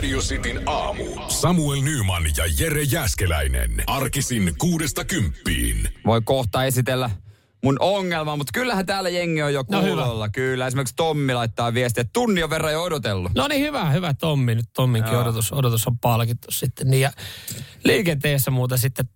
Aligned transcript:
Radio 0.00 0.20
Cityn 0.20 0.62
aamu. 0.66 1.04
Samuel 1.28 1.80
Nyman 1.82 2.22
ja 2.36 2.44
Jere 2.58 2.82
Jäskeläinen. 2.82 3.70
Arkisin 3.86 4.54
kuudesta 4.58 5.04
kymppiin. 5.04 5.88
Voi 6.06 6.20
kohta 6.24 6.64
esitellä 6.64 7.10
mun 7.64 7.76
ongelma, 7.80 8.36
mutta 8.36 8.50
kyllähän 8.54 8.86
täällä 8.86 9.08
jengi 9.08 9.42
on 9.42 9.54
jo 9.54 9.64
No 9.70 9.82
hyvä. 9.82 9.88
kuulolla. 10.02 10.28
Kyllä, 10.28 10.66
esimerkiksi 10.66 10.96
Tommi 10.96 11.34
laittaa 11.34 11.74
viestiä, 11.74 12.00
että 12.00 12.10
tunnin 12.12 12.44
on 12.44 12.50
verran 12.50 12.72
jo 12.72 12.82
odotellut. 12.82 13.32
No 13.34 13.48
niin, 13.48 13.60
hyvä, 13.62 13.90
hyvä 13.90 14.14
Tommi. 14.14 14.54
Nyt 14.54 14.66
Tomminkin 14.72 15.16
odotus, 15.16 15.52
odotus 15.52 15.86
on 15.86 15.98
palkittu 15.98 16.50
sitten. 16.50 16.90
Niin 16.90 17.00
ja 17.00 17.10
liikenteessä 17.84 18.50
muuta 18.50 18.76
sitten 18.76 19.08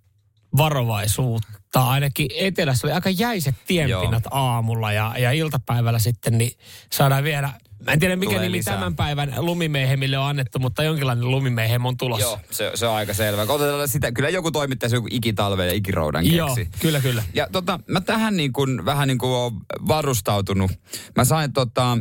varovaisuutta. 0.56 1.82
Ainakin 1.88 2.28
etelässä 2.38 2.86
oli 2.86 2.94
aika 2.94 3.10
jäiset 3.10 3.54
tienpinnat 3.66 4.24
aamulla 4.30 4.92
ja, 4.92 5.14
ja 5.18 5.32
iltapäivällä 5.32 5.98
sitten, 5.98 6.38
niin 6.38 6.52
saadaan 6.92 7.24
vielä, 7.24 7.50
mä 7.86 7.92
en 7.92 7.98
tiedä 7.98 8.16
mikä 8.16 8.40
nimi 8.40 8.52
lisää. 8.52 8.74
tämän 8.74 8.96
päivän 8.96 9.34
lumimehemille 9.36 10.18
on 10.18 10.26
annettu, 10.26 10.58
mutta 10.58 10.82
jonkinlainen 10.82 11.30
lumimeihem 11.30 11.84
on 11.84 11.96
tulossa. 11.96 12.26
Joo, 12.26 12.40
se, 12.50 12.70
se 12.74 12.86
on 12.86 12.94
aika 12.96 13.14
selvä. 13.14 13.42
Otetaan 13.42 13.88
sitä, 13.88 14.12
kyllä 14.12 14.28
joku 14.28 14.50
toimittaja 14.50 14.90
se 14.90 14.96
joku 14.96 15.08
ikitalven 15.10 15.66
ja 15.66 15.74
ikiroudan 15.74 16.32
Joo, 16.34 16.54
keksi. 16.54 16.70
kyllä, 16.80 17.00
kyllä. 17.00 17.22
Ja 17.34 17.48
tota, 17.52 17.80
mä 17.88 18.00
tähän 18.00 18.36
niin 18.36 18.52
kuin, 18.52 18.84
vähän 18.84 19.08
niin 19.08 19.18
kuin 19.18 19.30
oon 19.30 19.52
varustautunut. 19.88 20.70
Mä 21.16 21.24
sain 21.24 21.52
tota, 21.52 21.98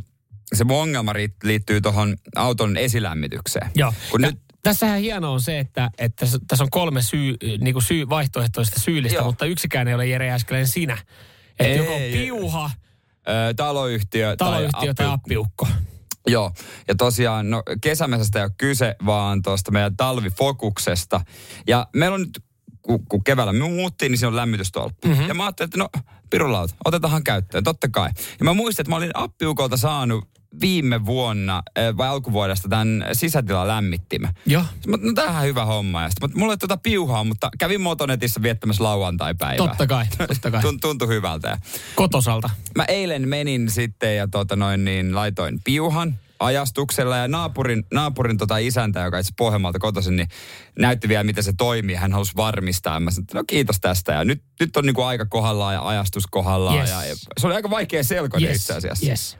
se 0.55 0.63
mun 0.63 0.81
ongelma 0.81 1.13
liittyy 1.43 1.81
tuohon 1.81 2.15
auton 2.35 2.77
esilämmitykseen. 2.77 3.71
Joo. 3.75 3.93
Kun 4.11 4.21
ja 4.21 4.27
nyt, 4.31 4.39
Tässähän 4.63 4.99
hienoa 4.99 5.31
on 5.31 5.41
se, 5.41 5.59
että, 5.59 5.89
että 5.97 6.25
tässä- 6.47 6.63
on 6.63 6.69
kolme 6.69 7.01
syy, 7.01 7.37
niin 7.61 7.73
kuin 7.73 7.83
syy, 7.83 8.09
vaihtoehtoista 8.09 8.79
syyllistä, 8.79 9.17
Joo. 9.17 9.25
mutta 9.25 9.45
yksikään 9.45 9.87
ei 9.87 9.93
ole 9.93 10.07
Jere 10.07 10.31
Äskeläinen 10.31 10.67
sinä. 10.67 10.97
Että 11.59 11.77
joko 11.77 11.93
piuha, 12.11 12.71
ö, 13.27 13.53
taloyhtiö, 13.53 14.35
taloyhtiö 14.37 14.93
tai 14.93 15.05
appiukko. 15.07 15.65
appiukko. 15.65 15.89
Joo, 16.27 16.51
ja 16.87 16.95
tosiaan, 16.95 17.49
no 17.49 17.63
kesämesästä 17.81 18.39
ei 18.39 18.45
ole 18.45 18.51
kyse, 18.57 18.95
vaan 19.05 19.41
tuosta 19.41 19.71
meidän 19.71 19.97
talvifokuksesta. 19.97 21.21
Ja 21.67 21.87
meillä 21.95 22.15
on 22.15 22.21
nyt, 22.21 22.43
kun, 22.81 23.05
kun 23.07 23.23
keväällä 23.23 23.53
me 23.53 23.69
muuttiin, 23.69 24.11
niin 24.11 24.19
se 24.19 24.27
on 24.27 24.35
lämmitystolppi. 24.35 25.07
Mm-hmm. 25.07 25.27
Ja 25.27 25.33
mä 25.33 25.43
ajattelin, 25.43 25.67
että 25.67 25.77
no, 25.77 25.89
pirulauta, 26.29 26.75
otetaanhan 26.85 27.23
käyttöön, 27.23 27.63
totta 27.63 27.87
kai. 27.89 28.09
Ja 28.39 28.45
mä 28.45 28.53
muistin, 28.53 28.83
että 28.83 28.89
mä 28.89 28.95
olin 28.95 29.11
appiukolta 29.13 29.77
saanut 29.77 30.29
viime 30.61 31.05
vuonna 31.05 31.63
eh, 31.75 31.97
vai 31.97 32.07
alkuvuodesta 32.07 32.69
tämän 32.69 33.05
sisätilalämmittimen. 33.13 34.33
Joo. 34.45 34.63
Mä, 34.87 34.97
no 35.01 35.13
tämähän 35.13 35.45
hyvä 35.45 35.65
homma. 35.65 36.01
Ja 36.03 36.09
sitten, 36.09 36.29
mulla 36.35 36.53
ei 36.53 36.57
tuota 36.57 36.77
piuhaa, 36.77 37.23
mutta 37.23 37.49
kävin 37.59 37.81
Motonetissa 37.81 38.41
viettämässä 38.41 38.83
lauantai-päivää. 38.83 39.67
Totta 39.67 39.87
kai, 39.87 40.05
totta 40.27 40.51
kai. 40.51 40.61
Tunt- 40.65 40.79
Tuntui 40.81 41.07
hyvältä. 41.07 41.47
Ja 41.47 41.57
Kotosalta. 41.95 42.49
mä 42.75 42.85
eilen 42.85 43.27
menin 43.29 43.69
sitten 43.71 44.17
ja 44.17 44.27
tota 44.27 44.55
noin 44.55 44.85
niin 44.85 45.15
laitoin 45.15 45.59
piuhan 45.63 46.15
ajastuksella 46.39 47.17
ja 47.17 47.27
naapurin, 47.27 47.83
naapurin 47.93 48.37
tota 48.37 48.57
isäntä, 48.57 48.99
joka 48.99 49.19
itse 49.19 49.33
Pohjanmaalta 49.37 49.79
kotoisin, 49.79 50.15
niin 50.15 50.27
näytti 50.79 51.07
vielä, 51.09 51.23
miten 51.23 51.43
se 51.43 51.53
toimii. 51.57 51.95
Hän 51.95 52.11
halusi 52.13 52.31
varmistaa. 52.35 52.99
Mä 52.99 53.11
sanoin, 53.11 53.27
no 53.33 53.43
kiitos 53.47 53.79
tästä. 53.79 54.11
Ja 54.11 54.25
nyt, 54.25 54.43
nyt 54.59 54.77
on 54.77 54.85
niinku 54.85 55.01
aika 55.01 55.25
kohdallaan 55.25 55.73
ja 55.73 55.87
ajastus 55.87 56.27
kohdallaan. 56.27 56.77
Yes. 56.77 56.89
Ja, 56.89 57.05
ja 57.05 57.15
se 57.37 57.47
oli 57.47 57.55
aika 57.55 57.69
vaikea 57.69 58.03
selkoinen 58.03 58.49
Yes, 58.49 58.57
itse 58.61 58.73
asiassa. 58.73 59.05
yes. 59.05 59.37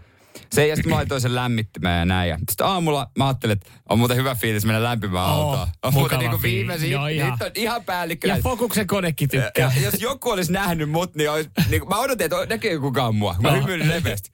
Se, 0.53 0.67
ja 0.67 0.75
sitten 0.75 0.89
mä 0.89 0.95
laitoin 0.95 1.21
sen 1.21 1.35
lämmittimään 1.35 1.99
ja 1.99 2.05
näin. 2.05 2.29
Ja 2.29 2.37
sitten 2.49 2.67
aamulla 2.67 3.11
mä 3.17 3.27
ajattelin, 3.27 3.53
että 3.53 3.71
on 3.89 3.99
muuten 3.99 4.17
hyvä 4.17 4.35
fiilis 4.35 4.65
mennä 4.65 4.83
lämpimään 4.83 5.25
Oo, 5.25 5.31
autoon. 5.31 5.67
On 5.83 5.93
mukava 5.93 5.99
muuten 5.99 6.19
niinku 6.19 6.41
viimeisin. 6.41 6.91
Joo, 6.91 7.07
ihan. 7.07 7.31
Nyt 7.31 7.41
on 7.41 7.51
ihan 7.55 7.83
päällikkö. 7.83 8.27
Ja 8.27 8.37
Fokuksen 8.43 8.87
konekin 8.87 9.29
Ja, 9.33 9.41
tykkää. 9.41 9.71
ja, 9.75 9.81
jos 9.81 10.01
joku 10.01 10.29
olisi 10.29 10.51
nähnyt 10.51 10.89
mut, 10.89 11.15
niin, 11.15 11.31
olisi, 11.31 11.49
niin 11.69 11.87
mä 11.89 11.97
odotin, 11.99 12.25
että 12.25 12.45
näkee 12.45 12.77
kukaan 12.79 13.15
mua. 13.15 13.35
Mä 13.41 13.49
Joo. 13.49 13.57
hymyilin 13.57 13.89
leveästi. 13.89 14.31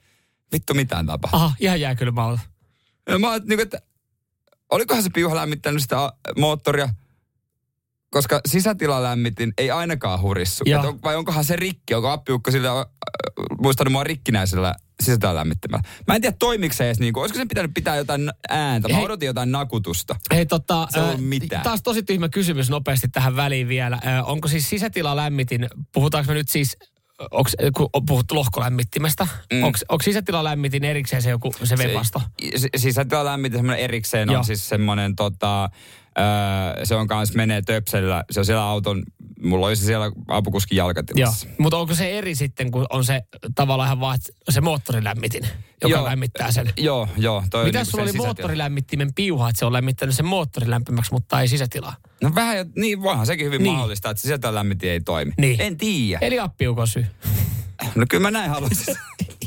Vittu 0.53 0.73
mitään 0.73 1.05
tapahtuu. 1.05 1.39
Aha, 1.39 1.53
ihan 1.59 1.81
jääkylmältä. 1.81 2.41
Ja 3.09 3.19
mä 3.19 3.29
oon, 3.31 3.39
niin 3.39 3.47
kuin, 3.57 3.61
että 3.61 3.81
olikohan 4.71 5.03
se 5.03 5.09
piuha 5.09 5.35
lämmittänyt 5.35 5.81
sitä 5.81 6.03
a, 6.03 6.11
moottoria, 6.38 6.89
koska 8.11 8.41
sisätilalämmitin 8.47 9.53
ei 9.57 9.71
ainakaan 9.71 10.21
hurissu. 10.21 10.63
On, 10.88 10.99
vai 11.03 11.15
onkohan 11.15 11.43
se 11.45 11.55
rikki, 11.55 11.93
onko 11.93 12.09
appiukko 12.09 12.51
sillä 12.51 12.69
äh, 12.79 12.85
muistanut 13.61 13.91
mua 13.91 14.03
rikkinäisellä 14.03 14.75
sisätilalämmittimellä. 15.03 15.83
Mä 16.07 16.15
en 16.15 16.21
tiedä 16.21 16.35
toimiko 16.39 16.73
se 16.75 16.85
edes 16.85 16.99
niin 16.99 17.13
kuin, 17.13 17.21
olisiko 17.21 17.37
se 17.39 17.45
pitänyt 17.45 17.71
pitää 17.73 17.95
jotain 17.95 18.31
ääntä. 18.49 18.87
Mä 18.87 18.95
Hei. 18.95 19.05
odotin 19.05 19.27
jotain 19.27 19.51
nakutusta. 19.51 20.15
Hei 20.33 20.45
tota, 20.45 20.87
Se 20.89 20.99
ollut 20.99 21.13
ää, 21.15 21.21
mitään. 21.21 21.63
taas 21.63 21.83
tosi 21.83 22.03
tyhmä 22.03 22.29
kysymys 22.29 22.69
nopeasti 22.69 23.07
tähän 23.07 23.35
väliin 23.35 23.67
vielä. 23.67 23.99
Ää, 24.03 24.23
onko 24.23 24.47
siis 24.47 24.69
sisätilalämmitin, 24.69 25.67
puhutaanko 25.93 26.27
me 26.27 26.33
nyt 26.33 26.49
siis, 26.49 26.77
onko, 27.31 27.49
kun 27.77 27.89
on 27.93 28.05
puhuttu 28.05 28.35
lohkolämmittimestä, 28.35 29.27
Mm. 29.53 29.63
onko, 29.63 29.79
onko 29.89 30.03
sisätilalämmitin 30.03 30.83
erikseen 30.85 31.21
se 31.21 31.29
joku 31.29 31.53
se 31.63 31.77
vepasto? 31.77 32.21
Se, 32.55 32.69
sisätilalämmitin 32.77 33.59
semmoinen 33.59 33.83
erikseen 33.83 34.29
Joo. 34.29 34.38
on 34.39 34.45
siis 34.45 34.69
semmoinen 34.69 35.15
tota, 35.15 35.69
öö, 36.19 36.85
se 36.85 36.95
on 36.95 37.07
kanssa 37.07 37.35
menee 37.35 37.61
töpselillä. 37.61 38.23
Se 38.31 38.39
on 38.39 38.45
siellä 38.45 38.63
auton, 38.63 39.03
mulla 39.43 39.67
olisi 39.67 39.85
siellä 39.85 40.11
apukuskin 40.27 40.75
Joo, 40.75 40.87
jalkatilassa. 40.87 41.47
mutta 41.59 41.77
onko 41.77 41.95
se 41.95 42.17
eri 42.17 42.35
sitten, 42.35 42.71
kun 42.71 42.85
on 42.89 43.05
se 43.05 43.21
tavallaan 43.55 43.87
ihan 43.87 43.99
vaan 43.99 44.19
se 44.49 44.61
moottorilämmitin, 44.61 45.43
joka 45.81 45.95
Joo. 45.95 46.05
lämmittää 46.05 46.51
sen? 46.51 46.73
Joo, 46.77 47.07
joo. 47.17 47.43
Toi 47.49 47.65
Mitä 47.65 47.79
niinku 47.79 47.91
sulla 47.91 48.01
oli 48.03 48.11
sisätila. 48.11 48.27
moottorilämmittimen 48.27 49.13
piuha, 49.13 49.49
että 49.49 49.59
se 49.59 49.65
on 49.65 49.73
lämmittänyt 49.73 50.15
sen 50.15 50.25
moottorin 50.25 50.69
lämpimäksi, 50.69 51.11
mutta 51.11 51.41
ei 51.41 51.47
sisätilaa? 51.47 51.95
No 52.21 52.31
vähän, 52.35 52.71
niin 52.75 53.01
voihan 53.01 53.25
sekin 53.25 53.45
hyvin 53.45 53.63
Niin. 53.63 53.73
mahdollista, 53.73 54.09
että 54.09 54.21
sisätilalämmitin 54.21 54.89
ei 54.91 55.01
toimi. 55.01 55.31
Niin. 55.37 55.61
En 55.61 55.77
tiedä. 55.77 56.25
Eli 56.25 56.39
appiukon 56.39 56.87
syy. 56.87 57.05
No 57.95 58.05
kyllä 58.09 58.21
mä 58.21 58.31
näin 58.31 58.49
haluaisin. 58.49 58.95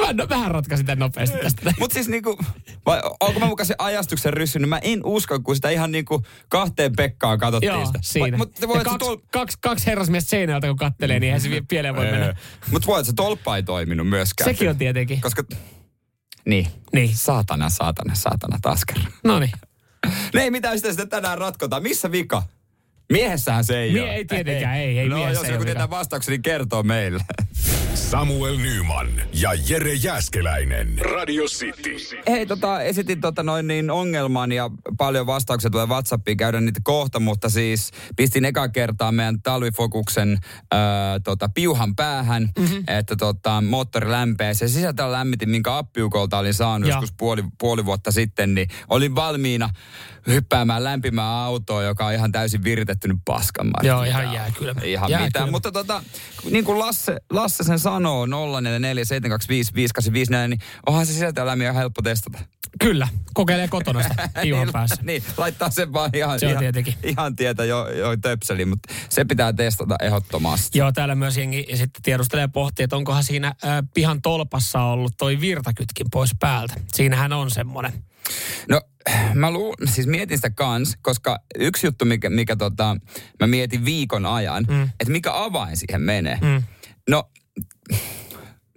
mä 0.00 0.12
no, 0.12 0.28
vähän 0.28 0.50
ratkaisin 0.50 0.86
tämän 0.86 0.98
nopeasti 0.98 1.38
tästä. 1.38 1.74
Mutta 1.80 1.94
siis 1.94 2.08
niinku, 2.08 2.38
vai 2.86 3.00
onko 3.20 3.40
mä 3.40 3.46
mukaan 3.46 3.66
se 3.66 3.74
ajastuksen 3.78 4.32
ryssy, 4.32 4.58
niin 4.58 4.68
mä 4.68 4.78
en 4.82 5.00
usko, 5.04 5.40
kun 5.40 5.56
sitä 5.56 5.70
ihan 5.70 5.92
niinku 5.92 6.22
kahteen 6.48 6.92
Pekkaan 6.96 7.38
katsottiin 7.38 7.72
Joo, 7.72 7.86
sitä. 7.86 7.98
siinä. 8.02 8.38
Että 8.42 8.60
se 8.60 8.66
kaksi, 8.66 8.98
tol... 8.98 9.16
kaksi, 9.32 9.58
kaksi 9.60 9.86
herrasmiestä 9.86 10.30
seinältä 10.30 10.66
kun 10.66 10.76
kattelee, 10.76 11.20
niin 11.20 11.24
eihän 11.28 11.40
se 11.40 11.48
pieleen 11.68 11.96
voi 11.96 12.04
mennä. 12.04 12.34
Mutta 12.70 12.86
voi, 12.86 13.00
että 13.00 13.10
se 13.10 13.16
tolppa 13.16 13.56
ei 13.56 13.62
toiminut 13.62 14.08
myöskään. 14.08 14.50
Sekin 14.50 14.70
on 14.70 14.76
tietenkin. 14.78 15.20
Koska, 15.20 15.42
niin. 16.46 16.68
Niin. 16.92 17.16
Saatana, 17.16 17.70
saatana, 17.70 18.14
saatana 18.14 18.58
taas 18.62 18.84
kerran. 18.84 19.12
No 19.24 19.38
niin. 19.38 19.52
Ne 20.34 20.42
ei 20.42 20.50
mitään 20.50 20.78
sitä, 20.78 20.90
sitä 20.90 21.06
tänään 21.06 21.38
ratkotaan. 21.38 21.82
Missä 21.82 22.12
vika? 22.12 22.42
Miehessähän 23.12 23.64
se 23.64 23.78
ei 23.78 23.92
Mie- 23.92 24.02
ole. 24.02 24.14
ei 24.14 24.24
tietenkään, 24.24 24.76
ei, 24.76 24.98
ei, 24.98 25.08
No 25.08 25.16
miehessä 25.16 25.40
jos 25.40 25.46
ei 25.48 25.52
joku 25.52 25.64
tietää 25.64 25.90
vastauksen, 25.90 26.32
niin 26.32 26.42
kertoo 26.42 26.82
meille. 26.82 27.24
Samuel 28.14 28.56
Nyman 28.56 29.08
ja 29.32 29.50
Jere 29.68 29.94
Jäskeläinen. 29.94 30.98
Radio 31.14 31.44
City. 31.44 31.96
Hei, 32.28 32.46
tota, 32.46 32.82
esitin 32.82 33.20
tota 33.20 33.42
noin 33.42 33.66
niin 33.66 33.90
ongelman 33.90 34.52
ja 34.52 34.70
paljon 34.98 35.26
vastauksia 35.26 35.70
tulee 35.70 35.86
WhatsAppiin, 35.86 36.36
käydään 36.36 36.64
niitä 36.64 36.80
kohta, 36.84 37.20
mutta 37.20 37.48
siis 37.48 37.90
pistin 38.16 38.44
eka 38.44 38.68
kertaa 38.68 39.12
meidän 39.12 39.42
talvifokuksen 39.42 40.38
ää, 40.72 41.20
tota, 41.20 41.48
piuhan 41.54 41.96
päähän, 41.96 42.48
mm-hmm. 42.58 42.84
että 42.88 43.16
tota, 43.16 43.60
moottori 43.60 44.10
lämpeä. 44.10 44.54
Se 44.54 44.68
sisältää 44.68 45.12
lämmitin, 45.12 45.50
minkä 45.50 45.76
appiukolta 45.76 46.38
olin 46.38 46.54
saanut 46.54 46.88
Ja. 46.88 46.94
joskus 46.94 47.12
puoli, 47.18 47.44
puoli 47.58 47.84
vuotta 47.84 48.10
sitten, 48.12 48.54
niin 48.54 48.68
olin 48.88 49.14
valmiina 49.14 49.70
hyppäämään 50.26 50.84
lämpimään 50.84 51.34
autoon, 51.34 51.84
joka 51.84 52.06
on 52.06 52.12
ihan 52.12 52.32
täysin 52.32 52.64
viritettynyt 52.64 53.16
paskan. 53.24 53.66
Mä 53.66 53.72
Joo, 53.82 54.02
ihan 54.02 54.22
mitä- 54.24 54.34
jääkylmä. 54.36 54.80
Ihan 54.80 55.10
Jääkylmä. 55.10 55.26
mitään, 55.26 55.50
mutta 55.50 55.72
tota, 55.72 56.02
niin 56.50 56.64
kuin 56.64 56.78
Lasse, 56.78 57.16
Lasse 57.30 57.64
sen 57.64 57.78
sanoo, 58.04 58.26
0447255854, 58.26 60.48
niin 60.48 60.58
onhan 60.86 61.06
se 61.06 61.12
ihan 61.62 61.74
helppo 61.74 62.02
testata. 62.02 62.38
Kyllä, 62.80 63.08
kokeilee 63.34 63.68
kotona 63.68 64.02
sitä 64.02 64.28
piuhan 64.42 64.68
päässä. 64.72 65.02
niin, 65.06 65.22
laittaa 65.36 65.70
sen 65.70 65.92
vaan 65.92 66.10
ihan, 66.14 66.40
Se 66.40 66.46
ihan, 66.46 66.58
tietenkin. 66.58 66.94
ihan 67.02 67.36
tietä 67.36 67.64
jo, 67.64 67.88
jo 67.88 68.16
töpseli, 68.16 68.64
mutta 68.64 68.94
se 69.08 69.24
pitää 69.24 69.52
testata 69.52 69.96
ehdottomasti. 70.02 70.78
Joo, 70.78 70.92
täällä 70.92 71.14
myös 71.14 71.36
jengi 71.36 71.66
sitten 71.74 72.02
tiedustelee 72.02 72.48
pohtii, 72.48 72.84
että 72.84 72.96
onkohan 72.96 73.24
siinä 73.24 73.48
äh, 73.48 73.54
pihan 73.94 74.22
tolpassa 74.22 74.82
ollut 74.82 75.14
toi 75.18 75.40
virtakytkin 75.40 76.06
pois 76.12 76.30
päältä. 76.40 76.74
Siinähän 76.92 77.32
on 77.32 77.50
semmoinen. 77.50 77.92
No, 78.68 78.80
mä 79.34 79.50
luul, 79.50 79.74
siis 79.84 80.06
mietin 80.06 80.38
sitä 80.38 80.50
kans, 80.50 80.96
koska 81.02 81.38
yksi 81.58 81.86
juttu, 81.86 82.04
mikä, 82.04 82.30
mikä 82.30 82.56
tota, 82.56 82.96
mä 83.40 83.46
mietin 83.46 83.84
viikon 83.84 84.26
ajan, 84.26 84.64
mm. 84.68 84.82
että 84.82 85.12
mikä 85.12 85.30
avain 85.34 85.76
siihen 85.76 86.02
menee. 86.02 86.38
Mm. 86.42 86.62
No, 87.08 87.30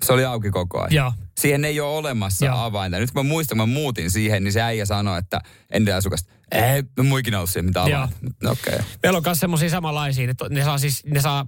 Se 0.06 0.14
oli 0.14 0.26
auki 0.26 0.52
koko 0.52 0.80
ajan. 0.80 0.94
Joo. 0.94 1.14
Siihen 1.40 1.66
ei 1.66 1.80
ole 1.80 1.98
olemassa 1.98 2.46
Joo. 2.46 2.58
avainta. 2.58 3.00
Nyt 3.00 3.12
kun 3.12 3.26
mä 3.26 3.30
muistan, 3.30 3.58
kun 3.58 3.70
mä 3.70 3.74
muutin 3.74 4.12
siihen, 4.12 4.44
niin 4.44 4.52
se 4.52 4.62
äijä 4.62 4.86
sanoi, 4.86 5.20
että 5.20 5.42
ennen 5.72 5.96
asukasta, 5.96 6.34
ei, 6.52 6.84
mä 6.98 7.04
muikin 7.04 7.36
ollut 7.36 7.50
siihen 7.50 7.66
mitä 7.66 7.80
Joo. 7.80 8.02
avainta. 8.02 8.18
Okei. 8.52 8.74
Okay. 8.74 8.86
Meillä 9.04 9.18
on 9.18 9.24
myös 9.26 9.40
semmoisia 9.40 9.70
samanlaisia, 9.70 10.32
että 10.32 10.46
ne 10.50 10.64
saa 10.64 10.78
siis, 10.78 11.06
ne 11.06 11.22
saa 11.22 11.46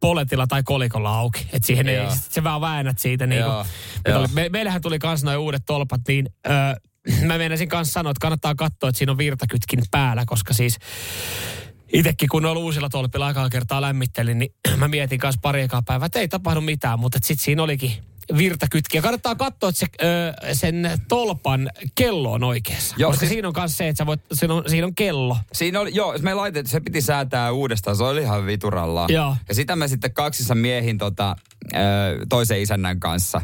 poletilla 0.00 0.46
tai 0.46 0.62
kolikolla 0.62 1.18
auki. 1.18 1.46
Että 1.52 1.66
siihen 1.66 1.88
ei, 1.88 1.96
Joo. 1.96 2.10
sit 2.14 2.32
se 2.32 2.44
vaan 2.44 2.60
väännät 2.60 2.98
siitä. 2.98 3.26
Niin 3.26 3.40
Joo, 3.40 3.64
kuin, 3.64 4.12
joo. 4.12 4.20
oli, 4.20 4.28
me, 4.32 4.48
meillähän 4.48 4.82
tuli 4.82 4.98
kans 4.98 5.24
noin 5.24 5.38
uudet 5.38 5.62
tolpat, 5.66 6.00
niin 6.08 6.28
öö, 6.46 6.54
mä 7.26 7.38
meinasin 7.38 7.68
kanssa 7.68 7.92
sanoa, 7.92 8.10
että 8.10 8.20
kannattaa 8.20 8.54
katsoa, 8.54 8.88
että 8.88 8.98
siinä 8.98 9.12
on 9.12 9.18
virtakytkin 9.18 9.82
päällä, 9.90 10.24
koska 10.26 10.54
siis 10.54 10.78
Itekin 11.92 12.28
kun 12.28 12.46
oli 12.46 12.60
uusilla 12.60 12.88
tolpilla 12.88 13.26
aikaa 13.26 13.48
kertaa 13.50 13.80
lämmittelin, 13.80 14.38
niin 14.38 14.52
mä 14.76 14.88
mietin 14.88 15.18
kanssa 15.18 15.40
pari 15.42 15.60
ekaa 15.62 15.82
päivää, 15.82 16.06
että 16.06 16.18
ei 16.18 16.28
tapahdu 16.28 16.60
mitään, 16.60 17.00
mutta 17.00 17.18
sitten 17.22 17.44
siinä 17.44 17.62
olikin 17.62 17.92
virtakytki. 18.36 18.96
Ja 18.98 19.02
kannattaa 19.02 19.34
katsoa, 19.34 19.68
että 19.68 19.78
se, 19.78 19.86
ö, 20.02 20.54
sen 20.54 20.90
tolpan 21.08 21.70
kello 21.94 22.32
on 22.32 22.44
oikeassa. 22.44 22.94
Joo, 22.98 23.10
koska 23.10 23.20
siis- 23.20 23.32
siinä 23.32 23.48
on 23.48 23.54
myös 23.56 23.76
se, 23.76 23.88
että 23.88 23.98
sä 23.98 24.06
voit, 24.06 24.20
siinä, 24.32 24.54
on, 24.54 24.64
siinä 24.66 24.86
on 24.86 24.94
kello. 24.94 25.36
Siinä 25.52 25.80
oli, 25.80 25.90
joo, 25.94 26.14
me 26.22 26.34
laitettiin, 26.34 26.70
se 26.72 26.80
piti 26.80 27.00
säätää 27.00 27.52
uudestaan, 27.52 27.96
se 27.96 28.04
oli 28.04 28.22
ihan 28.22 28.46
vituralla. 28.46 29.06
Joo. 29.08 29.36
Ja 29.48 29.54
sitä 29.54 29.76
me 29.76 29.88
sitten 29.88 30.14
kaksissa 30.14 30.54
miehin 30.54 30.98
tota, 30.98 31.36
ö, 31.74 31.78
toisen 32.28 32.60
isännän 32.60 33.00
kanssa 33.00 33.40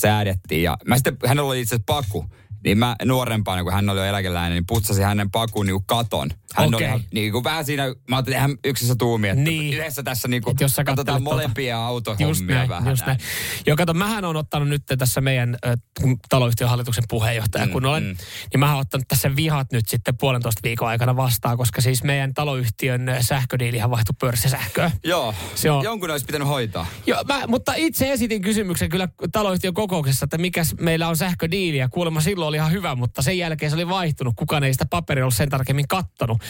säädettiin. 0.00 0.62
Ja 0.62 0.76
mä 0.86 0.94
sitten, 0.96 1.16
hänellä 1.26 1.48
oli 1.48 1.60
itse 1.60 1.74
asiassa 1.74 1.84
paku. 1.86 2.24
Niin 2.66 2.78
mä 2.78 2.96
nuorempana, 3.04 3.62
kun 3.64 3.72
hän 3.72 3.90
oli 3.90 3.98
jo 4.00 4.04
eläkeläinen, 4.04 4.52
niin 4.56 4.66
putsasin 4.66 5.04
hänen 5.04 5.30
pakun 5.30 5.66
niin 5.66 5.84
katon. 5.86 6.30
Hän 6.54 6.74
Okei. 6.74 6.92
oli 6.92 7.00
niin 7.12 7.32
kuin 7.32 7.44
vähän 7.44 7.64
siinä, 7.64 7.84
mä 8.08 8.16
ajattelin 8.16 8.38
ihan 8.38 8.58
yksissä 8.64 8.94
tuumi, 8.98 9.28
että 9.28 9.42
Niin. 9.42 9.74
yhdessä 9.74 10.02
tässä 10.02 10.28
niin 10.28 10.42
kuin, 10.42 10.52
Et 10.52 10.60
jos 10.60 10.72
sä 10.72 10.84
katsotaan 10.84 11.22
tuota- 11.24 11.36
molempia 11.36 11.74
Just 11.76 11.86
autohommia 11.86 12.56
näin, 12.56 12.68
vähän. 12.68 12.90
just 12.90 13.06
näin. 13.06 13.18
Joo, 13.66 13.76
kato, 13.76 13.94
mähän 13.94 14.24
on 14.24 14.36
ottanut 14.36 14.68
nyt 14.68 14.82
tässä 14.98 15.20
meidän 15.20 15.56
kun 16.02 16.16
taloyhtiön 16.28 16.70
hallituksen 16.70 17.04
puheenjohtaja, 17.08 17.66
Mm, 17.66 17.72
kun 17.72 17.86
olen, 17.86 18.02
mm. 18.02 18.16
niin 18.52 18.60
mähän 18.60 18.74
olen 18.76 18.80
ottanut 18.86 19.08
tässä 19.08 19.36
vihat 19.36 19.72
nyt 19.72 19.88
sitten 19.88 20.16
puolentoista 20.16 20.60
viikon 20.64 20.88
aikana 20.88 21.16
vastaan, 21.16 21.56
koska 21.56 21.80
siis 21.80 22.02
meidän 22.02 22.34
taloyhtiön 22.34 23.08
ö, 23.08 23.16
sähködiilihän 23.22 23.90
vaihtui 23.90 24.14
pörssisähköön. 24.20 24.90
Joo, 25.04 25.34
Se 25.54 25.70
on- 25.70 25.84
jonkun 25.84 26.10
olisi 26.10 26.26
pitänyt 26.26 26.48
hoitaa. 26.48 26.86
Joo, 27.06 27.24
mä, 27.28 27.46
mutta 27.46 27.72
itse 27.76 28.12
esitin 28.12 28.42
kysymyksen 28.42 28.88
kyllä 28.88 29.08
taloyhtiön 29.32 29.74
kokouksessa, 29.74 30.24
että 30.24 30.38
mikäs 30.38 30.74
meillä 30.80 31.08
on 31.08 31.16
sähködiili. 31.16 31.76
Ja 31.76 31.88
kuulemma 31.88 32.20
silloin 32.20 32.48
oli 32.48 32.55
ihan 32.56 32.72
hyvä, 32.72 32.94
mutta 32.94 33.22
sen 33.22 33.38
jälkeen 33.38 33.70
se 33.70 33.76
oli 33.76 33.88
vaihtunut. 33.88 34.34
Kukaan 34.36 34.64
ei 34.64 34.72
sitä 34.72 34.86
paperia 34.90 35.24
ollut 35.24 35.34
sen 35.34 35.48
tarkemmin 35.48 35.88
kattonut. 35.88 36.42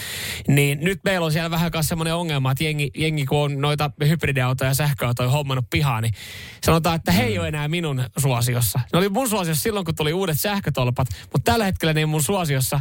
Niin 0.48 0.78
nyt 0.82 1.00
meillä 1.04 1.24
on 1.24 1.32
siellä 1.32 1.50
vähän 1.50 1.70
kanssa 1.70 1.88
semmoinen 1.88 2.14
ongelma, 2.14 2.50
että 2.50 2.64
jengi, 2.64 2.90
jengi 2.96 3.26
kun 3.26 3.38
on 3.38 3.60
noita 3.60 3.90
hybridiautoja 4.08 4.70
ja 4.70 4.74
sähköautoja 4.74 5.30
hommannut 5.30 5.70
pihaan, 5.70 6.02
niin 6.02 6.14
sanotaan, 6.64 6.96
että 6.96 7.12
he 7.12 7.22
ei 7.22 7.38
ole 7.38 7.48
enää 7.48 7.68
minun 7.68 8.04
suosiossa. 8.16 8.80
Ne 8.92 8.98
oli 8.98 9.08
mun 9.08 9.28
suosiossa 9.28 9.62
silloin, 9.62 9.84
kun 9.84 9.94
tuli 9.94 10.12
uudet 10.12 10.40
sähkötolpat, 10.40 11.08
mutta 11.32 11.52
tällä 11.52 11.64
hetkellä 11.64 11.92
ne 11.92 12.00
ei 12.00 12.06
mun 12.06 12.22
suosiossa, 12.22 12.80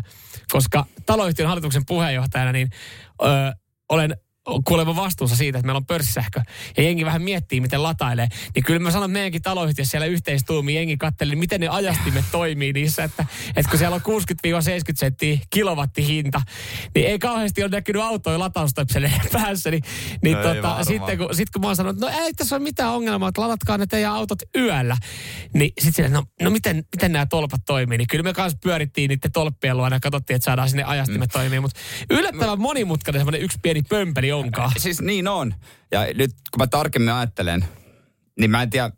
koska 0.52 0.86
taloyhtiön 1.06 1.50
hallituksen 1.50 1.86
puheenjohtajana, 1.86 2.52
niin 2.52 2.70
öö, 3.24 3.52
olen 3.90 4.18
kuulemma 4.66 4.96
vastuussa 4.96 5.36
siitä, 5.36 5.58
että 5.58 5.66
meillä 5.66 5.78
on 5.78 5.86
pörssisähkö. 5.86 6.42
Ja 6.78 6.84
jengi 6.84 7.06
vähän 7.06 7.22
miettii, 7.22 7.62
miten 7.62 7.84
latailee. 7.84 8.28
Niin 8.56 8.64
kyllä 8.64 8.80
mä 8.80 8.92
sanon, 8.92 9.12
meidänkin 9.12 9.42
taloyhtiössä 9.42 9.92
siellä 9.92 10.06
yhteistuumi 10.06 10.76
jengi 10.76 10.98
katteli, 10.98 11.36
miten 11.36 11.62
ne 11.62 11.68
ajastimet 11.68 12.26
toimii 12.32 12.74
niissä. 12.74 13.04
Että, 13.04 13.26
että 13.56 13.70
kun 13.70 13.80
siellä 13.80 13.96
on 13.96 14.02
60-70 14.02 14.06
senttiä 14.96 15.38
kilowattihinta, 15.50 16.42
niin 16.96 17.08
ei 17.08 17.20
kauheasti 17.20 17.64
ole 17.64 17.70
näkynyt 17.70 18.02
autoja 18.02 18.40
lataustöpseleiden 18.40 19.22
päässä. 19.34 19.72
Niin, 19.72 19.84
niin 20.24 20.38
No 20.38 20.54
tota, 20.54 20.84
sitten, 20.84 21.18
kun, 21.18 21.36
sit 21.36 21.50
kun 21.50 21.62
mä 21.62 21.68
oon 21.68 21.76
sanonut, 21.76 22.04
että 22.04 22.20
no 22.20 22.26
ei 22.26 22.34
tässä 22.34 22.56
ole 22.56 22.64
mitään 22.64 22.92
ongelmaa, 22.92 23.30
että 23.30 23.42
ladatkaa 23.42 23.78
ne 23.78 23.86
teidän 23.86 24.12
autot 24.12 24.40
yöllä. 24.58 24.98
Niin 25.54 25.72
sitten 25.80 25.94
siellä, 25.94 26.14
no, 26.14 26.24
no 26.42 26.50
miten, 26.50 26.84
miten 26.96 27.12
nämä 27.12 27.26
tolpat 27.26 27.62
toimii? 27.66 27.98
Niin 27.98 28.08
kyllä 28.08 28.24
me 28.24 28.34
kanssa 28.34 28.60
pyörittiin 28.64 29.10
niiden 29.10 29.32
tolppien 29.32 29.78
luona 29.78 29.96
ja 29.96 30.00
katsottiin, 30.00 30.36
että 30.36 30.46
saadaan 30.46 30.70
sinne 30.70 30.84
ajastimet 30.84 31.30
mm. 31.30 31.34
toimii. 31.34 31.60
Mutta 31.60 31.80
yllättävän 32.10 32.60
monimutkainen 32.60 33.20
semmoinen 33.20 33.42
yksi 33.42 33.60
pieni 33.62 33.82
pömpeli 33.82 34.32
onkaan. 34.36 34.72
Siis 34.78 35.02
niin 35.02 35.28
on. 35.28 35.54
Ja 35.92 36.06
nyt 36.14 36.32
kun 36.52 36.58
mä 36.58 36.68
tarkemmin 36.68 37.14
ajattelen, 37.14 37.66
niin 38.40 38.52
mä 38.52 38.62
en 38.62 38.70
tiedä, 38.70 38.92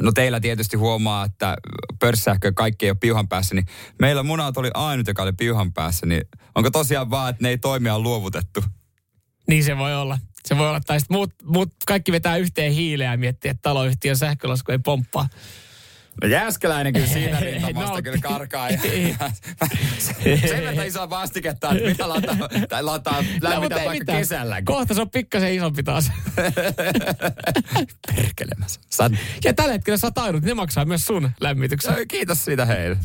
no 0.00 0.12
teillä 0.12 0.40
tietysti 0.40 0.76
huomaa, 0.76 1.24
että 1.24 1.56
pörssisähkö 2.00 2.52
kaikki 2.52 2.86
ei 2.86 2.90
ole 2.90 2.98
piuhan 3.00 3.28
päässä, 3.28 3.54
niin 3.54 3.66
meillä 4.00 4.22
mun 4.22 4.40
auto 4.40 4.60
oli 4.60 4.70
ainut, 4.74 5.06
joka 5.06 5.22
oli 5.22 5.32
piuhan 5.32 5.72
päässä, 5.72 6.06
niin 6.06 6.22
onko 6.54 6.70
tosiaan 6.70 7.10
vaan, 7.10 7.30
että 7.30 7.42
ne 7.42 7.48
ei 7.48 7.58
toimia 7.58 7.98
luovutettu? 7.98 8.64
Niin 9.48 9.64
se 9.64 9.76
voi 9.78 9.94
olla. 9.94 10.18
Se 10.46 10.58
voi 10.58 10.68
olla. 10.68 10.80
Tai 10.80 11.00
sit 11.00 11.10
muut, 11.10 11.30
muut 11.44 11.68
kaikki 11.86 12.12
vetää 12.12 12.36
yhteen 12.36 12.72
hiileä 12.72 13.10
ja 13.10 13.18
miettii, 13.18 13.50
että 13.50 13.62
taloyhtiön 13.62 14.16
sähkölasku 14.16 14.72
ei 14.72 14.78
pomppaa. 14.78 15.28
No 16.22 16.28
Jääskeläinen 16.28 16.92
kyllä 16.92 17.06
siitä 17.06 17.40
rintamasta 17.40 17.96
No, 17.96 18.02
kyllä 18.02 18.18
karkaa. 18.22 18.70
Ja, 18.70 18.78
sen 20.48 20.64
verran 20.64 20.86
isoa 20.86 21.10
vastiketta, 21.10 21.70
että 21.72 21.88
mitä 21.88 22.08
lataa, 22.08 22.36
tai 22.68 22.82
lataa 22.82 23.22
No, 23.22 23.28
lämmitään 23.40 23.80
ei 23.80 23.86
vaikka 23.86 24.12
kesälläkin. 24.12 24.64
Kohta 24.64 24.94
se 24.94 25.00
on 25.00 25.10
pikkasen 25.10 25.54
isompi 25.54 25.82
taas. 25.82 26.12
Perkelemässä. 28.16 28.80
Sä, 28.90 29.10
ja 29.44 29.54
tällä 29.54 29.72
hetkellä 29.72 29.96
sä 29.96 30.10
taidut, 30.10 30.42
ne 30.42 30.54
maksaa 30.54 30.84
myös 30.84 31.04
sun 31.04 31.30
lämmityksen. 31.40 32.08
kiitos 32.08 32.44
siitä 32.44 32.64
heille. 32.64 32.96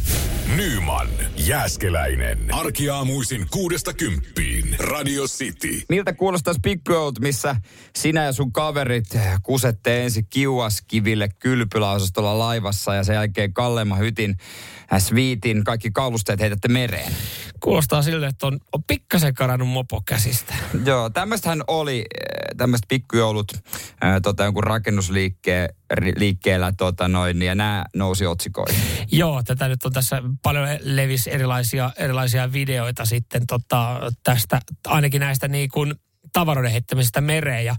Nyman, 0.47 1.07
Jääskeläinen. 1.37 2.37
Arkiaamuisin 2.51 3.47
kuudesta 3.51 3.93
kymppiin. 3.93 4.75
Radio 4.79 5.23
City. 5.23 5.81
Miltä 5.89 6.13
kuulostaisi 6.13 6.59
pikkujout, 6.63 7.19
missä 7.19 7.55
sinä 7.95 8.23
ja 8.23 8.33
sun 8.33 8.53
kaverit 8.53 9.05
kusette 9.43 10.03
ensin 10.03 10.27
kiuaskiville 10.29 11.29
kylpyläosastolla 11.39 12.39
laivassa 12.39 12.95
ja 12.95 13.03
sen 13.03 13.13
jälkeen 13.13 13.53
kalleimman 13.53 13.99
hytin 13.99 14.35
äh, 14.93 15.01
sviitin, 15.01 15.63
kaikki 15.63 15.91
kalusteet 15.91 16.39
heitätte 16.39 16.67
mereen. 16.67 17.13
Kuulostaa 17.59 18.01
siltä, 18.01 18.27
että 18.27 18.47
on, 18.47 18.59
on 18.73 18.83
pikkasen 18.83 19.33
karannut 19.33 19.69
mopo 19.69 20.01
käsistä. 20.05 20.53
Joo, 20.85 21.09
tämmöistähän 21.09 21.63
oli, 21.67 22.05
tämmöiset 22.57 22.85
pikkujoulut 22.87 23.51
äh, 24.03 24.21
tota, 24.23 24.43
jonkun 24.43 24.63
rakennusliikkeellä 24.63 26.71
tota, 26.77 27.07
noin, 27.07 27.41
ja 27.41 27.55
nämä 27.55 27.85
nousi 27.95 28.25
otsikoihin. 28.25 28.81
Joo, 29.11 29.43
tätä 29.43 29.67
nyt 29.67 29.85
on 29.85 29.93
tässä 29.93 30.21
paljon 30.41 30.67
levis 30.81 31.27
erilaisia, 31.27 31.91
erilaisia 31.97 32.53
videoita 32.53 33.05
sitten 33.05 33.47
tota, 33.47 33.99
tästä, 34.23 34.59
ainakin 34.87 35.19
näistä 35.19 35.47
niin 35.47 35.69
kuin 35.69 35.93
tavaroiden 36.33 36.71
heittämisestä 36.71 37.21
mereen. 37.21 37.65
Ja 37.65 37.75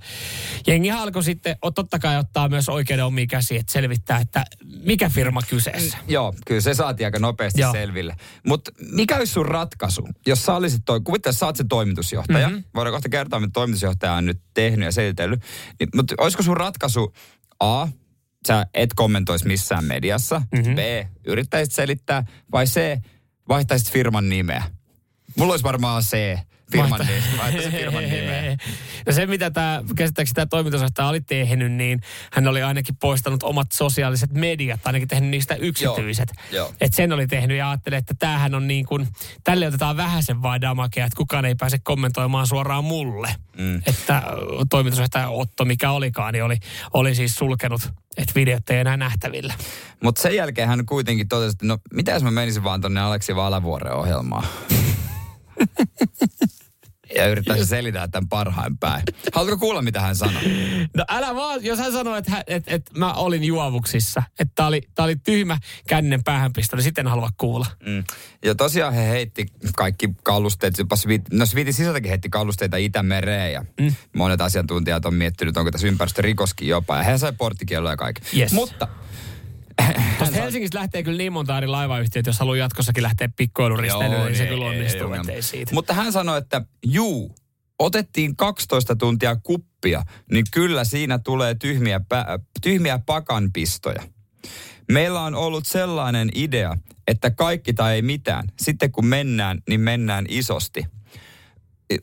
jengi 0.67 0.91
alkoi 0.91 1.25
sitten 1.25 1.57
o, 1.63 1.71
totta 1.71 1.99
kai 1.99 2.19
ottaa 2.19 2.49
myös 2.49 2.69
oikeuden 2.69 3.05
omiin 3.05 3.29
käsiin, 3.29 3.61
että 3.61 3.73
selvittää, 3.73 4.19
että 4.19 4.45
mikä 4.85 5.09
firma 5.09 5.41
kyseessä. 5.49 5.99
Joo, 6.09 6.35
kyllä 6.47 6.61
se 6.61 6.75
saatiin 6.75 7.07
aika 7.07 7.19
nopeasti 7.19 7.61
Joo. 7.61 7.73
Selville. 7.73 8.17
Mutta 8.47 8.71
mikä 8.93 9.17
olisi 9.17 9.33
sun 9.33 9.47
ratkaisu, 9.47 10.09
jos 10.27 10.45
sä 10.45 10.55
olisit 10.55 10.83
toi, 10.85 11.01
kuvittele, 11.01 11.33
sä 11.33 11.47
oot 11.47 11.57
se 11.57 11.65
toimitusjohtaja. 11.69 12.47
Mhm. 12.49 12.57
Mm-hmm. 12.57 12.71
Voidaan 12.75 12.93
kohta 12.93 13.09
kertoa, 13.09 13.41
mitä 13.41 13.51
toimitusjohtaja 13.53 14.13
on 14.13 14.27
nyt 14.27 14.41
tehnyt 14.55 14.85
ja 14.85 14.93
selitellyt. 14.93 15.41
Niin, 15.81 15.89
mutta 15.95 16.15
olisiko 16.19 16.43
sun 16.43 16.57
ratkaisu 16.57 17.15
A, 17.61 17.89
sä 18.47 18.67
et 18.75 18.91
kommentoisi 18.95 19.47
missään 19.47 19.85
mediassa, 19.85 20.39
Mhm. 20.39 20.47
mm-hmm. 20.61 20.75
B, 20.75 20.79
yrittäisit 21.27 21.75
selittää, 21.75 22.25
vai 22.53 22.65
C, 22.65 22.99
vaihtaisit 23.49 23.91
firman 23.93 24.29
nimeä? 24.29 24.63
Mulla 25.37 25.53
olisi 25.53 25.65
varmaan 25.65 26.03
C, 26.03 26.39
firman 26.73 28.03
nimeä. 28.03 28.57
No 29.07 29.13
se, 29.13 29.27
mitä 29.27 29.51
tämä, 29.51 29.83
käsittääkseni 29.97 30.35
tämä 30.35 30.47
toimitusjohtaja 30.47 31.09
oli 31.09 31.21
tehnyt, 31.21 31.73
niin 31.73 32.01
hän 32.33 32.49
oli 32.49 32.63
ainakin 32.63 32.97
poistanut 32.97 33.43
omat 33.43 33.73
sosiaaliset 33.73 34.33
mediat, 34.33 34.81
ainakin 34.85 35.09
tehnyt 35.09 35.31
niistä 35.31 35.55
yksityiset. 35.55 36.29
joo. 36.53 36.73
Et 36.81 36.95
sen 36.95 37.13
oli 37.13 37.27
tehnyt 37.27 37.57
ja 37.57 37.71
ajattelin, 37.71 37.99
että 37.99 38.15
tämähän 38.19 38.55
on 38.55 38.67
niin 38.67 38.87
kuin, 38.87 39.09
tälle 39.45 39.67
otetaan 39.67 39.97
vähäsen 39.97 40.43
vaan 40.43 40.61
damakea, 40.61 41.07
että 41.07 41.17
kukaan 41.17 41.45
ei 41.45 41.55
pääse 41.55 41.79
kommentoimaan 41.79 42.47
suoraan 42.47 42.85
mulle. 42.85 43.35
Mm. 43.59 43.83
Että 43.87 44.23
toimitusjohtaja 44.71 45.29
Otto, 45.29 45.65
mikä 45.65 45.91
olikaan, 45.91 46.33
niin 46.33 46.45
oli, 46.45 46.57
oli 46.93 47.15
siis 47.15 47.35
sulkenut, 47.35 47.83
että 48.17 48.33
videot 48.35 48.71
ei 48.71 48.79
enää 48.79 48.97
nähtävillä. 48.97 49.55
Mutta 50.03 50.23
sen 50.23 50.37
jälkeen 50.37 50.69
hän 50.69 50.87
kuitenkin 50.87 51.29
totesi, 51.29 51.55
että 51.55 51.67
no 51.67 51.79
mitä 51.93 52.13
jos 52.13 52.23
mä 52.23 52.31
menisin 52.31 52.65
vaan 52.65 52.81
tonne 52.81 53.01
Aleksi 53.01 53.37
Valavuoren 53.37 53.93
ohjelmaan? 53.93 54.45
Ja 57.17 57.27
yrittäisin 57.27 57.67
selittää 57.67 58.09
tämän 58.09 58.29
parhain 58.29 58.79
päin. 58.79 59.03
Haluatko 59.35 59.59
kuulla, 59.59 59.83
mitä 59.83 60.01
hän 60.01 60.17
sanoi? 60.17 60.43
No 60.97 61.05
älä 61.09 61.35
vaan, 61.35 61.65
jos 61.65 61.79
hän 61.79 61.93
sanoi, 61.93 62.19
että, 62.19 62.31
hän- 62.31 62.43
että, 62.47 62.75
että 62.75 62.99
mä 62.99 63.13
olin 63.13 63.45
juovuksissa, 63.45 64.23
että 64.39 64.53
tämä 64.55 64.67
oli, 64.67 64.83
tää 64.95 65.05
oli 65.05 65.17
tyhmä 65.17 65.59
kännen 65.89 66.25
päähänpisto, 66.25 66.77
niin 66.77 66.85
sitten 66.85 67.07
en 67.07 67.11
halua 67.11 67.29
kuulla. 67.39 67.67
Mm. 67.87 68.05
Ja 68.45 68.55
tosiaan 68.55 68.95
he 68.95 69.09
heitti 69.09 69.47
kaikki 69.77 70.09
kalusteet, 70.23 70.79
jopa 70.79 70.97
Svit, 70.97 71.23
no 71.33 71.47
Sviitin 71.47 71.75
sisältäkin 71.75 72.09
heitti 72.09 72.29
kalusteita 72.29 72.77
Itämereen 72.77 73.53
ja 73.53 73.65
mm. 73.81 73.95
monet 74.17 74.41
asiantuntijat 74.41 75.07
on 75.07 75.15
miettinyt, 75.15 75.57
onko 75.57 75.71
tässä 75.71 75.87
ympäristörikoskin 75.87 76.69
jopa. 76.69 76.97
Ja 76.97 77.03
he 77.03 77.19
sai 77.19 77.33
porttikielloa 77.33 77.93
ja 77.93 77.97
kaikki. 77.97 78.41
Yes. 78.41 78.53
Mutta 78.53 78.89
Koska 80.27 80.43
Helsingistä 80.43 80.79
lähtee 80.79 81.03
kyllä 81.03 81.19
niin 81.19 81.33
monta 81.33 81.59
eri 81.59 81.67
laivayhtiötä, 81.67 82.29
jos 82.29 82.39
haluaa 82.39 82.57
jatkossakin 82.57 83.03
lähteä 83.03 83.29
pikkuiluristeilyyn, 83.37 84.25
niin 84.25 84.37
se 84.37 84.47
kyllä 84.47 84.65
onnistuu, 84.65 85.05
ongelma. 85.05 85.21
ettei 85.23 85.43
siitä. 85.43 85.75
Mutta 85.75 85.95
hän 85.95 86.13
sanoi, 86.13 86.39
että 86.39 86.63
juu, 86.87 87.35
otettiin 87.79 88.37
12 88.37 88.97
tuntia 88.97 89.37
kuppia, 89.43 90.03
niin 90.31 90.45
kyllä 90.53 90.85
siinä 90.85 91.19
tulee 91.19 91.55
tyhmiä, 91.55 91.99
pä- 91.99 92.43
tyhmiä 92.63 92.99
pakanpistoja. 93.07 94.03
Meillä 94.93 95.21
on 95.21 95.35
ollut 95.35 95.67
sellainen 95.67 96.31
idea, 96.35 96.77
että 97.09 97.31
kaikki 97.31 97.73
tai 97.73 97.95
ei 97.95 98.03
mitään. 98.03 98.45
Sitten 98.61 98.93
kun 98.93 99.07
mennään, 99.07 99.63
niin 99.69 99.81
mennään 99.81 100.25
isosti. 100.29 100.87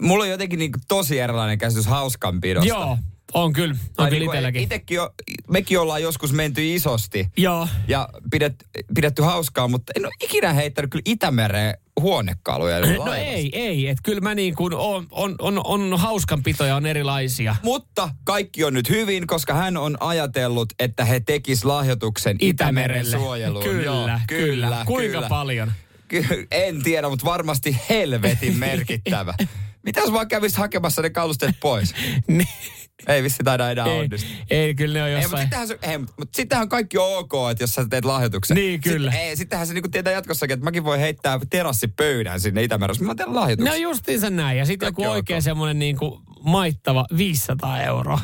Mulla 0.01 0.23
on 0.23 0.29
jotenkin 0.29 0.59
niin 0.59 0.71
tosi 0.87 1.19
erilainen 1.19 1.57
käsitys 1.57 1.85
hauskanpidosta. 1.85 2.67
Joo, 2.67 2.97
on 3.33 3.53
kyllä. 3.53 3.75
On 3.75 4.05
kyllä 4.05 4.09
niinku 4.09 4.31
itselläkin. 4.31 4.61
itekin 4.61 4.95
jo, 4.95 5.13
mekin 5.49 5.79
ollaan 5.79 6.01
joskus 6.01 6.33
menty 6.33 6.75
isosti 6.75 7.27
Joo. 7.37 7.67
ja 7.87 8.09
pidet, 8.31 8.53
pidetty 8.95 9.21
hauskaa, 9.21 9.67
mutta 9.67 9.93
en 9.95 10.05
ole 10.05 10.13
ikinä 10.23 10.53
heittänyt 10.53 10.91
kyllä 10.91 11.03
Itämereen 11.05 11.77
huonekaluja. 12.01 12.79
No 12.79 12.85
laivasta. 12.87 13.17
ei, 13.17 13.49
ei. 13.53 13.87
Että 13.87 14.01
kyllä 14.03 14.21
mä 14.21 14.35
niin 14.35 14.55
kuin 14.55 14.73
on, 14.73 15.07
on, 15.11 15.35
on, 15.39 15.61
on 15.63 15.99
hauskanpitoja 15.99 16.75
on 16.75 16.85
erilaisia. 16.85 17.55
Mutta 17.63 18.09
kaikki 18.23 18.63
on 18.63 18.73
nyt 18.73 18.89
hyvin, 18.89 19.27
koska 19.27 19.53
hän 19.53 19.77
on 19.77 19.97
ajatellut, 19.99 20.73
että 20.79 21.05
he 21.05 21.19
tekis 21.19 21.65
lahjoituksen 21.65 22.37
Itämeren 22.39 22.97
Itämerelle. 22.97 23.25
suojeluun. 23.25 23.63
Kyllä, 23.63 23.83
Joo, 23.83 24.19
kyllä. 24.27 24.83
Kuinka 24.85 25.13
kyllä. 25.17 25.29
paljon? 25.29 25.71
Ky- 26.07 26.47
en 26.51 26.83
tiedä, 26.83 27.09
mutta 27.09 27.25
varmasti 27.25 27.77
helvetin 27.89 28.57
merkittävä. 28.57 29.33
Mitä 29.85 29.99
jos 30.01 30.13
vaan 30.13 30.27
kävisit 30.27 30.57
hakemassa 30.57 31.01
ne 31.01 31.09
kalusteet 31.09 31.55
pois? 31.59 31.93
Ei 33.07 33.23
vissi 33.23 33.43
taida 33.43 33.71
enää 33.71 33.85
ei, 33.87 34.09
ei, 34.49 34.75
kyllä 34.75 34.93
ne 34.93 35.03
on 35.03 35.09
Ei, 35.09 35.15
mutta 35.15 35.23
jossain. 35.23 35.43
sittenhän, 35.43 35.67
se, 35.67 35.79
ei, 35.81 35.97
mutta 35.97 36.35
sittenhän 36.35 36.69
kaikki 36.69 36.97
on 36.97 37.17
ok, 37.17 37.33
että 37.51 37.63
jos 37.63 37.75
sä 37.75 37.85
teet 37.89 38.05
lahjoituksen. 38.05 38.55
Niin, 38.55 38.81
kyllä. 38.81 39.11
Sitten, 39.11 39.27
ei, 39.27 39.37
sittenhän 39.37 39.67
se 39.67 39.73
niinku 39.73 39.89
tietää 39.89 40.13
jatkossakin, 40.13 40.53
että 40.53 40.63
mäkin 40.63 40.83
voi 40.83 40.99
heittää 40.99 41.39
terassipöydän 41.49 42.39
sinne 42.39 42.63
Itämeressä, 42.63 43.03
mutta 43.03 43.23
mä 43.23 43.25
teen 43.25 43.35
lahjoituksen. 43.35 43.71
No 43.71 43.81
justiinsa 43.81 44.29
näin. 44.29 44.57
Ja 44.57 44.65
sitten 44.65 44.87
joku 44.87 45.03
oikein 45.03 45.37
ok. 45.37 45.43
semmoinen 45.43 45.79
niin 45.79 45.97
kuin 45.97 46.21
maittava 46.43 47.05
500 47.17 47.81
euroa. 47.81 48.19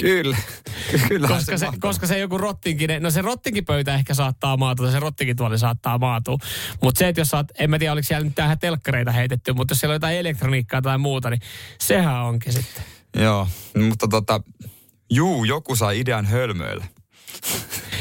Kyllä. 0.00 0.36
Kyllä 1.08 1.28
Koska 1.28 1.58
se, 1.58 1.66
koska 1.80 2.06
se 2.06 2.18
joku 2.18 2.38
rottinkin, 2.38 2.90
no 3.00 3.10
se 3.10 3.22
rottinkin 3.22 3.64
pöytä 3.64 3.94
ehkä 3.94 4.14
saattaa 4.14 4.56
maatua, 4.56 4.90
se 4.90 5.00
rottinkin 5.00 5.36
tuoli 5.36 5.58
saattaa 5.58 5.98
maatua. 5.98 6.38
Mutta 6.82 6.98
se, 6.98 7.08
että 7.08 7.20
jos 7.20 7.34
oot, 7.34 7.46
en 7.58 7.70
mä 7.70 7.78
tiedä 7.78 7.92
oliko 7.92 8.06
siellä 8.06 8.24
nyt 8.24 8.34
tähän 8.34 8.58
telkkareita 8.58 9.12
heitetty, 9.12 9.52
mutta 9.52 9.72
jos 9.72 9.78
siellä 9.78 9.92
on 9.92 9.96
jotain 9.96 10.16
elektroniikkaa 10.16 10.82
tai 10.82 10.98
muuta, 10.98 11.30
niin 11.30 11.40
sehän 11.80 12.22
onkin 12.22 12.52
sitten. 12.52 12.82
Joo, 13.16 13.48
mutta 13.78 14.08
tota, 14.08 14.40
juu, 15.10 15.44
joku 15.44 15.76
sai 15.76 16.00
idean 16.00 16.26
hölmöillä. 16.26 16.84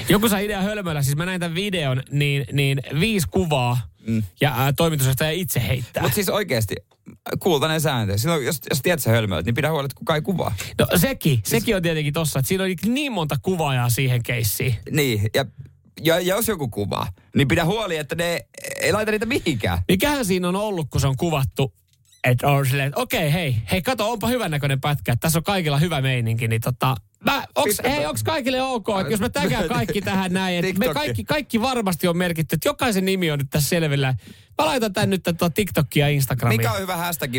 Joku 0.10 0.30
sai 0.30 0.46
idean 0.46 0.63
hölmöllä, 0.63 1.01
siis 1.01 1.15
mä 1.15 1.25
näin 1.25 1.39
tämän 1.39 1.56
videon, 1.56 2.03
niin, 2.12 2.46
niin 2.51 2.82
viisi 3.00 3.27
kuvaa 3.32 3.77
mm. 4.08 4.24
ja 4.41 4.53
ää, 4.58 4.74
toimitusjohtaja 4.74 5.32
itse 5.32 5.68
heittää. 5.68 6.03
Mutta 6.03 6.15
siis 6.15 6.30
oikeasti, 6.30 6.75
kultainen 7.39 7.82
sääntö. 7.82 8.18
Silloin, 8.18 8.46
jos, 8.46 8.60
jos 8.70 8.82
tiedät 8.82 9.00
sä 9.00 9.10
hölmöiltä, 9.10 9.46
niin 9.46 9.56
pidä 9.56 9.72
huolta, 9.72 9.86
että 9.86 9.98
kukaan 9.98 10.18
ei 10.18 10.22
kuvaa. 10.22 10.56
No 10.80 10.88
sekin, 10.96 11.39
sekin 11.44 11.75
on 11.75 11.82
tietenkin 11.82 12.13
tossa, 12.13 12.39
että 12.39 12.48
siinä 12.48 12.63
oli 12.63 12.75
niin 12.86 13.12
monta 13.12 13.36
kuvaajaa 13.41 13.89
siihen 13.89 14.24
keissiin. 14.24 14.75
Niin, 14.91 15.22
ja, 15.36 15.46
ja 16.01 16.20
jos 16.20 16.48
joku 16.48 16.68
kuvaa, 16.68 17.08
niin 17.36 17.48
pidä 17.48 17.65
huoli, 17.65 17.98
että 17.98 18.15
ne 18.15 18.46
ei 18.82 18.91
laita 18.91 19.12
niitä 19.12 19.25
mihinkään. 19.25 19.82
Mikähän 19.88 20.25
siinä 20.25 20.50
on 20.50 20.56
ollut, 20.56 20.88
kun 20.89 21.01
se 21.01 21.08
on 21.08 21.18
kuvattu, 21.18 21.74
että 22.24 22.48
on 22.48 22.66
silleen, 22.66 22.88
että 22.88 23.01
okei, 23.01 23.34
hei, 23.34 23.56
hei, 23.72 23.82
kato, 23.82 24.12
onpa 24.12 24.28
hyvännäköinen 24.28 24.82
pätkä, 24.82 25.13
että 25.13 25.22
tässä 25.22 25.40
on 25.40 25.44
kaikilla 25.44 25.78
hyvä 25.78 26.01
meininki, 26.01 26.48
niin 26.48 26.62
tota, 26.62 26.96
mä, 27.25 27.44
onks, 27.56 27.78
hei, 27.84 28.06
onks 28.06 28.24
kaikille 28.24 28.62
ok, 28.62 28.88
että 29.01 29.13
jos 29.13 29.20
mä 29.20 29.30
tägään 29.30 29.68
kaikki 29.68 30.01
tähän 30.01 30.34
näin, 30.34 30.66
että 30.66 30.80
me 30.80 30.94
kaikki, 30.94 31.24
kaikki 31.24 31.62
varmasti 31.62 32.08
on 32.08 32.18
merkitty, 32.18 32.56
että 32.56 32.70
jokaisen 32.70 33.06
nimi 33.06 33.32
on 33.32 33.40
nyt 33.40 33.50
tässä 33.50 33.70
selvillä. 33.70 34.16
Mä 34.58 34.66
laitan 34.66 34.94
tän 34.94 35.10
nyt 35.10 35.24
tätä 35.24 35.50
TikTokia 35.50 36.08
ja 36.08 36.13
Instagramiin. 36.13 36.62
Mikä 36.62 36.72
on 36.72 36.80
hyvä 36.80 36.98
hashtag? 36.98 37.32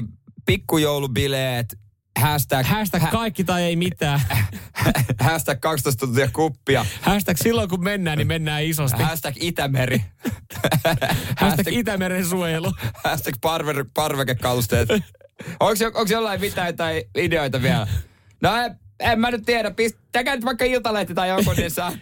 Pikkujoulubileet, 0.47 1.79
hashtag, 2.21 2.67
Hashtag 2.67 3.11
kaikki 3.11 3.45
tai 3.45 3.63
ei 3.63 3.77
mitään. 3.77 4.21
hashtag 5.21 5.61
12 5.61 6.07
tuntia 6.07 6.29
kuppia, 6.33 6.87
Hashtag 7.01 7.37
silloin 7.37 7.69
kun 7.69 7.85
mennään, 7.85 8.19
niin 8.19 8.29
mennään 8.29 8.65
isosti. 8.65 9.03
hashtag 9.03 9.35
Itämeri, 9.41 10.03
Hashtag 11.41 11.67
Itämeren 11.73 12.27
suojelu. 12.27 12.73
hashtag 13.05 13.35
parve, 13.41 13.75
parvekekalusteet. 13.95 14.89
onko, 15.61 15.85
onko 15.85 16.07
jollain 16.13 16.41
mitään 16.41 16.77
tai 16.77 17.05
ideoita 17.15 17.63
vielä? 17.63 17.87
No 18.43 18.57
en, 18.57 18.77
en 19.01 19.21
mä 19.21 19.31
nyt 19.31 19.43
tiedä. 19.47 19.71
Pistäkää 19.71 20.35
nyt 20.35 20.45
vaikka 20.45 20.65
Iltalehti 20.65 21.15
tai 21.15 21.29
jonkun, 21.29 21.57
niin 21.57 21.71
saa. 21.71 21.93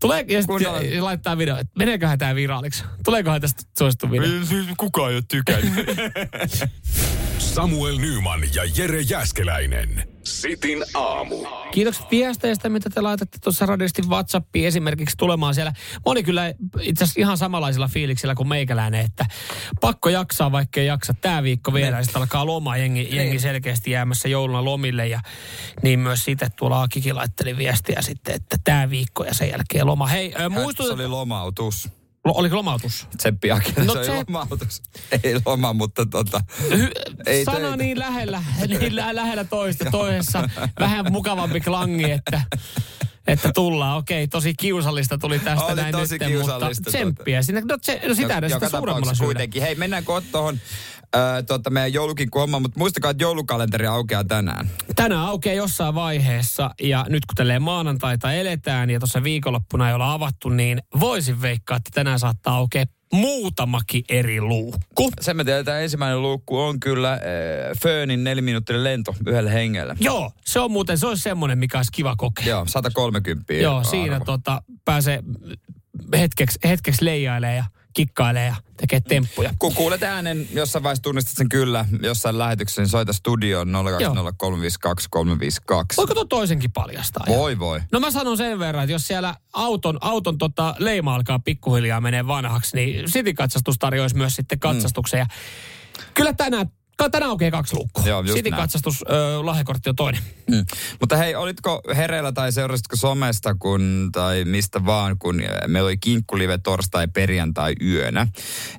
Tulee 0.00 0.24
ja 0.28 0.42
Kunnolla. 0.46 0.80
sitten 0.80 1.04
laittaa 1.04 1.38
video, 1.38 1.56
että 1.56 1.72
meneeköhän 1.78 2.18
tämä 2.18 2.34
viraaliksi? 2.34 2.84
Tuleekohan 3.04 3.40
tästä 3.40 3.62
suosittu 3.78 4.10
video? 4.10 4.30
Kukaan 4.76 5.10
ei 5.10 5.16
ole 5.16 5.24
tykännyt. 5.28 5.86
Samuel 7.38 7.98
Nyman 7.98 8.40
ja 8.54 8.62
Jere 8.76 9.00
Jäskeläinen. 9.00 10.08
Sitin 10.26 10.84
aamu. 10.94 11.46
Kiitokset 11.70 12.06
viesteistä, 12.10 12.68
mitä 12.68 12.90
te 12.90 13.00
laitatte 13.00 13.38
tuossa 13.44 13.66
radiosti 13.66 14.02
WhatsAppiin 14.08 14.66
esimerkiksi 14.66 15.16
tulemaan 15.16 15.54
siellä. 15.54 15.72
Moni 16.06 16.22
kyllä 16.22 16.54
itse 16.80 17.04
asiassa 17.04 17.20
ihan 17.20 17.38
samanlaisilla 17.38 17.88
fiiliksillä 17.88 18.34
kuin 18.34 18.48
meikäläinen, 18.48 19.00
että 19.04 19.26
pakko 19.80 20.08
jaksaa, 20.08 20.52
vaikka 20.52 20.80
ei 20.80 20.86
jaksa. 20.86 21.14
Tämä 21.20 21.42
viikko 21.42 21.74
vielä, 21.74 21.96
ja 21.96 22.02
sitten 22.02 22.22
alkaa 22.22 22.46
loma, 22.46 22.76
jengi, 22.76 23.08
jengi 23.10 23.38
selkeästi 23.38 23.90
jäämässä 23.90 24.28
jouluna 24.28 24.64
lomille. 24.64 25.06
Ja 25.06 25.20
niin 25.82 25.98
myös 25.98 26.24
sitten 26.24 26.50
tuolla 26.56 26.82
Akikin 26.82 27.16
laitteli 27.16 27.56
viestiä 27.56 28.02
sitten, 28.02 28.34
että 28.34 28.56
tämä 28.64 28.90
viikko 28.90 29.24
ja 29.24 29.34
sen 29.34 29.50
jälkeen 29.50 29.86
loma. 29.86 30.06
Hei, 30.06 30.34
äh, 30.34 30.42
Se 30.42 30.48
muistut, 30.48 30.90
oli 30.90 31.06
lomautus. 31.08 31.88
Oliko 32.34 32.56
lomautus? 32.56 33.06
Seppi 33.20 33.50
Akila, 33.50 33.84
No 33.84 33.92
se 33.92 33.98
oli 33.98 34.06
se- 34.06 34.14
lomautus. 34.16 34.82
Ei 35.24 35.34
loma, 35.46 35.72
mutta 35.72 36.06
tota... 36.06 36.40
Ei 37.26 37.44
sana 37.44 37.58
töitä. 37.58 37.76
niin 37.76 37.98
lähellä, 37.98 38.42
niin 38.80 38.96
lä- 38.96 39.14
lähellä 39.14 39.44
toista, 39.44 39.84
toisessa 39.90 40.48
vähän 40.78 41.12
mukavampi 41.12 41.60
klangi, 41.60 42.10
että, 42.10 42.42
että 43.26 43.52
tullaan. 43.52 43.96
Okei, 43.98 44.28
tosi 44.28 44.54
kiusallista 44.54 45.18
tuli 45.18 45.38
tästä 45.38 45.64
Oli 45.64 45.74
näin 45.74 45.92
tosi 45.92 46.18
nyt, 46.18 46.28
kiusallista, 46.28 46.82
mutta 46.84 46.90
tsemppiä. 46.90 47.42
Sinne, 47.42 47.60
no, 47.60 47.78
se, 47.82 48.00
no 48.08 48.14
sitä 48.14 48.38
edes 48.38 48.52
sitä 48.52 48.68
suuremmalla 48.68 49.12
kuitenkin. 49.18 49.62
Hei, 49.62 49.74
mennäänkö 49.74 50.12
tuohon 50.32 50.60
äh, 51.16 51.44
tota, 51.46 51.70
meidän 51.70 51.92
joulukinkku 51.92 52.38
hommaan, 52.38 52.62
mutta 52.62 52.78
muistakaa, 52.78 53.10
että 53.10 53.24
joulukalenteri 53.24 53.86
aukeaa 53.86 54.24
tänään. 54.24 54.70
Tänään 54.96 55.26
aukeaa 55.26 55.56
jossain 55.56 55.94
vaiheessa 55.94 56.70
ja 56.82 57.06
nyt 57.08 57.26
kun 57.26 57.34
tälleen 57.34 57.62
maanantaita 57.62 58.32
eletään 58.32 58.90
ja 58.90 59.00
tuossa 59.00 59.22
viikonloppuna 59.22 59.88
ei 59.88 59.94
olla 59.94 60.12
avattu, 60.12 60.48
niin 60.48 60.82
voisin 61.00 61.42
veikkaa, 61.42 61.76
että 61.76 61.90
tänään 61.94 62.18
saattaa 62.18 62.54
aukeaa 62.54 62.86
muutamakin 63.12 64.04
eri 64.08 64.40
luukku. 64.40 65.10
Sen 65.20 65.36
me 65.36 65.44
tiedetään, 65.44 65.82
ensimmäinen 65.82 66.22
luukku 66.22 66.58
on 66.58 66.80
kyllä 66.80 67.12
äh, 67.12 67.20
Föönin 67.82 68.24
neliminuuttinen 68.24 68.84
lento 68.84 69.14
yhdelle 69.26 69.52
hengelle. 69.52 69.96
Joo, 70.00 70.32
se 70.44 70.60
on 70.60 70.70
muuten, 70.70 70.98
se 70.98 71.06
olisi 71.06 71.22
semmoinen, 71.22 71.58
mikä 71.58 71.78
olisi 71.78 71.92
kiva 71.92 72.14
kokea. 72.16 72.46
Joo, 72.46 72.64
130 72.66 73.52
Joo, 73.52 73.76
arvo. 73.76 73.90
siinä 73.90 74.20
tota, 74.20 74.62
pääsee 74.84 75.22
hetkeksi, 76.18 76.58
hetkeksi 76.64 77.04
leijailee 77.04 77.56
ja 77.56 77.64
kikkailee 77.96 78.46
ja 78.46 78.54
tekee 78.76 79.00
temppuja. 79.00 79.54
Kun 79.58 79.74
kuulet 79.74 80.02
äänen, 80.02 80.48
jossain 80.52 80.82
vaiheessa 80.82 81.02
tunnistat 81.02 81.36
sen 81.36 81.48
kyllä 81.48 81.84
jossain 82.02 82.38
lähetyksessä, 82.38 82.82
niin 82.82 82.88
soita 82.88 83.12
studioon 83.12 83.68
020352352. 83.68 83.72
Voiko 85.96 86.14
tuon 86.14 86.28
toisenkin 86.28 86.72
paljastaa? 86.72 87.24
Voi 87.28 87.58
voi. 87.58 87.80
No 87.92 88.00
mä 88.00 88.10
sanon 88.10 88.36
sen 88.36 88.58
verran, 88.58 88.84
että 88.84 88.92
jos 88.92 89.06
siellä 89.06 89.34
auton, 89.52 89.98
auton 90.00 90.38
tota 90.38 90.74
leima 90.78 91.14
alkaa 91.14 91.38
pikkuhiljaa 91.38 92.00
menee 92.00 92.26
vanhaksi, 92.26 92.76
niin 92.76 93.04
City-katsastus 93.04 93.78
tarjoaisi 93.78 94.16
myös 94.16 94.36
sitten 94.36 94.58
katsastuksen. 94.58 95.18
Ja 95.18 95.26
kyllä 96.14 96.32
tänään, 96.32 96.70
tänään 96.96 97.30
aukeaa 97.30 97.50
kaksi 97.50 97.76
luukkua. 97.76 98.04
Joo, 98.06 98.20
just 98.20 98.34
City-katsastus, 98.34 99.04
ö, 99.10 99.46
lahjakortti 99.46 99.90
on 99.90 99.96
toinen. 99.96 100.22
Mm. 100.50 100.64
Mutta 101.00 101.16
hei, 101.16 101.34
olitko 101.34 101.82
hereillä 101.96 102.32
tai 102.32 102.52
seurasitko 102.52 102.96
somesta 102.96 103.54
kun, 103.54 104.08
tai 104.12 104.44
mistä 104.44 104.84
vaan, 104.84 105.18
kun 105.18 105.42
meillä 105.66 105.86
oli 105.86 105.96
kinkkulive 105.96 106.58
torstai 106.58 107.08
perjantai 107.08 107.74
yönä. 107.82 108.26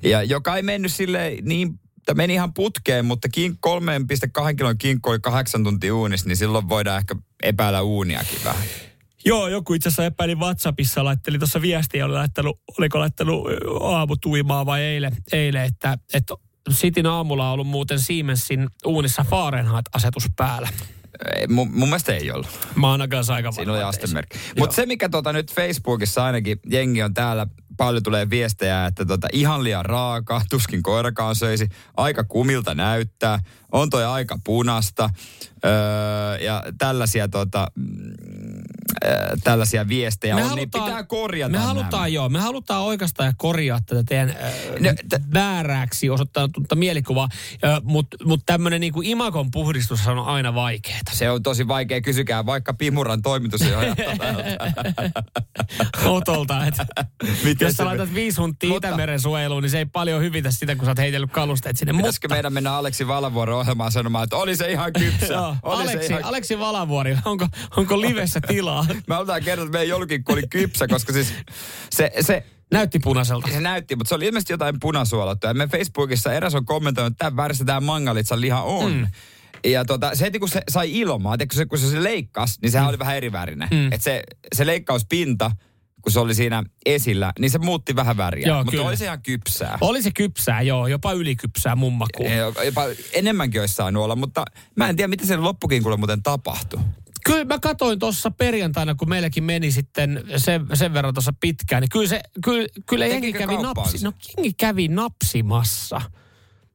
Ja 0.02 0.22
joka 0.22 0.56
ei 0.56 0.62
mennyt 0.62 0.94
sille 0.94 1.36
niin 1.42 1.80
Tämä 2.06 2.16
meni 2.16 2.34
ihan 2.34 2.54
putkeen, 2.54 3.04
mutta 3.04 3.28
kink, 3.28 3.58
3,2 3.66 4.56
kilon 4.56 4.78
kinkku 4.78 5.10
oli 5.10 5.18
kahdeksan 5.20 5.64
tuntia 5.64 5.94
uunissa, 5.94 6.28
niin 6.28 6.36
silloin 6.36 6.68
voidaan 6.68 6.98
ehkä 6.98 7.16
epäillä 7.42 7.82
uuniakin 7.82 8.38
vähän. 8.44 8.62
Joo, 9.24 9.48
joku 9.48 9.74
itse 9.74 9.88
asiassa 9.88 10.04
epäili 10.04 10.34
WhatsAppissa, 10.34 11.04
laitteli 11.04 11.38
tuossa 11.38 11.62
viestiä, 11.62 12.04
oli 12.04 12.14
laittanut, 12.14 12.60
oliko 12.78 12.98
laittanut 12.98 13.46
aamutuimaa 13.80 14.66
vai 14.66 14.82
eilen, 14.82 15.16
eilen 15.32 15.64
että, 15.64 15.98
että 16.14 16.34
Sitin 16.70 17.06
aamulla 17.06 17.46
on 17.46 17.52
ollut 17.52 17.66
muuten 17.66 18.00
Siemensin 18.00 18.68
uunissa 18.86 19.24
Fahrenheit-asetus 19.30 20.26
päällä. 20.36 20.68
Ei, 21.36 21.46
mun, 21.46 21.70
mun 21.72 21.88
mielestä 21.88 22.14
ei 22.14 22.30
ollut. 22.30 22.48
Mä 22.74 22.90
oon 22.90 23.08
kanssa 23.08 23.34
aika 23.34 23.52
Siinä 23.52 23.72
oli 23.72 23.82
astemerkki. 23.82 24.38
Mutta 24.58 24.76
se, 24.76 24.86
mikä 24.86 25.08
tota 25.08 25.32
nyt 25.32 25.54
Facebookissa 25.54 26.24
ainakin, 26.24 26.60
jengi 26.70 27.02
on 27.02 27.14
täällä, 27.14 27.46
paljon 27.76 28.02
tulee 28.02 28.30
viestejä, 28.30 28.86
että 28.86 29.04
tota, 29.04 29.28
ihan 29.32 29.64
liian 29.64 29.84
raaka, 29.84 30.42
tuskin 30.50 30.82
koirakaan 30.82 31.36
söisi, 31.36 31.68
aika 31.96 32.24
kumilta 32.24 32.74
näyttää, 32.74 33.40
on 33.72 33.90
toi 33.90 34.04
aika 34.04 34.38
punasta, 34.44 35.10
öö, 35.64 36.36
ja 36.44 36.62
tällaisia 36.78 37.28
tota, 37.28 37.66
mm, 37.74 37.84
tällaisia 39.44 39.88
viestejä 39.88 40.36
on, 40.36 40.54
niin 40.56 40.70
pitää 40.70 41.02
korjata 41.04 41.48
Me 41.48 41.52
nämä. 41.52 41.66
halutaan 41.66 42.12
joo, 42.12 42.28
me 42.28 42.38
halutaan 42.38 42.82
oikeastaan 42.82 43.26
ja 43.26 43.32
korjaa 43.36 43.80
tätä 43.86 44.02
teidän 44.08 44.28
äh, 44.30 44.36
No, 44.80 44.90
t- 45.08 45.34
väärääksi 45.34 46.10
osoittanutta 46.10 46.74
mielikuvaa, 46.74 47.28
äh, 47.64 47.80
mutta 47.82 48.16
mut 48.24 48.40
tämmöinen 48.46 48.80
niinku 48.80 49.00
imakon 49.04 49.50
puhdistus 49.50 50.06
on 50.06 50.18
aina 50.18 50.54
vaikeaa. 50.54 50.98
Se 51.12 51.30
on 51.30 51.42
tosi 51.42 51.68
vaikea, 51.68 52.00
kysykää 52.00 52.46
vaikka 52.46 52.74
Pimuran 52.74 53.22
toimitusjohtajalta. 53.22 54.24
Otolta, 56.04 56.66
että 56.66 56.86
jos 57.60 57.72
sä 57.72 57.84
laitat 57.84 58.14
viisi 58.14 58.40
huntia 58.40 58.70
Mutta- 58.70 58.88
Itämeren 58.88 59.20
suojeluun, 59.20 59.62
niin 59.62 59.70
se 59.70 59.78
ei 59.78 59.86
paljon 59.86 60.22
hyvitä 60.22 60.50
sitä, 60.50 60.76
kun 60.76 60.84
sä 60.84 60.90
oot 60.90 60.98
heitellyt 60.98 61.30
kalusteet 61.32 61.76
sinne. 61.76 61.92
Pitäisikö 61.92 62.28
meidän 62.28 62.52
mennä 62.52 62.72
Aleksi 62.72 63.06
Valavuoron 63.08 63.58
ohjelmaan 63.58 63.92
sanomaan, 63.92 64.24
että 64.24 64.36
oli 64.36 64.56
se 64.56 64.72
ihan 64.72 64.92
kypsä. 64.92 65.34
Joo, 65.48 65.72
Aleksi, 65.74 66.12
ihan... 66.12 66.24
Aleksi 66.24 66.58
Valavuori, 66.58 67.18
onko, 67.24 67.46
onko 67.76 68.00
livessä 68.00 68.40
tilaa? 68.40 68.86
Me 69.06 69.14
halutaan 69.14 69.42
kertoa, 69.42 69.64
että 69.64 69.78
meidän 69.78 69.88
joulukinkku 69.88 70.32
oli 70.32 70.42
kypsä, 70.50 70.88
koska 70.88 71.12
siis 71.12 71.34
se, 71.90 72.12
se, 72.20 72.44
Näytti 72.72 72.98
punaiselta. 72.98 73.48
se 73.48 73.60
näytti, 73.60 73.96
mutta 73.96 74.08
se 74.08 74.14
oli 74.14 74.26
ilmeisesti 74.26 74.52
jotain 74.52 74.74
punasuolattua. 74.80 75.54
Me 75.54 75.66
Facebookissa 75.66 76.32
eräs 76.32 76.54
on 76.54 76.64
kommentoinut, 76.64 77.12
että 77.12 77.32
tämä 77.66 77.80
mangalitsan 77.80 78.40
liha 78.40 78.62
on. 78.62 78.92
Mm. 78.92 79.06
Ja 79.64 79.84
tota, 79.84 80.14
se 80.14 80.24
heti 80.24 80.38
kun 80.38 80.48
se 80.48 80.62
sai 80.68 80.98
ilmaa, 80.98 81.34
että 81.34 81.46
kun 81.46 81.56
se, 81.56 81.66
kun 81.66 81.78
se, 81.78 81.90
se 81.90 82.02
leikkasi, 82.02 82.58
niin 82.62 82.72
sehän 82.72 82.86
mm. 82.86 82.88
oli 82.88 82.98
vähän 82.98 83.16
eri 83.16 83.32
värinen. 83.32 83.68
Mm. 83.70 83.92
Että 83.92 84.04
se, 84.04 84.22
se 84.54 84.66
leikkauspinta, 84.66 85.50
kun 86.02 86.12
se 86.12 86.20
oli 86.20 86.34
siinä 86.34 86.62
esillä, 86.86 87.32
niin 87.38 87.50
se 87.50 87.58
muutti 87.58 87.96
vähän 87.96 88.16
väriä. 88.16 88.46
Joo, 88.46 88.58
mutta 88.58 88.70
kyllä. 88.70 88.88
oli 88.88 88.96
se 88.96 89.04
ihan 89.04 89.22
kypsää. 89.22 89.78
Oli 89.80 90.02
se 90.02 90.10
kypsää, 90.10 90.62
joo, 90.62 90.86
jopa 90.86 91.12
ylikypsää 91.12 91.76
mun 91.76 91.92
makuun. 91.92 92.32
Jopa, 92.64 92.82
enemmänkin 93.12 93.60
olisi 93.60 93.74
saanut 93.74 94.04
olla, 94.04 94.16
mutta 94.16 94.44
mä 94.76 94.88
en 94.88 94.96
tiedä, 94.96 95.08
mitä 95.08 95.26
sen 95.26 95.42
loppukinkulle 95.42 95.96
muuten 95.96 96.22
tapahtui. 96.22 96.80
Kyllä 97.24 97.44
mä 97.44 97.58
katoin 97.58 97.98
tuossa 97.98 98.30
perjantaina, 98.30 98.94
kun 98.94 99.08
meilläkin 99.08 99.44
meni 99.44 99.72
sitten 99.72 100.24
sen, 100.36 100.66
sen 100.74 100.94
verran 100.94 101.14
tuossa 101.14 101.32
pitkään, 101.40 101.80
niin 101.80 101.88
kyllä, 101.88 102.08
se, 102.08 102.20
kyllä, 102.44 102.66
kyllä 102.86 103.06
jengi 103.06 103.32
kävi, 103.32 103.56
napsi, 103.56 104.04
no, 104.04 104.12
jengi 104.36 104.52
kävi 104.52 104.88
napsimassa. 104.88 106.00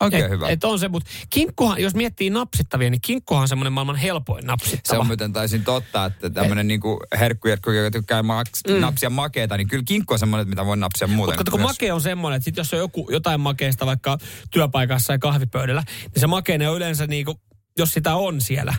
Oikein 0.04 0.26
et, 0.26 0.32
hyvä. 0.32 0.50
Et 0.50 0.64
on 0.64 0.80
se, 0.80 0.88
mutta 0.88 1.10
kinkkuhan, 1.30 1.82
jos 1.82 1.96
miettii 1.96 2.30
napsittavia, 2.30 2.90
niin 2.90 3.02
kinkkuhan 3.02 3.42
on 3.42 3.48
semmoinen 3.48 3.74
maailman 3.74 3.96
helpoin 3.96 4.46
napsittava. 4.46 4.96
Se 4.96 4.98
on 4.98 5.08
muuten 5.08 5.34
taisin 5.34 5.64
totta, 5.64 6.06
että 6.06 6.30
tämmöinen 6.30 6.68
niinku 6.68 7.00
herkkujerkku, 7.20 7.72
joka 7.72 7.92
tykkää 7.92 8.24
maks, 8.24 8.62
mm. 8.68 8.74
napsia 8.74 9.10
makeeta, 9.10 9.58
niin 9.58 9.68
kyllä 9.68 9.84
kinkku 9.88 10.14
on 10.14 10.20
semmoinen, 10.20 10.50
mitä 10.50 10.66
voi 10.66 10.78
napsia 10.78 11.08
muuten. 11.08 11.40
Mutta 11.40 11.52
kun 11.52 11.60
myös. 11.60 11.70
make 11.70 11.94
on 11.94 12.02
semmoinen, 12.02 12.38
että 12.38 12.46
sit 12.46 12.58
jos 12.58 12.74
on 12.74 12.80
joku, 12.80 13.08
jotain 13.12 13.42
makeista 13.42 13.86
vaikka 13.86 14.18
työpaikassa 14.52 15.14
ja 15.14 15.20
kahvipöydällä, 15.20 15.84
niin 16.02 16.22
se 16.22 16.28
makeinen 16.28 16.70
on 16.70 16.78
yleensä 16.78 17.08
niinku, 17.08 17.40
jos 17.78 17.92
sitä 17.92 18.16
on 18.16 18.42
siellä 18.42 18.74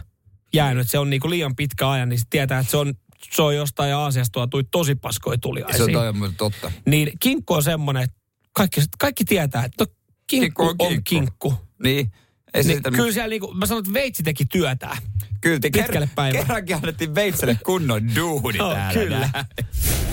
jäänyt, 0.54 0.80
että 0.80 0.90
se 0.90 0.98
on 0.98 1.10
niinku 1.10 1.30
liian 1.30 1.56
pitkä 1.56 1.90
ajan, 1.90 2.08
niin 2.08 2.18
sit 2.18 2.30
tietää, 2.30 2.58
että 2.58 2.70
se 2.70 2.76
on, 2.76 2.94
se 3.32 3.42
on 3.42 3.56
jostain 3.56 3.94
Aasiasta 3.94 4.32
tuotui 4.32 4.64
tosi 4.70 4.94
paskoja 4.94 5.38
tuliaisia. 5.38 5.86
Se 5.86 5.98
on 5.98 6.34
totta. 6.36 6.72
Niin 6.86 7.12
kinkku 7.20 7.54
on 7.54 7.62
semmoinen, 7.62 8.02
että 8.02 8.16
kaikki, 8.52 8.80
kaikki 8.98 9.24
tietää, 9.24 9.64
että 9.64 9.84
no, 9.84 9.92
kinkku, 10.26 10.66
Kinkku 10.66 10.84
on 10.84 10.88
kinkku. 10.90 11.02
kinkku. 11.04 11.54
Niin. 11.82 12.12
Ei 12.54 12.62
se 12.62 12.68
Niin, 12.68 12.76
sitä, 12.78 12.90
kyllä 12.90 13.12
siellä 13.12 13.28
niinku, 13.28 13.54
mä 13.54 13.66
sanon, 13.66 13.80
että 13.80 13.92
veitsi 13.92 14.22
teki 14.22 14.44
työtään. 14.44 14.96
kyllä 15.40 15.58
te 15.60 15.70
pitkälle 15.70 16.08
päivään. 16.14 16.46
Kerrankin 16.46 16.76
annettiin 16.76 17.14
Veitselle 17.14 17.58
kunnon 17.66 18.14
duuni 18.16 18.58
Joo, 18.58 18.74
täällä. 18.74 19.00
kyllä. 19.00 19.30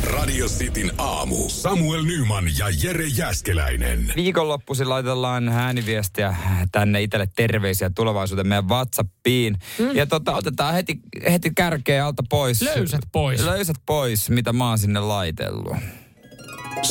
Radio 0.03 0.47
Cityn 0.47 0.91
aamu. 0.97 1.49
Samuel 1.49 2.03
Nyman 2.03 2.45
ja 2.57 2.65
Jere 2.83 3.05
Jäskeläinen. 3.07 4.13
Viikonloppuisin 4.15 4.89
laitellaan 4.89 5.49
ääniviestiä 5.49 6.35
tänne 6.71 7.01
itselle 7.01 7.27
terveisiä 7.35 7.89
tulevaisuuteen 7.95 8.47
meidän 8.47 8.67
WhatsAppiin. 8.69 9.57
Mm. 9.79 9.95
Ja 9.95 10.05
tota, 10.05 10.35
otetaan 10.35 10.73
heti, 10.73 10.99
heti 11.31 11.51
kärkeä 11.55 12.05
alta 12.05 12.23
pois. 12.29 12.61
Löysät 12.61 13.01
pois. 13.11 13.43
Löysät 13.43 13.77
pois, 13.85 14.29
mitä 14.29 14.53
mä 14.53 14.69
oon 14.69 14.77
sinne 14.79 14.99
laitellut. 14.99 15.77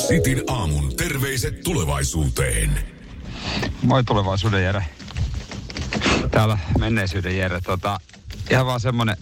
Cityn 0.09 0.43
aamun 0.47 0.97
terveiset 0.97 1.61
tulevaisuuteen. 1.61 2.71
Moi 3.83 4.05
tulevaisuuden 4.05 4.63
Jere. 4.63 4.85
Täällä 6.31 6.59
menneisyyden 6.79 7.39
Jere. 7.39 7.61
Tota, 7.61 8.01
ihan 8.51 8.67
vaan 8.67 8.81
semmonen 8.81 9.17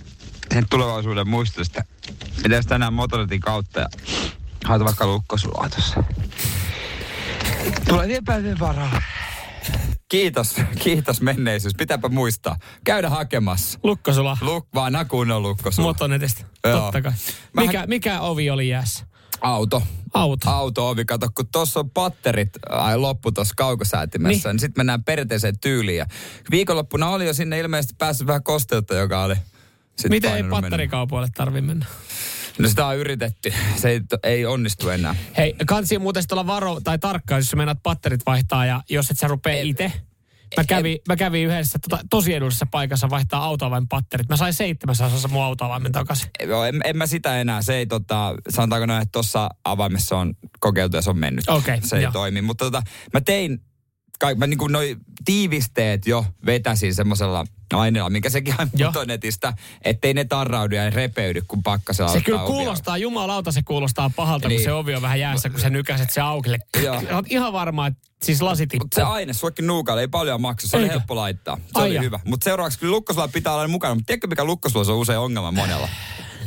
sen 0.55 0.67
tulevaisuuden 0.71 1.27
että 1.67 1.85
pitäis 2.43 2.67
tänään 2.67 2.93
motonetin 2.93 3.41
kautta 3.41 3.81
ja 3.81 3.89
haeta 4.65 4.85
vaikka 4.85 5.07
lukkosulatossa. 5.07 6.05
Tulevien 7.89 8.25
päivien 8.25 8.59
varalla. 8.59 9.03
Kiitos, 10.09 10.57
kiitos 10.79 11.21
menneisyys. 11.21 11.75
Pitääpä 11.75 12.09
muistaa. 12.09 12.57
Käydä 12.85 13.11
hakemassa. 13.11 13.79
Lukkosula. 13.83 14.37
Luk, 14.41 14.67
vaan 14.75 14.93
kunnon 15.09 15.43
lukkosula. 15.43 15.87
Motonetista. 15.87 16.45
Joo. 16.65 16.81
Totta 16.81 17.03
kai. 17.03 17.13
Mikä, 17.57 17.87
mikä 17.87 18.21
ovi 18.21 18.51
oli 18.51 18.69
jäässä? 18.69 19.07
Auto. 19.41 19.83
Auto. 20.15 20.51
Auto-ovi, 20.51 21.05
kato, 21.05 21.29
kun 21.35 21.49
tuossa 21.53 21.81
on 21.81 21.91
patterit 21.91 22.51
ai, 22.69 22.97
loppu 22.97 23.33
tuossa 23.33 23.55
kaukosäätimessä, 23.57 24.49
niin, 24.49 24.55
Niin. 24.55 24.61
sitten 24.61 24.81
mennään 24.81 25.05
perinteiseen 25.05 25.59
tyyliin. 25.59 25.99
Ja 25.99 26.07
viikonloppuna 26.51 27.09
oli 27.09 27.27
jo 27.27 27.35
sinne 27.35 27.59
ilmeisesti 27.59 27.95
päässyt 27.99 28.27
vähän 28.27 28.43
kosteutta, 28.43 28.95
joka 28.95 29.23
oli 29.23 29.35
sit 29.99 30.11
Miten 30.11 30.37
ei 30.37 30.45
patterikaupoille 30.45 31.29
tarvi 31.35 31.61
mennä? 31.61 31.87
No 32.59 32.69
sitä 32.69 32.87
on 32.87 32.97
yritetty. 32.97 33.53
Se 33.77 33.89
ei, 33.91 34.01
ei 34.23 34.47
onnistu 34.47 34.89
enää. 34.89 35.15
Hei, 35.37 35.55
kansi 35.67 35.99
muuten 35.99 36.23
sitten 36.23 36.39
olla 36.39 36.47
varo 36.47 36.81
tai 36.85 36.99
tarkka, 36.99 37.37
jos 37.37 37.47
sä 37.47 37.57
meinaat 37.57 37.83
patterit 37.83 38.21
vaihtaa 38.27 38.67
ja 38.67 38.83
jos 38.91 39.11
et 39.11 39.19
sä 39.19 39.29
rupee 39.29 39.63
itse. 39.63 39.93
Mä 40.57 40.65
kävin, 40.65 40.99
mä 41.09 41.17
kävin 41.17 41.47
yhdessä 41.47 41.79
tota, 41.79 42.05
tosi 42.11 42.35
edullisessa 42.35 42.67
paikassa 42.71 43.11
vaihtaa 43.11 43.45
autoavaimen 43.45 43.89
patterit. 43.89 44.29
Mä 44.29 44.37
sain 44.37 44.55
700 44.55 45.31
mun 45.31 45.43
autoavaimen 45.43 45.93
takaisin. 45.93 46.31
Joo, 46.47 46.65
en, 46.65 46.81
en 46.85 46.97
mä 46.97 47.07
sitä 47.07 47.41
enää. 47.41 47.63
Se 47.63 47.75
ei 47.75 47.87
tota, 47.87 48.35
sanotaanko 48.49 48.87
noin, 48.87 49.03
että 49.03 49.13
tuossa 49.13 49.49
avaimessa 49.65 50.19
on 50.19 50.35
kokeiltu 50.61 50.97
ja 50.97 51.03
se 51.03 51.11
on 51.11 51.19
mennyt. 51.19 51.49
Okei, 51.49 51.81
se 51.83 51.97
ei 51.97 52.03
joo. 52.03 52.13
toimi. 52.13 52.43
Mutta 52.43 52.65
tota, 52.65 52.83
mä 53.13 53.21
tein, 53.21 53.61
kai, 54.19 54.35
mä 54.35 54.47
niin 54.47 54.59
kuin 54.59 54.73
noi 54.73 54.97
tiivisteet 55.25 56.07
jo 56.07 56.25
vetäsin 56.47 56.95
semmoisella 56.95 57.45
aineella, 57.73 58.11
mikä 58.11 58.31
sekin 58.31 58.55
on 58.59 58.71
motonetista, 58.85 59.53
ettei 59.85 60.15
ne 60.15 60.25
tarraudu 60.25 60.75
ja 60.75 60.91
repeydy, 60.91 61.43
kun 61.49 61.63
pakkasella 61.63 62.13
Se 62.13 62.21
kyllä 62.21 62.43
ovia. 62.43 62.47
kuulostaa, 62.55 62.99
jumalauta 62.99 63.53
se 63.53 63.63
kuulostaa 63.63 64.11
pahalta, 64.17 64.49
Niin. 64.49 64.59
kun 64.61 64.65
se 64.65 64.73
ovi 64.73 64.95
on 64.95 65.03
vähän 65.03 65.21
jäässä, 65.21 65.51
kun 65.51 65.61
sä 65.61 65.71
nykäset 65.71 66.11
se 66.11 66.21
aukille. 66.21 66.59
Oot 67.15 67.27
ihan 67.31 67.53
varma, 67.53 67.87
että 67.87 68.01
siis 68.23 68.43
lasi 68.43 68.63
Mutta 68.63 68.71
tippuu. 68.73 68.89
se 68.95 69.03
aine 69.03 69.33
suokin 69.33 69.67
nuukalle 69.67 70.01
ei 70.01 70.09
paljon 70.09 70.41
maksa. 70.41 70.69
Se 70.69 70.77
oli 70.77 70.85
Eikö? 70.85 70.93
helppo 70.93 71.17
laittaa. 71.17 71.57
Se 71.57 71.63
Ai 71.75 71.87
oli 71.87 71.95
ja. 71.95 72.03
hyvä. 72.03 72.21
Mutta 72.25 72.45
seuraavaksi 72.45 72.79
kyllä 72.79 72.91
lukkosuola 72.91 73.29
pitää 73.29 73.55
olla 73.55 73.69
mukana. 73.69 73.95
Mutta 73.95 74.07
tiedätkö 74.07 74.27
mikä 74.27 74.45
lukkosuola 74.45 74.93
on 74.93 74.99
usein 74.99 75.19
ongelma 75.19 75.53
monella? 75.53 75.89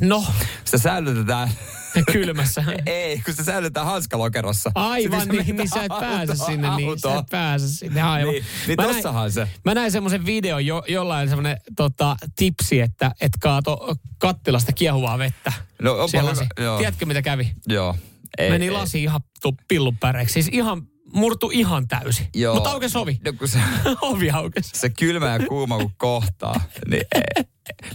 No, 0.02 0.26
Sitä 0.66 0.78
säilytetään 0.78 1.52
kylmässä. 2.14 2.64
Ei, 2.86 3.22
kun 3.26 3.34
se 3.34 3.44
säilytetään 3.44 3.86
hanskalokerossa. 3.86 4.72
Aivan, 4.76 5.22
Sitten 5.22 5.38
se 5.38 5.44
niin, 5.44 5.56
niin 5.58 5.70
sä 5.70 5.84
et 5.84 5.90
pääse 6.00 6.32
auto- 6.32 6.46
sinne, 6.46 6.76
niin 6.76 7.00
sä 7.00 7.08
autoon. 7.08 7.24
et 7.24 7.30
pääse 7.32 7.68
sinne. 7.68 8.02
Aivan. 8.02 8.34
Niin, 8.34 8.46
niin 8.68 8.76
Mä 8.78 8.84
näin- 8.84 8.96
tossahan 8.96 9.32
se. 9.32 9.48
Mä 9.66 9.74
näin 9.74 9.92
semmoisen 9.92 10.26
videon, 10.26 10.66
jo, 10.66 10.84
jollain 10.88 11.30
semmoinen 11.30 11.58
tota, 11.76 12.16
tipsi, 12.36 12.80
että 12.82 13.12
et 13.22 13.32
kaato 13.40 13.96
kattilasta 14.18 14.74
kiehuvaa 14.74 15.18
vettä. 15.18 15.54
No, 15.82 15.92
onpa 15.94 16.22
hyvä, 16.22 16.48
joo. 16.60 16.78
Tiedätkö 16.78 17.06
mitä 17.06 17.22
kävi? 17.22 17.52
Joo. 17.68 17.96
Ei, 18.38 18.50
Meni 18.50 18.66
ei. 18.66 18.72
lasi 18.72 19.04
ihan 19.04 19.22
pillun 19.68 19.98
päreiksi. 19.98 20.34
Siis 20.34 20.48
ihan, 20.52 20.82
murtu 21.14 21.50
ihan 21.54 21.88
täysi. 21.88 22.28
Joo. 22.36 22.54
Mutta 22.56 22.70
aukesi 22.70 22.98
ovi. 22.98 23.20
No, 23.26 23.34
kun 23.34 23.48
se, 23.48 23.60
ovi 24.02 24.32
aukesi. 24.32 24.70
se 24.74 24.90
kylmä 24.90 25.30
ja 25.30 25.48
kuuma 25.48 25.78
kun 25.78 25.92
kohtaa. 25.98 26.62
Niin. 26.88 27.04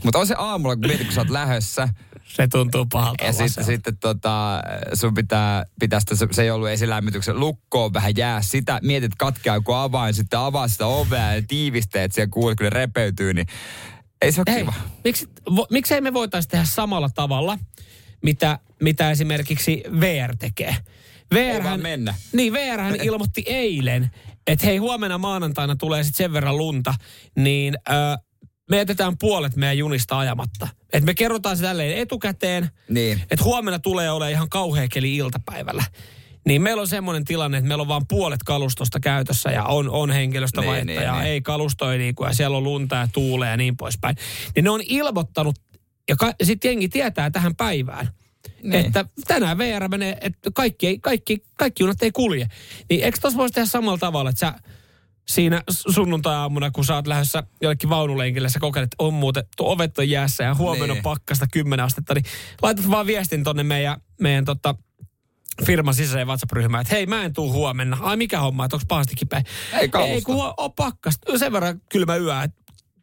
Mutta 0.04 0.18
on 0.18 0.26
se 0.26 0.34
aamulla, 0.38 0.76
kun 0.76 0.86
mietit, 0.86 1.06
kun 1.06 1.14
sä 1.14 1.20
oot 1.20 1.30
lähössä. 1.30 1.88
Se 2.26 2.48
tuntuu 2.48 2.86
pahalta. 2.92 3.24
Ja 3.24 3.32
sitten, 3.32 3.64
sitten 3.64 3.96
tota, 3.96 4.62
sun 4.94 5.14
pitää, 5.14 5.64
pitää 5.80 6.00
sitä, 6.00 6.16
se, 6.16 6.26
se 6.30 6.42
ei 6.42 6.50
ollut 6.50 6.68
esilämmityksen 6.68 7.40
lukkoon 7.40 7.92
vähän 7.92 8.16
jää. 8.16 8.42
Sitä 8.42 8.80
mietit 8.82 9.14
katkeaa 9.18 9.56
joku 9.56 9.72
avain, 9.72 10.14
sitten 10.14 10.38
avaa 10.38 10.68
sitä 10.68 10.86
ovea 10.86 11.34
ja 11.34 11.42
tiivisteet 11.48 12.12
siellä 12.12 12.30
kuulet, 12.30 12.58
kun 12.58 12.64
ne 12.64 12.70
repeytyy, 12.70 13.34
niin 13.34 13.46
ei 14.22 14.32
se 14.32 14.40
ole 14.40 14.54
Hei, 14.54 14.62
kiva. 14.62 14.74
miksi, 15.04 15.28
vo, 15.56 15.66
miksei 15.70 16.00
me 16.00 16.12
voitaisiin 16.12 16.50
tehdä 16.50 16.64
samalla 16.64 17.08
tavalla, 17.14 17.58
mitä, 18.22 18.58
mitä 18.82 19.10
esimerkiksi 19.10 19.82
VR 20.00 20.36
tekee? 20.38 20.76
VR 21.34 21.82
mennä. 21.82 22.14
Niin, 22.32 22.52
VR 22.52 22.80
hän 22.80 22.96
ilmoitti 23.02 23.42
eilen, 23.46 24.10
että 24.46 24.66
hei 24.66 24.76
huomenna 24.76 25.18
maanantaina 25.18 25.76
tulee 25.76 26.02
sitten 26.04 26.24
sen 26.24 26.32
verran 26.32 26.56
lunta, 26.56 26.94
niin 27.36 27.74
ö, 27.88 27.92
me 28.70 28.76
jätetään 28.76 29.18
puolet 29.18 29.56
meidän 29.56 29.78
junista 29.78 30.18
ajamatta. 30.18 30.68
Et 30.92 31.04
me 31.04 31.14
kerrotaan 31.14 31.56
se 31.56 31.62
tälleen 31.62 31.98
etukäteen, 31.98 32.70
Niin. 32.88 33.20
että 33.30 33.44
huomenna 33.44 33.78
tulee 33.78 34.10
olemaan 34.10 34.32
ihan 34.32 34.48
kauhea 34.48 34.88
keli 34.92 35.16
iltapäivällä. 35.16 35.84
Niin 36.46 36.62
meillä 36.62 36.80
on 36.80 36.88
semmoinen 36.88 37.24
tilanne, 37.24 37.58
että 37.58 37.68
meillä 37.68 37.82
on 37.82 37.88
vain 37.88 38.06
puolet 38.08 38.42
kalustosta 38.42 39.00
käytössä 39.00 39.50
ja 39.50 39.64
on, 39.64 39.90
on 39.90 40.10
henkilöstövajetta 40.10 40.84
Niin, 40.86 40.96
niin, 40.98 41.04
ja 41.06 41.12
niin. 41.18 41.26
ei 41.26 41.40
kalustoi 41.40 41.98
niin 41.98 42.14
kuin, 42.14 42.28
ja 42.28 42.34
siellä 42.34 42.56
on 42.56 42.64
lunta 42.64 42.96
ja 42.96 43.08
tuulee 43.12 43.50
ja 43.50 43.56
niin 43.56 43.76
poispäin. 43.76 44.16
Niin 44.54 44.64
ne 44.64 44.70
on 44.70 44.80
ilmoittanut, 44.88 45.56
ja 46.08 46.16
ka- 46.16 46.34
sitten 46.42 46.68
jengi 46.68 46.88
tietää 46.88 47.30
tähän 47.30 47.56
päivään, 47.56 48.08
Niin. 48.62 48.86
että 48.86 49.04
tänään 49.26 49.58
VR 49.58 49.88
menee, 49.88 50.18
että 50.20 50.50
kaikki, 50.54 50.86
ei, 50.86 50.98
kaikki, 50.98 51.44
kaikki 51.56 51.82
junat 51.82 52.02
ei 52.02 52.10
kulje. 52.12 52.48
Niin 52.90 53.04
eikö 53.04 53.18
tuossa 53.20 53.38
voisi 53.38 53.52
tehdä 53.54 53.66
samalla 53.66 53.98
tavalla, 53.98 54.30
että 54.30 54.40
sä 54.40 54.52
siinä 55.28 55.62
sunnuntai-aamuna, 55.68 56.70
kun 56.70 56.84
sä 56.84 56.94
oot 56.94 57.06
lähdössä 57.06 57.42
jollekin 57.62 57.90
vaunulenkille, 57.90 58.48
sä 58.48 58.58
kokeilet, 58.60 58.86
että 58.86 59.04
on 59.04 59.14
muuten, 59.14 59.44
tuo 59.56 59.72
ovet 59.72 59.98
on 59.98 60.10
jäässä 60.10 60.44
ja 60.44 60.54
huomenna 60.54 60.86
Niin. 60.86 60.96
on 60.98 61.02
pakkasta 61.02 61.46
10 61.52 61.84
astetta, 61.84 62.14
niin 62.14 62.24
laitat 62.62 62.90
vaan 62.90 63.06
viestin 63.06 63.44
tonne 63.44 63.62
meidän, 63.62 64.00
meidän 64.20 64.44
tota, 64.44 64.74
firman 65.66 65.94
sisäiseen 65.94 66.26
WhatsApp-ryhmään, 66.26 66.82
että 66.82 66.94
hei, 66.94 67.06
mä 67.06 67.24
en 67.24 67.32
tuu 67.32 67.52
huomenna. 67.52 67.98
Ai 68.00 68.16
mikä 68.16 68.40
homma, 68.40 68.64
että 68.64 68.76
onko 68.76 68.84
pahasti 68.88 69.14
kipeä? 69.14 69.42
Ei 69.80 69.88
kalusta. 69.88 70.14
Ei, 70.14 70.22
kun 70.22 70.52
on 70.56 70.72
pakkasta. 70.72 71.38
Sen 71.38 71.52
verran 71.52 71.80
kylmä 71.88 72.16
yö, 72.16 72.42
että 72.42 72.56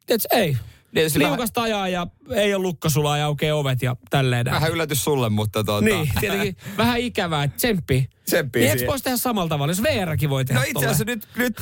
et, 0.10 0.22
ei. 0.32 0.58
Niin, 0.96 1.10
se 1.10 1.20
Liukasta 1.20 1.62
ajaa 1.62 1.88
ja 1.88 2.08
ei 2.36 2.54
ole 2.54 2.62
lukkosulaa 2.62 3.18
ja 3.18 3.26
aukeaa 3.26 3.58
ovet 3.58 3.82
ja 3.82 3.96
tälleen. 4.10 4.46
Vähän 4.46 4.72
yllätys 4.72 5.04
sulle, 5.04 5.30
mutta 5.30 5.64
tuota... 5.64 5.86
Niin, 5.86 6.10
tietenkin 6.20 6.58
vähän 6.78 7.00
ikävää, 7.00 7.44
että 7.44 7.58
tsemppi. 7.58 8.10
Tsemppii 8.26 8.62
Niin 8.62 8.72
eikö 8.72 8.86
voisi 8.88 9.04
tehdä 9.04 9.18
samalla 9.18 9.50
tavalla, 9.50 9.72
jos 9.72 9.84
VRkin 9.84 10.30
voi 10.30 10.46
tehdä 10.46 10.60
No 10.60 10.66
itse 10.70 10.86
asiassa 10.86 11.04
nyt, 11.06 11.28
nyt 11.38 11.62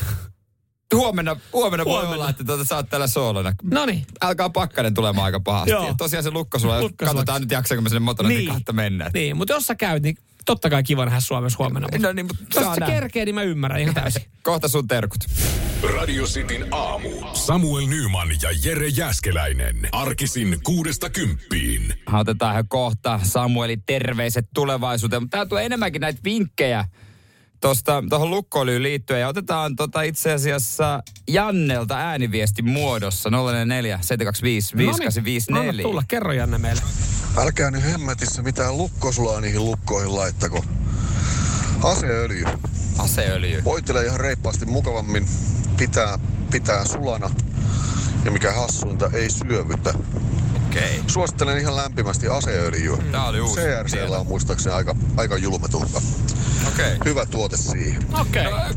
huomenna, 0.95 1.36
huomenna, 1.54 1.86
voi 1.86 1.93
Huomenna. 1.93 2.15
olla, 2.15 2.30
että 2.30 2.43
tuota, 2.43 2.65
sä 2.65 2.75
oot 2.75 2.89
täällä 2.89 3.08
soolona. 3.08 3.54
No 3.63 3.86
niin. 3.86 4.06
Alkaa 4.21 4.49
pakkanen 4.49 4.93
tulemaan 4.93 5.25
aika 5.25 5.39
pahasti. 5.39 5.71
Joo. 5.71 5.88
Ja 5.88 5.93
tosiaan 5.97 6.23
se 6.23 6.32
lukko 6.32 6.60
sulla, 6.60 6.82
Lukkosulaksi. 6.82 7.15
katsotaan 7.15 7.41
nyt 7.41 7.51
jaksaanko 7.51 7.82
mä 7.82 7.89
sinne 7.89 7.99
motonetin 7.99 8.47
kahta 8.47 8.73
mennä. 8.73 9.10
Niin, 9.13 9.38
mutta 9.38 9.54
jos 9.54 9.65
sä 9.67 9.75
käyt, 9.75 10.04
niin 10.04 10.17
totta 10.45 10.69
kai 10.69 10.84
kiva 10.84 11.06
nähdä 11.06 11.19
Suomessa 11.19 11.58
huomenna. 11.60 11.88
Mutta 11.91 12.08
No 12.08 12.13
niin, 12.13 12.25
mutta 12.25 12.60
jos 12.62 12.65
nähdä. 12.80 12.86
kerkee, 12.86 13.25
niin 13.25 13.36
mä 13.36 13.43
ymmärrän 13.43 13.82
ihan 13.82 13.93
täysin. 13.93 14.21
Kohta 14.43 14.67
sun 14.67 14.88
terkut. 14.88 15.19
Radio 15.97 16.23
Cityn 16.25 16.67
aamu. 16.71 17.10
Samuel 17.34 17.86
Nyman 17.88 18.30
ja 18.41 18.49
Jere 18.63 18.88
Jäskeläinen. 18.88 19.89
Arkisin 19.91 20.58
kuudesta 20.63 21.10
kymppiin. 21.10 21.93
Otetaan 22.13 22.51
ihan 22.54 22.67
kohta 22.67 23.19
Samuelin 23.23 23.84
terveiset 23.86 24.47
tulevaisuuteen. 24.54 25.21
Mutta 25.21 25.38
tää 25.38 25.45
tulee 25.45 25.65
enemmänkin 25.65 26.01
näitä 26.01 26.19
vinkkejä 26.23 26.86
tuosta 27.62 28.04
tuohon 28.10 28.30
lukkoilyyn 28.30 28.84
liittyen. 28.84 29.21
Ja 29.21 29.28
otetaan 29.28 29.76
tota 29.76 30.02
itse 30.02 30.32
asiassa 30.34 31.04
Jannelta 31.28 31.97
ääniviestin 31.97 32.69
muodossa 32.69 33.30
044 33.30 34.00
725 34.02 34.76
No 34.76 34.78
niin, 34.78 34.88
5854. 34.88 35.69
anna 35.71 35.82
tulla, 35.84 36.04
kerro 36.08 36.32
Janne 36.32 36.58
meille. 36.58 36.82
Älkää 37.38 37.71
nyt 37.71 37.84
hemmetissä 37.84 38.41
mitään 38.41 38.78
lukkosulaa 38.78 39.41
niihin 39.41 39.65
lukkoihin 39.65 40.15
laittako. 40.15 40.65
Aseöljy. 41.84 42.43
Aseöljy. 42.97 43.63
Voitelee 43.63 44.06
ihan 44.06 44.19
reippaasti 44.19 44.65
mukavammin. 44.65 45.28
Pitää, 45.78 46.19
pitää 46.52 46.86
sulana. 46.86 47.30
Ja 48.25 48.31
mikä 48.31 48.51
hassuinta, 48.51 49.10
ei 49.13 49.29
syövytä. 49.29 49.93
Okei. 50.67 50.81
Okay. 50.84 51.03
Suosittelen 51.07 51.57
ihan 51.57 51.75
lämpimästi 51.75 52.27
aseöljyä. 52.27 52.97
Tää 53.12 53.25
oli 53.25 53.41
uusi 53.41 53.62
CRCllä 53.62 54.19
on 54.19 54.27
muistaakseni 54.27 54.75
aika, 54.75 54.95
aika 55.17 55.38
julmetulta. 55.38 56.01
Okei. 56.67 56.95
Okay. 56.95 56.97
Hyvä 57.05 57.25
tuote 57.25 57.57
siihen. 57.57 58.05
Okei. 58.19 58.47
Okay. 58.47 58.73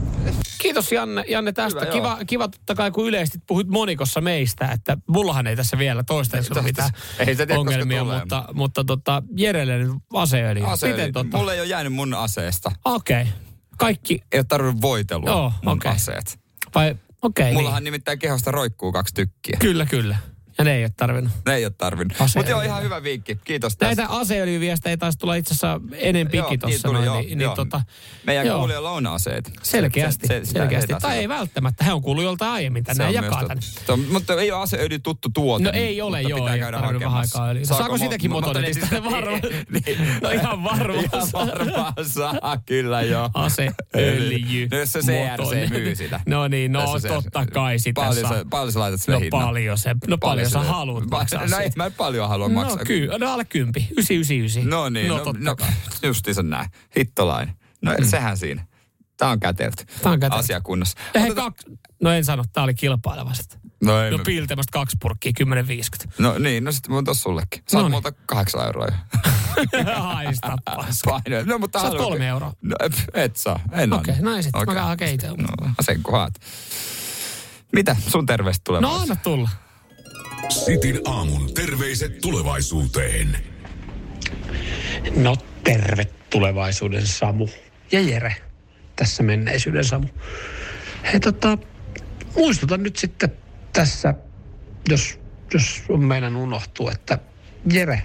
Kiitos 0.58 0.92
Janne, 0.92 1.24
Janne 1.28 1.52
tästä. 1.52 1.80
Hyvä, 1.80 1.92
kiva, 1.92 2.18
kiva 2.26 2.48
totta 2.48 2.74
kai, 2.74 2.90
kun 2.90 3.06
yleisesti 3.08 3.38
puhuit 3.46 3.68
monikossa 3.68 4.20
meistä, 4.20 4.68
että 4.72 4.96
mullahan 5.08 5.46
ei 5.46 5.56
tässä 5.56 5.78
vielä 5.78 6.02
toistaiseksi 6.04 6.58
ole 6.58 6.66
mitään 6.66 6.90
Ei 7.18 7.34
se 7.36 7.46
tiedä, 7.46 7.60
ongelmia, 7.60 8.02
tulee. 8.02 8.18
mutta, 8.18 8.44
mutta 8.52 8.84
tota, 8.84 9.22
Jerelle 9.36 9.78
nyt 9.78 9.92
aseöljy. 10.14 10.64
Aseöljy. 10.66 10.96
Miten 10.96 11.12
tota? 11.12 11.36
Mulle 11.36 11.54
ei 11.54 11.60
ole 11.60 11.68
jäänyt 11.68 11.92
mun 11.92 12.14
aseesta. 12.14 12.72
Okei. 12.84 13.22
Okay. 13.22 13.32
Kaikki, 13.76 14.20
Ei 14.32 14.38
ole 14.38 14.44
tarvinnut 14.48 14.82
voitelua 14.82 15.30
Joo, 15.30 15.52
mun 15.64 15.76
okei. 15.76 15.92
aseet. 15.92 16.38
vai 16.74 16.96
okei, 17.24 17.42
okay, 17.44 17.52
Mullahan 17.52 17.80
niin. 17.80 17.84
nimittäin 17.84 18.18
kehosta 18.18 18.50
roikkuu 18.50 18.92
kaksi 18.92 19.14
tykkiä. 19.14 19.56
Kyllä, 19.60 19.86
kyllä. 19.86 20.16
Ja 20.58 20.64
ne 20.64 20.74
ei 20.76 20.84
ole 20.84 20.90
tarvinnut. 20.96 21.32
Ne 21.46 21.54
ei 21.54 21.64
ole 21.64 21.72
tarvinnut. 21.78 22.16
Mutta 22.36 22.50
joo, 22.50 22.60
ihan 22.60 22.82
hyvä 22.82 23.02
vinkki. 23.02 23.38
Kiitos 23.44 23.76
tästä. 23.76 23.86
Näitä 24.02 24.12
aseöljyviestejä 24.14 24.96
taisi 24.96 25.18
tulla 25.18 25.34
itse 25.34 25.52
asiassa 25.54 25.80
enempikin 25.96 26.44
niin 26.50 26.60
tuossa 26.60 26.88
noin. 26.92 27.04
joo, 27.04 27.20
niin, 27.20 27.40
joo. 27.40 27.50
niin, 27.50 27.56
tota, 27.56 27.80
Meidän 28.26 28.46
joo. 28.46 28.58
kuulijoilla 28.58 28.90
on 28.90 29.06
aseet. 29.06 29.52
Selkeästi, 29.62 30.26
Se- 30.26 30.40
se- 30.44 30.52
selkeästi. 30.52 30.92
heitä 30.92 31.06
Tai 31.08 31.18
ei 31.18 31.28
välttämättä. 31.28 31.84
He 31.84 31.92
on 31.92 32.02
kuullut 32.02 32.24
joltain 32.24 32.50
aiemmin 32.50 32.84
se 32.92 33.04
on 33.04 33.14
jakaa 33.14 33.44
tänne. 33.44 33.60
Se 33.86 33.92
on, 33.92 34.00
mutta 34.12 34.34
ei 34.40 34.52
ole 34.52 34.62
aseöljy 34.62 34.98
tuttu 34.98 35.28
tuote. 35.34 35.64
No 35.64 35.70
ei 35.74 36.00
ole, 36.02 36.22
joo, 36.22 36.38
pitää 36.38 36.54
ei 36.54 36.60
käydä 36.60 36.78
hakemassa. 36.78 37.44
öljyä. 37.48 37.64
Saako 37.64 37.98
sitäkin 37.98 38.30
motonetista? 38.30 38.86
Varma- 39.10 39.40
No 40.22 40.30
ihan 40.30 40.64
varmaan 40.64 41.04
Ihan 41.04 41.26
saa. 41.26 41.46
varmaan 41.46 41.92
saa, 42.06 42.58
kyllä 42.66 43.02
joo. 43.02 43.30
Aseöljy. 43.34 44.68
No 44.70 44.78
jos 44.78 44.92
se 44.92 45.00
CRC 45.00 45.70
myy 45.70 45.96
sitä. 45.96 46.20
No 46.26 46.48
niin, 46.48 46.72
no 46.72 46.80
totta 47.08 47.46
kai 47.46 47.78
sitä 47.78 48.00
saa. 48.22 48.44
paljon 48.50 48.72
sä 48.72 48.80
laitat 48.80 49.00
sille 49.02 49.18
No 49.20 49.26
paljon 49.30 49.78
se, 49.78 49.94
no 50.06 50.18
paljon 50.18 50.43
sä 50.50 50.62
se- 50.62 50.68
haluat 50.68 51.10
maksaa 51.10 51.40
No 51.46 51.56
siitä. 51.56 51.72
mä 51.76 51.86
en 51.86 51.92
paljon 51.92 52.28
halua 52.28 52.48
No 52.48 52.54
maksaa. 52.54 52.84
kyllä, 52.84 53.18
no 53.18 53.32
alle 53.32 53.44
kympi, 53.44 53.88
999. 53.90 54.70
No 54.70 54.88
niin, 54.88 55.08
no, 55.08 55.16
no, 55.24 55.32
no, 55.38 55.56
justiinsa 56.02 56.42
näin. 56.42 56.70
Hittolainen. 56.98 57.54
No 57.82 57.92
mm. 58.00 58.06
sehän 58.06 58.36
siinä. 58.36 58.66
Tää 59.16 59.28
on 59.28 59.40
kätelty. 59.40 59.84
Tää 60.02 60.12
on 60.12 60.20
kätelty. 60.20 60.40
Asiakunnassa. 60.44 60.98
Hei, 61.14 61.22
Otetaan- 61.24 61.52
kaksi, 61.52 61.78
no 62.02 62.10
en 62.10 62.24
sano, 62.24 62.44
tää 62.52 62.64
oli 62.64 62.74
kilpaileva 62.74 63.34
sitten. 63.34 63.60
No 63.84 64.02
ei. 64.02 64.10
No 64.10 64.16
No, 64.16 64.22
piiltämästä 64.26 64.70
kaksi 64.72 64.96
purkkia, 65.00 65.32
10,50. 65.44 66.12
no 66.18 66.38
niin, 66.38 66.64
no 66.64 66.72
sitten 66.72 66.90
mä 66.92 66.94
oon 66.96 67.04
tossa 67.04 67.22
sullekin. 67.22 67.62
Saat 67.68 67.82
Noniin. 67.82 67.90
multa 67.90 68.12
kahdeksan 68.26 68.66
euroa 68.66 68.86
jo. 68.86 68.92
Haista 69.96 70.56
paska. 70.64 71.20
No, 71.44 71.58
mutta 71.58 71.80
Saat 71.80 71.96
kolme 71.96 72.28
euroa. 72.28 72.52
No, 72.62 72.76
et, 73.14 73.36
saa. 73.36 73.60
En 73.72 73.92
Okei, 73.92 74.14
anna. 74.14 74.30
näin 74.30 74.42
sitten. 74.42 74.62
Mä 74.66 74.74
käyn 74.74 74.86
hakemaan 74.86 75.14
itse. 75.14 75.28
No, 75.28 75.68
sen 75.80 76.02
kohdat. 76.02 76.34
Mitä 77.72 77.96
sun 78.08 78.26
terveistä 78.26 78.60
tulee? 78.64 78.80
No 78.80 78.94
anna 79.02 79.16
tulla. 79.16 79.48
Sitin 80.48 81.00
aamun 81.04 81.54
terveiset 81.54 82.20
tulevaisuuteen. 82.20 83.36
No 85.16 85.36
terve 85.64 86.04
tulevaisuuden 86.30 87.06
Samu. 87.06 87.48
Ja 87.92 88.00
Jere, 88.00 88.36
tässä 88.96 89.22
menneisyyden 89.22 89.84
Samu. 89.84 90.06
Hei 91.12 91.20
tota, 91.20 91.58
muistutan 92.36 92.82
nyt 92.82 92.96
sitten 92.96 93.32
tässä, 93.72 94.14
jos, 94.88 95.18
jos 95.54 95.82
on 95.88 96.04
meidän 96.04 96.36
unohtuu, 96.36 96.88
että 96.88 97.18
Jere 97.72 98.02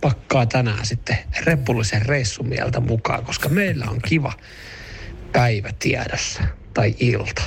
pakkaa 0.00 0.46
tänään 0.46 0.86
sitten 0.86 1.18
repullisen 1.44 2.06
reissumieltä 2.06 2.80
mukaan, 2.80 3.24
koska 3.24 3.48
meillä 3.48 3.84
on 3.88 4.00
kiva 4.02 4.32
päivä 5.32 5.70
tiedossa 5.78 6.42
tai 6.74 6.94
ilta. 6.98 7.42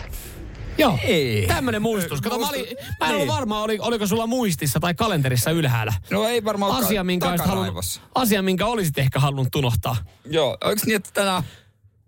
Joo, 0.78 1.00
Ei. 1.04 1.48
tämmönen 1.48 1.82
muistus. 1.82 2.22
Kato, 2.22 2.40
mä, 2.40 2.50
olin, 2.50 2.66
mä 3.00 3.06
en 3.06 3.12
ole 3.12 3.18
Niin. 3.18 3.28
varma, 3.28 3.62
oli, 3.64 3.78
oliko 3.82 4.08
sulla 4.08 4.28
muistissa 4.28 4.80
tai 4.80 4.94
kalenterissa 4.94 5.52
ylhäällä. 5.52 5.94
No 6.12 6.28
ei 6.28 6.44
varmaan 6.44 6.84
Asia 6.84 7.04
minkä, 7.04 7.34
halunnut, 7.46 8.02
asia, 8.16 8.42
minkä 8.42 8.66
olisit 8.66 8.98
ehkä 8.98 9.20
halunnut 9.20 9.56
unohtaa. 9.56 9.96
Joo, 10.26 10.58
onko 10.64 10.82
niin, 10.86 10.96
että 10.96 11.10
tänään... 11.14 11.44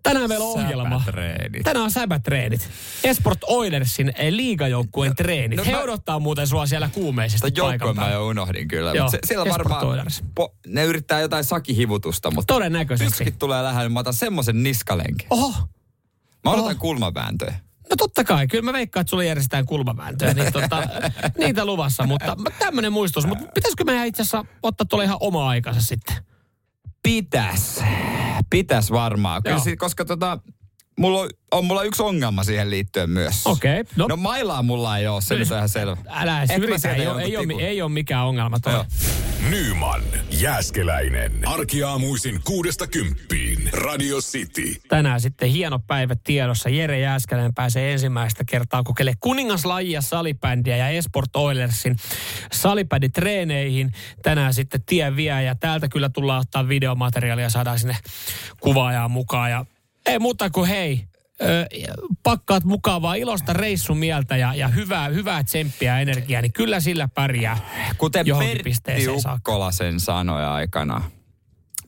Tänään 0.02 0.28
meillä 0.28 0.44
on 0.44 0.50
ohjelma. 0.64 0.98
Säpätreenit. 0.98 1.62
Tänään 1.62 1.84
on 1.84 1.90
säbätreenit. 1.90 2.70
Esport 3.04 3.38
Oilersin 3.46 4.12
eh, 4.16 4.32
liigajoukkueen 4.32 5.16
treenit. 5.16 5.56
no 5.58 5.64
He 5.64 5.72
mä- 5.72 5.80
odottaa 5.80 6.18
muuten 6.18 6.46
sua 6.46 6.66
siellä 6.66 6.90
kuumeisesti 6.92 7.48
joukkoon 7.56 7.96
mä 7.96 8.10
jo 8.10 8.26
unohdin 8.26 8.68
kyllä. 8.68 8.92
Joo, 8.92 9.10
se, 9.10 9.18
siellä 9.26 9.44
Esport 9.44 9.68
varmaan... 9.68 9.86
Oilers. 9.86 10.22
Po, 10.34 10.54
ne 10.66 10.84
yrittää 10.84 11.20
jotain 11.20 11.44
sakihivutusta, 11.44 12.30
mutta... 12.30 12.54
Todennäköisesti. 12.54 13.10
Tyskit 13.24 13.38
tulee 13.38 13.62
lähelle, 13.62 13.88
mä 13.88 14.00
otan 14.00 14.14
semmosen 14.14 14.62
niskalenkin. 14.62 15.26
Oho, 15.30 15.52
Mä 16.44 16.50
odotan 16.50 16.70
Oho. 16.70 16.80
kulmavääntöä. 16.80 17.54
No 17.90 17.96
totta 17.96 18.24
kai. 18.24 18.46
Kyllä 18.46 18.64
mä 18.64 18.72
veikkaan, 18.72 19.00
että 19.00 19.10
sulle 19.10 19.26
järjestetään 19.26 19.66
kulmavääntöä. 19.66 20.34
Niin 20.34 20.52
tota, 20.52 20.82
niitä 21.38 21.64
luvassa, 21.64 22.06
mutta 22.06 22.36
tämmöinen 22.58 22.92
muistus. 22.92 23.26
Mutta 23.26 23.44
pitäisikö 23.54 23.84
meidän 23.84 24.06
itse 24.06 24.22
asiassa 24.22 24.44
ottaa 24.62 24.86
tuolle 24.86 25.04
ihan 25.04 25.16
oma 25.20 25.48
aikansa 25.48 25.80
sitten? 25.80 26.16
Pitäis. 27.02 27.82
Pitäis 28.50 28.90
varmaan. 28.90 29.42
Kyllä, 29.42 29.56
Joo. 29.66 29.76
koska 29.78 30.04
tota, 30.04 30.38
mulla 30.98 31.20
on, 31.20 31.30
on 31.52 31.64
mulla 31.64 31.82
yksi 31.82 32.02
ongelma 32.02 32.44
siihen 32.44 32.70
liittyen 32.70 33.10
myös. 33.10 33.46
Okei, 33.46 33.84
no. 33.96 34.06
No 34.06 34.16
mailaa 34.16 34.62
mulla 34.62 34.98
ei 34.98 35.06
ole, 35.06 35.20
se 35.20 35.34
nyt 35.34 35.50
on 35.50 35.56
ihan 35.56 35.68
selvä. 35.68 35.96
Älä 36.08 36.42
edes 36.42 36.58
yritä, 36.58 36.94
ei, 36.94 37.06
ole, 37.06 37.22
ei, 37.22 37.36
ole, 37.36 37.62
ei 37.62 37.82
ole 37.82 37.90
mikään 37.90 38.26
ongelma 38.26 38.60
toi. 38.60 38.84
Nyman, 39.50 40.02
Jääskeläinen. 40.30 41.48
Arkiaamuisin 41.48 42.40
kuudesta 42.44 42.86
kymppiin. 42.86 43.70
Radio 43.72 44.18
City. 44.18 44.74
tänään 44.88 45.20
sitten 45.20 45.48
hieno 45.50 45.78
päivä 45.78 46.16
tiedossa. 46.24 46.68
Jere 46.68 46.98
Jääskeläinen 47.00 47.54
pääsee 47.54 47.92
ensimmäistä 47.92 48.44
kertaa 48.48 48.82
kokeilemaan 48.82 49.18
kuningaslajia 49.20 50.00
salibändiä 50.00 50.76
ja 50.76 50.88
Esport 50.88 51.36
Oilersin 51.36 51.96
salibänditreeneihin. 52.52 53.92
Tänään 54.22 54.54
sitten 54.54 54.82
tie 54.86 55.16
vie 55.16 55.42
ja 55.42 55.54
täältä 55.54 55.88
kyllä 55.88 56.08
tullaan 56.08 56.40
ottaa 56.40 56.68
videomateriaalia 56.68 57.44
ja 57.44 57.50
saadaan 57.50 57.78
sinne 57.78 57.96
kuvaajaa 58.60 59.08
mukaan. 59.08 59.50
Ja 59.50 59.66
ei 60.06 60.18
muuta 60.18 60.50
kuin 60.50 60.68
hei, 60.68 61.04
ö, 61.42 61.66
pakkaat 62.22 62.64
mukavaa 62.64 63.14
ilosta 63.14 63.52
reissumieltä 63.52 64.36
ja, 64.36 64.54
ja 64.54 64.68
hyvää, 64.68 65.08
hyvää 65.08 65.44
tsemppiä 65.44 65.92
ja 65.92 66.00
energiaa, 66.00 66.42
niin 66.42 66.52
kyllä 66.52 66.80
sillä 66.80 67.08
pärjää 67.14 67.58
Kuten 67.98 68.26
Pertti 68.38 68.62
pisteeseen 68.62 69.20
saakka. 69.20 69.52
Ukkola 69.52 69.72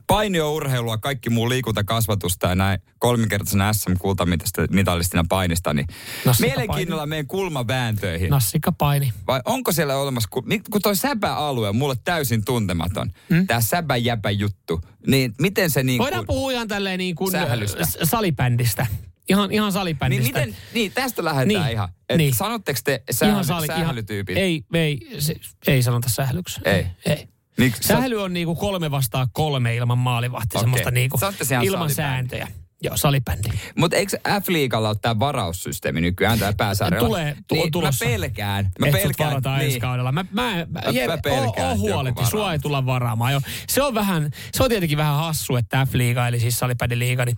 sanoi 0.09 0.17
aikana. 0.17 0.29
Painiourheilua, 0.29 0.97
kaikki 0.97 1.29
muu 1.29 1.49
liikuntakasvatusta 1.49 2.47
ja 2.47 2.55
näin 2.55 2.79
kolminkertaisena 2.99 3.73
SM-kultamitallistina 3.73 5.25
painista, 5.29 5.73
niin 5.73 5.87
Nassika 6.25 6.47
mielenkiinnolla 6.47 7.05
meidän 7.05 7.27
kulmavääntöihin. 7.27 8.29
Nassikka 8.29 8.71
paini. 8.71 9.13
Vai 9.27 9.41
onko 9.45 9.71
siellä 9.71 9.97
olemassa, 9.97 10.29
kun, 10.31 10.47
mi- 10.47 10.61
kun 10.71 10.81
toi 10.81 10.95
säbä-alue 10.95 11.69
on 11.69 11.75
mulle 11.75 11.95
täysin 12.03 12.45
tuntematon, 12.45 13.11
hmm? 13.29 13.47
tämä 13.47 13.61
säbä-jäbä 13.61 14.29
juttu, 14.31 14.81
niin 15.07 15.33
miten 15.41 15.69
se 15.69 15.83
niin 15.83 15.99
Voidaan 15.99 16.25
puhua 16.25 16.51
ihan 16.51 16.67
tälleen 16.67 16.97
niin 16.97 17.15
kuin 17.15 17.31
Sählystä. 17.31 17.83
salibändistä. 18.03 18.87
ihan, 19.29 19.51
ihan 19.51 19.65
Niin, 19.67 19.73
salibändistä. 19.73 20.39
miten, 20.39 20.55
niin 20.73 20.91
tästä 20.91 21.23
lähdetään 21.25 21.63
Niin, 21.63 21.73
ihan. 21.73 21.89
Et 22.09 22.17
niin. 22.17 22.33
Sanotteko 22.35 22.79
te 22.83 23.03
ihan 23.23 23.45
sähly, 23.45 23.67
sali, 23.67 23.67
sählytyypit? 23.67 24.37
Ihan, 24.37 24.45
ei, 24.49 24.63
ei, 24.73 24.99
se, 25.19 25.35
ei 25.67 25.83
sanota 25.83 26.09
sählyksi. 26.09 26.61
Ei. 26.65 26.85
ei. 27.05 27.27
Niin, 27.59 27.73
Sähly 27.81 28.23
on 28.23 28.33
niinku 28.33 28.55
kolme 28.55 28.91
vastaan 28.91 29.27
kolme 29.31 29.75
ilman 29.75 29.97
maalivahti, 29.97 30.47
Okei. 30.51 30.61
semmoista 30.61 30.91
niinku 30.91 31.19
se 31.41 31.55
ilman 31.63 31.89
sääntöjä. 31.89 32.47
Joo, 32.83 32.97
salibändi. 32.97 33.49
Mutta 33.77 33.97
eikö 33.97 34.17
F-liigalla 34.41 34.89
ole 34.89 34.97
tämä 35.01 35.19
varaussysteemi 35.19 36.01
nykyään 36.01 36.39
tää 36.39 36.53
pääsarjalla? 36.53 37.07
Tulee, 37.07 37.35
tu- 37.47 37.55
niin, 37.55 37.71
tulossa. 37.71 38.05
Mä 38.05 38.11
pelkään. 38.11 38.71
Mä 38.79 38.87
Et 38.87 38.93
sut 38.93 39.01
pelkään. 39.01 39.29
varataan 39.29 39.61
ensi 39.63 39.79
kaudella. 39.79 40.11
Mä, 40.11 40.25
mä, 40.31 40.55
mä, 40.55 40.65
Mä- 40.69 40.91
Jere, 40.91 41.07
mä 41.15 41.19
pelkään, 41.23 41.77
huoletti, 41.79 42.25
sua 42.25 42.53
ei 42.53 42.59
tulla 42.59 42.85
varaamaan. 42.85 43.33
Jo. 43.33 43.41
Se 43.69 43.83
on 43.83 43.93
vähän, 43.93 44.31
se 44.53 44.63
on 44.63 44.69
tietenkin 44.69 44.97
vähän 44.97 45.15
hassu, 45.15 45.55
että 45.55 45.85
F-liiga, 45.91 46.27
eli 46.27 46.39
siis 46.39 46.59
salibändiliiga, 46.59 47.25
niin 47.25 47.37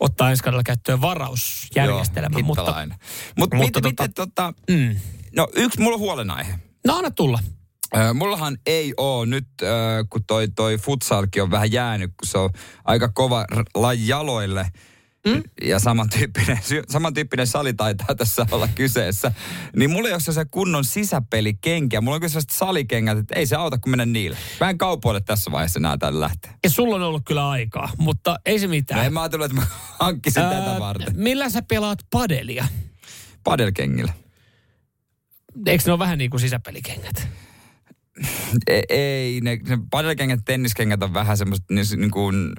ottaa 0.00 0.30
ensi 0.30 0.42
kaudella 0.42 0.62
käyttöön 0.62 1.00
varausjärjestelmän. 1.00 2.32
Joo, 2.38 2.42
mutta, 2.46 2.62
hittalainen. 2.62 2.98
Mut, 3.38 3.54
mutta 3.54 3.56
miten, 3.56 3.82
tota- 3.84 3.88
miten 3.88 4.14
tota, 4.14 4.54
mm. 4.70 4.96
no 5.36 5.48
yksi, 5.54 5.80
mulla 5.80 5.94
on 5.94 6.00
huolenaihe. 6.00 6.54
no 6.86 6.96
anna 6.96 7.10
tulla. 7.10 7.38
Mullahan 8.14 8.58
ei 8.66 8.94
oo 8.96 9.24
nyt, 9.24 9.46
kun 10.10 10.24
toi, 10.26 10.48
toi 10.48 10.78
futsalki 10.78 11.40
on 11.40 11.50
vähän 11.50 11.72
jäänyt, 11.72 12.10
kun 12.10 12.26
se 12.28 12.38
on 12.38 12.50
aika 12.84 13.08
kova 13.08 13.44
laji 13.74 14.08
jaloille. 14.08 14.66
Mm? 15.26 15.42
Ja 15.62 15.78
samantyyppinen, 15.78 16.58
samantyyppinen 16.88 17.46
sali 17.46 17.74
taitaa 17.74 18.14
tässä 18.14 18.46
olla 18.50 18.68
kyseessä. 18.74 19.32
Niin 19.76 19.90
mulla 19.90 20.08
ei 20.08 20.12
ole 20.14 20.20
se 20.20 20.44
kunnon 20.50 20.84
sisäpelikenkiä. 20.84 22.00
Mulla 22.00 22.14
on 22.14 22.20
kyllä 22.20 22.28
sellaiset 22.28 22.50
salikengät, 22.50 23.18
että 23.18 23.34
ei 23.34 23.46
se 23.46 23.56
auta 23.56 23.78
kun 23.78 23.90
mennä 23.90 24.06
niille. 24.06 24.36
Mä 24.60 24.70
en 24.70 24.78
kaupoille 24.78 25.20
tässä 25.20 25.50
vaiheessa 25.52 25.80
nää 25.80 25.98
tällä 25.98 26.20
lähteä. 26.20 26.52
Ja 26.64 26.70
sulla 26.70 26.96
on 26.96 27.02
ollut 27.02 27.22
kyllä 27.26 27.50
aikaa, 27.50 27.90
mutta 27.98 28.38
ei 28.46 28.58
se 28.58 28.66
No 28.66 28.70
mitään. 28.70 29.06
en 29.06 29.12
mä 29.12 29.20
ajatellut, 29.22 29.44
että 29.44 29.60
mä 29.60 29.66
hankkisin 29.98 30.42
tätä 30.42 30.76
varten. 30.78 31.12
millä 31.16 31.50
sä 31.50 31.62
pelaat 31.62 31.98
padelia? 32.10 32.68
Padelkengillä. 33.44 34.12
Eikö 35.66 35.84
ne 35.86 35.92
ole 35.92 35.98
vähän 35.98 36.18
niin 36.18 36.30
kuin 36.30 36.40
sisäpelikengät? 36.40 37.28
Ei, 38.88 39.40
ne, 39.40 39.58
ne 39.68 39.78
padelkengät, 39.90 40.40
tenniskengät 40.44 41.02
on 41.02 41.14
vähän 41.14 41.36
semmoiset 41.36 41.64
niin, 41.70 41.86
niin 41.96 42.10
kuin, 42.10 42.52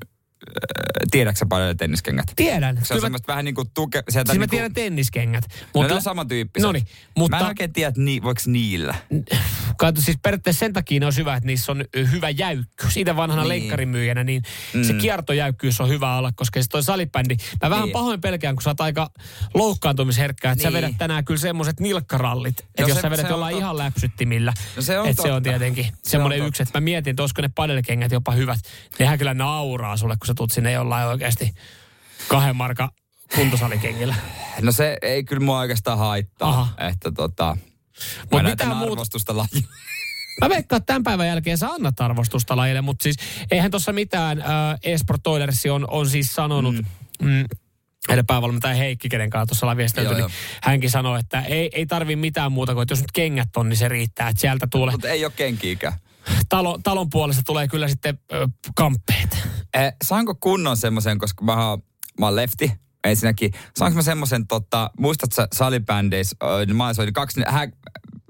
tiedätkö 1.11 1.39
sä 1.39 1.45
padel- 1.45 1.75
tenniskengät? 1.77 2.25
Tiedän. 2.35 2.75
Se 2.75 2.79
on 2.81 2.85
Kyllä 2.87 2.99
mä- 2.99 3.05
semmoista 3.05 3.27
vähän 3.27 3.45
niin 3.45 3.55
kuin 3.55 3.69
tuke... 3.73 4.03
Sieltä 4.09 4.27
Siis 4.31 4.33
niin 4.33 4.39
mä 4.39 4.43
kuin, 4.47 4.49
tiedän 4.49 4.73
tenniskengät. 4.73 5.43
no 5.75 5.83
ne 5.83 5.93
on 5.93 6.01
samantyyppiset. 6.01 6.67
Noniin, 6.67 6.83
Mä 6.85 7.11
mutta 7.17 7.39
en 7.39 7.45
oikein 7.45 7.73
tiedä, 7.73 7.87
että 7.89 8.01
ni, 8.01 8.21
voiko 8.23 8.41
niillä. 8.45 8.95
kato, 9.77 10.01
siis 10.01 10.17
periaatteessa 10.21 10.59
sen 10.59 10.73
takia 10.73 10.99
ne 10.99 11.05
on 11.05 11.13
hyvä, 11.17 11.35
että 11.35 11.47
niissä 11.47 11.71
on 11.71 11.85
hyvä 12.11 12.29
jäykkyys. 12.29 12.93
Siitä 12.93 13.15
vanhana 13.15 13.41
Niin. 13.41 13.49
niin. 13.49 13.61
leikkarimyyjänä, 13.61 14.23
niin 14.23 14.41
mm. 14.73 14.83
se 14.83 14.93
kiertojäykkyys 14.93 15.81
on 15.81 15.89
hyvä 15.89 16.17
olla, 16.17 16.31
koska 16.35 16.59
siis 16.59 16.69
toi 16.69 16.83
salibändi, 16.83 17.35
mä 17.63 17.69
vähän 17.69 17.83
Niin. 17.85 17.93
pahoin 17.93 18.21
pelkään, 18.21 18.55
kun 18.55 18.61
sä 18.61 18.69
oot 18.69 18.81
aika 18.81 19.09
loukkaantumisherkkä, 19.53 20.51
että 20.51 20.63
Niin. 20.63 20.71
sä 20.73 20.77
vedät 20.77 20.97
tänään 20.97 21.25
kyllä 21.25 21.39
semmoiset 21.39 21.79
nilkkarallit, 21.79 22.59
että 22.59 22.81
No 22.81 22.87
jos 22.87 22.95
se- 22.97 23.01
sä 23.01 23.09
vedät 23.11 23.25
se 23.25 23.31
jollain 23.31 23.57
ihan 23.57 23.77
läpsyttimillä, 23.77 24.53
No 24.75 24.81
se 24.81 24.99
on 24.99 25.07
että 25.07 25.21
se 25.21 25.31
on 25.31 25.43
tietenkin 25.43 25.85
Se 25.85 25.91
semmoinen 26.03 26.41
on 26.41 26.47
yksi, 26.47 26.63
että 26.63 26.79
mä 26.79 26.83
mietin, 26.83 27.11
että 27.11 27.23
olisiko 27.23 27.41
ne 27.41 27.49
padelkengät 27.55 28.11
jopa 28.11 28.31
hyvät. 28.31 28.59
Nehän 28.99 29.17
kyllä 29.17 29.33
nauraa 29.33 29.97
sulle, 29.97 30.15
kun 30.19 30.27
sä 30.33 30.35
tuut 30.37 30.51
sinne 30.51 30.71
jollain 30.71 31.07
oikeasti 31.07 31.53
kahden 32.27 32.55
marka 32.55 32.89
kuntosalikengillä. 33.35 34.15
No 34.61 34.71
se 34.71 34.97
ei 35.01 35.23
kyllä 35.23 35.45
mua 35.45 35.59
oikeastaan 35.59 35.97
haittaa. 35.97 36.49
Aha. 36.49 36.67
Että 36.89 37.11
tota... 37.11 37.57
Mut 37.57 37.63
Mut 38.21 38.29
mitään 38.31 38.45
mitään 38.49 38.77
muuta- 38.77 38.91
arvostusta 38.91 39.37
laji. 39.37 39.65
Mä 40.41 40.49
veikkaan, 40.49 40.77
että 40.77 40.85
tämän 40.85 41.03
päivän 41.03 41.27
jälkeen 41.27 41.57
sä 41.57 41.69
annat 41.69 42.01
arvostusta 42.01 42.55
lajille, 42.55 42.81
mutta 42.81 43.03
siis 43.03 43.15
eihän 43.51 43.71
tuossa 43.71 43.93
mitään. 43.93 44.41
Äh, 44.41 44.47
Esport 44.83 45.23
Toilersi 45.23 45.69
on, 45.69 45.85
on 45.89 46.09
siis 46.09 46.35
sanonut, 46.35 46.75
mm. 46.75 46.85
Mm, 47.21 47.45
heidän 48.09 48.25
päävalmentaja 48.25 48.75
Heikki, 48.75 49.09
kenen 49.09 49.29
kanssa 49.29 49.45
tuossa 49.45 49.65
ollaan 49.65 49.77
viestelty, 49.77 50.13
niin 50.13 50.29
hänkin 50.63 50.89
sanoi, 50.89 51.19
että 51.19 51.41
ei, 51.41 51.69
ei 51.73 51.85
tarvi 51.85 52.15
mitään 52.15 52.51
muuta 52.51 52.73
kuin, 52.73 52.81
että 52.83 52.91
jos 52.91 52.99
nyt 53.01 53.11
kengät 53.11 53.49
on, 53.57 53.69
niin 53.69 53.77
se 53.77 53.87
riittää. 53.89 54.29
Että 54.29 54.41
sieltä 54.41 54.67
tulee, 54.71 54.91
Mutta 54.91 55.09
ei 55.09 55.25
ole 55.25 55.33
kenkiikään. 55.35 55.93
talo, 56.49 56.79
talon 56.83 57.09
puolesta 57.09 57.43
tulee 57.45 57.67
kyllä 57.67 57.87
sitten 57.87 58.19
ö, 58.33 58.47
kamppeet. 58.75 59.47
Eh, 59.73 59.93
saanko 60.03 60.35
kunnon 60.35 60.77
semmoisen, 60.77 61.17
koska 61.17 61.45
mä 61.45 61.69
oon, 61.69 61.83
mä 62.19 62.25
oon 62.25 62.35
lefti, 62.35 62.71
ensinnäkin. 63.03 63.51
Saanko 63.75 63.95
mä 63.95 64.01
semmoisen, 64.01 64.47
tota, 64.47 64.91
muistatko 64.99 65.35
sä 65.35 65.47
salibändeissä, 65.53 66.35
ö, 66.43 66.65
niin 66.65 66.75
mä 66.75 66.85
oon 66.85 67.13
kaksi 67.13 67.41
hä, 67.47 67.67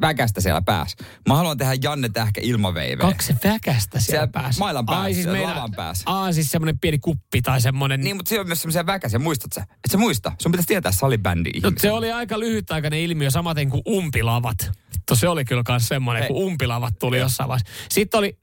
väkästä 0.01 0.41
siellä 0.41 0.61
päässä. 0.61 0.97
Mä 1.27 1.35
haluan 1.35 1.57
tehdä 1.57 1.73
Janne 1.83 2.09
Tähkä 2.09 2.41
ilmaveiveä. 2.43 3.07
Kaksi 3.07 3.33
väkästä 3.43 3.99
siellä, 3.99 3.99
Siellä 3.99 4.27
päässä. 4.27 4.59
mailan 4.59 4.85
päässä, 4.85 5.01
Ai, 5.03 5.13
siis 5.13 5.27
meillä, 5.27 5.49
lavan 5.55 5.71
päässä. 5.71 6.03
Aa, 6.05 6.33
siis 6.33 6.51
semmoinen 6.51 6.79
pieni 6.79 6.99
kuppi 6.99 7.41
tai 7.41 7.61
semmoinen. 7.61 8.01
Niin, 8.01 8.15
mutta 8.15 8.29
siellä 8.29 8.41
on 8.41 8.47
myös 8.47 8.61
semmoisia 8.61 8.85
väkäsiä, 8.85 9.19
muistat 9.19 9.51
sä? 9.53 9.61
Et 9.61 9.91
sä 9.91 9.97
muista? 9.97 10.31
Sun 10.41 10.51
pitäisi 10.51 10.67
tietää 10.67 10.91
salibändi 10.91 11.49
No, 11.63 11.71
se 11.77 11.91
oli 11.91 12.11
aika 12.11 12.39
lyhytaikainen 12.39 12.99
ilmiö, 12.99 13.31
samaten 13.31 13.69
kuin 13.69 13.81
umpilavat. 13.87 14.71
Vittu, 14.93 15.15
se 15.15 15.29
oli 15.29 15.45
kyllä 15.45 15.63
myös 15.69 15.87
semmoinen, 15.87 16.23
Hei. 16.23 16.27
kun 16.27 16.43
umpilavat 16.43 16.93
tuli 16.99 17.19
jossain 17.19 17.47
vaiheessa. 17.47 17.73
Sitten, 17.91 18.17
oli, 18.17 18.37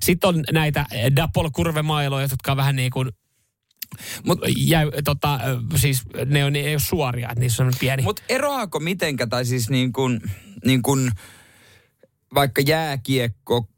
sitten 0.00 0.28
on 0.28 0.44
näitä 0.52 0.86
Dapol 1.16 1.50
kurvemailoja, 1.52 2.28
jotka 2.30 2.50
on 2.50 2.56
vähän 2.56 2.76
niin 2.76 2.90
kuin 2.90 3.08
Mut, 4.24 4.38
jäy, 4.56 4.90
tota, 5.04 5.40
siis 5.76 6.02
ne 6.26 6.44
on, 6.44 6.52
ne 6.52 6.58
ei 6.58 6.74
ole 6.74 6.80
suoria, 6.80 7.28
että 7.28 7.40
niissä 7.40 7.64
on 7.64 7.72
pieni. 7.80 8.02
mut 8.02 8.20
eroaako 8.28 8.80
mitenkä, 8.80 9.26
tai 9.26 9.44
siis 9.44 9.70
niin 9.70 9.92
kuin, 9.92 10.20
niin 10.64 10.82
kuin 10.82 11.10
vaikka 12.34 12.60
jääkiekko, 12.60 13.68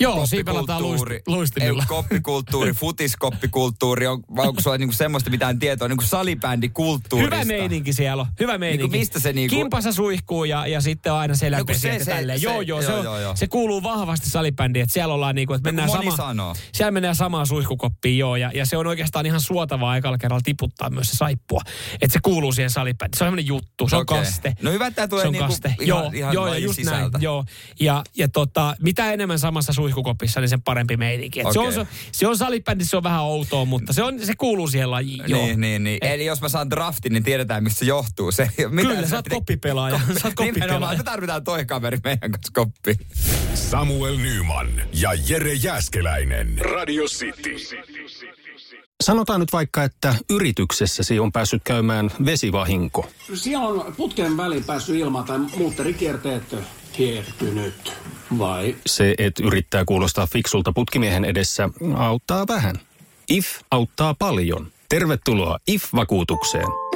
Joo, 0.00 0.26
siinä 0.26 0.44
pelataan 0.52 0.82
luistimilla. 1.26 1.82
ei, 1.82 1.86
koppikulttuuri, 1.88 2.72
futiskoppikulttuuri, 2.80 4.06
on, 4.06 4.22
vai 4.36 4.48
onko 4.48 4.60
sulla 4.60 4.78
niinku 4.78 4.94
semmoista 4.94 5.30
mitään 5.30 5.58
tietoa, 5.58 5.88
niinku 5.88 6.04
salibändikulttuurista? 6.04 7.34
Hyvä 7.36 7.44
meininki 7.44 7.92
siellä 7.92 8.20
on, 8.20 8.26
hyvä 8.40 8.58
meininki. 8.58 8.82
Niinku 8.82 8.98
mistä 8.98 9.20
se 9.20 9.32
niinku- 9.32 9.56
Kimpassa 9.56 9.92
suihkuu 9.92 10.44
ja, 10.44 10.66
ja 10.66 10.80
sitten 10.80 11.12
on 11.12 11.18
aina 11.18 11.32
No 11.32 11.34
kun 11.34 11.38
seläpesiä 11.38 11.92
se- 11.98 12.04
se- 12.04 12.24
se- 12.26 12.34
joo, 12.34 12.60
joo, 12.60 12.82
se, 12.82 12.88
joo, 12.88 12.98
on, 12.98 13.04
joo, 13.04 13.18
joo. 13.20 13.36
se 13.36 13.46
kuuluu 13.46 13.82
vahvasti 13.82 14.30
salibändiin, 14.30 14.82
että 14.82 14.92
siellä 14.92 15.14
ollaan 15.14 15.34
niinku, 15.34 15.52
että 15.54 15.68
No 15.68 15.76
mennään 15.76 15.90
sama, 15.90 16.16
sanoo. 16.16 16.54
siellä 16.72 16.90
mennään 16.90 17.14
samaan 17.16 17.46
suihkukoppiin, 17.46 18.18
joo, 18.18 18.36
ja, 18.36 18.50
ja 18.54 18.66
se 18.66 18.76
on 18.76 18.86
oikeastaan 18.86 19.26
ihan 19.26 19.40
suotavaa 19.40 19.96
ekalla 19.96 20.18
kerralla 20.18 20.42
tiputtaa 20.44 20.90
myös 20.90 21.10
se 21.10 21.16
saippua. 21.16 21.60
Että 22.00 22.12
se 22.12 22.18
kuuluu 22.22 22.52
siihen 22.52 22.70
salibändiin. 22.70 23.18
Se 23.18 23.24
on 23.24 23.26
semmoinen 23.26 23.46
juttu, 23.46 23.88
se 23.88 23.96
on 23.96 24.02
Okei. 24.02 24.18
kaste. 24.18 24.54
No 24.62 24.70
hyvä, 24.70 24.86
että 24.86 24.96
tää 24.96 25.08
tulee 25.08 25.22
se 25.22 25.28
on 25.28 25.32
niinku 25.32 25.48
kaste. 25.48 25.68
ihan- 25.68 25.86
joo, 25.88 26.10
ihan 26.14 26.34
joo, 26.34 26.54
just 26.54 26.74
sisältä. 26.76 26.98
näin, 27.18 27.22
joo. 27.22 27.44
Ja, 27.80 28.04
ja 28.16 28.28
tota, 28.28 28.76
mitä 28.82 29.12
enemmän 29.12 29.37
samassa 29.38 29.72
suihkukopissa, 29.72 30.40
niin 30.40 30.48
sen 30.48 30.62
parempi 30.62 30.96
meininki. 30.96 31.40
Et 31.40 31.46
se, 31.52 31.58
on, 31.58 31.72
se, 31.72 31.86
se 32.12 32.26
on 32.26 32.36
salibändi, 32.36 32.84
se 32.84 32.96
on 32.96 33.02
vähän 33.02 33.22
outoa, 33.22 33.64
mutta 33.64 33.92
se, 33.92 34.02
on, 34.02 34.26
se 34.26 34.32
kuuluu 34.38 34.68
siihen 34.68 34.90
lajiin, 34.90 35.24
joo. 35.26 35.46
Niin, 35.46 35.60
niin, 35.60 35.84
niin. 35.84 35.98
Eli 36.04 36.26
jos 36.26 36.40
mä 36.40 36.48
saan 36.48 36.70
draftin, 36.70 37.12
niin 37.12 37.24
tiedetään, 37.24 37.62
mistä 37.64 37.78
se 37.78 37.84
johtuu. 37.84 38.32
Se, 38.32 38.50
mitä 38.70 38.88
Kyllä, 38.88 39.08
sä 39.08 39.16
oot 39.16 39.28
koppipelaaja. 39.28 39.98
Sä 39.98 40.04
oot 40.04 40.14
Nimenomaan, 40.22 40.54
koppipelaaja. 40.54 40.98
me 40.98 41.04
tarvitaan 41.04 41.44
toi 41.44 41.64
kaveri 41.64 41.98
meidän 42.04 42.32
kanssa 42.32 42.52
koppi. 42.54 42.94
Samuel 43.54 44.16
Nyman 44.16 44.68
ja 44.92 45.10
Jere 45.28 45.52
Jäskeläinen. 45.54 46.58
Radio 46.58 47.04
City. 47.04 47.56
Sanotaan 49.04 49.40
nyt 49.40 49.52
vaikka, 49.52 49.84
että 49.84 50.14
yrityksessäsi 50.30 51.18
on 51.18 51.32
päässyt 51.32 51.62
käymään 51.64 52.10
vesivahinko. 52.24 53.08
Siellä 53.34 53.68
on 53.68 53.94
putken 53.96 54.36
väliin 54.36 54.64
päässyt 54.64 54.96
ilma 54.96 55.22
tai 55.22 55.38
muutterikierteet 55.38 56.56
hiertynyt. 56.98 57.92
Vai? 58.38 58.76
Se, 58.86 59.14
että 59.18 59.42
yrittää 59.46 59.84
kuulostaa 59.84 60.26
fiksulta 60.26 60.72
putkimiehen 60.72 61.24
edessä, 61.24 61.68
auttaa 61.96 62.46
vähän. 62.48 62.76
IF 63.28 63.46
auttaa 63.70 64.14
paljon. 64.14 64.66
Tervetuloa 64.88 65.58
IF-vakuutukseen. 65.66 66.87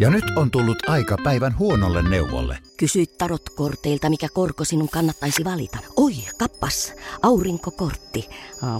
Ja 0.00 0.10
nyt 0.10 0.24
on 0.36 0.50
tullut 0.50 0.88
aika 0.88 1.16
päivän 1.24 1.58
huonolle 1.58 2.02
neuvolle. 2.02 2.58
Kysy 2.76 3.06
tarotkorteilta, 3.06 4.10
mikä 4.10 4.28
korko 4.32 4.64
sinun 4.64 4.88
kannattaisi 4.88 5.44
valita. 5.44 5.78
Oi, 5.96 6.12
kappas, 6.38 6.94
aurinkokortti. 7.22 8.28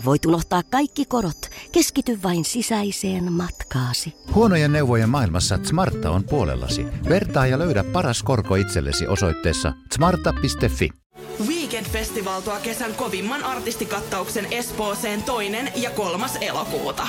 Voit 0.04 0.26
unohtaa 0.26 0.62
kaikki 0.62 1.04
korot. 1.04 1.50
Keskity 1.72 2.18
vain 2.22 2.44
sisäiseen 2.44 3.32
matkaasi. 3.32 4.14
Huonojen 4.34 4.72
neuvojen 4.72 5.08
maailmassa 5.08 5.58
Smarta 5.62 6.10
on 6.10 6.24
puolellasi. 6.24 6.86
Vertaa 7.08 7.46
ja 7.46 7.58
löydä 7.58 7.84
paras 7.84 8.22
korko 8.22 8.54
itsellesi 8.54 9.06
osoitteessa 9.06 9.72
smarta.fi. 9.94 10.90
Weekend 11.48 11.86
Festival 11.86 12.40
tuo 12.40 12.56
kesän 12.62 12.94
kovimman 12.94 13.44
artistikattauksen 13.44 14.46
Espooseen 14.50 15.22
toinen 15.22 15.72
ja 15.76 15.90
kolmas 15.90 16.36
elokuuta. 16.40 17.08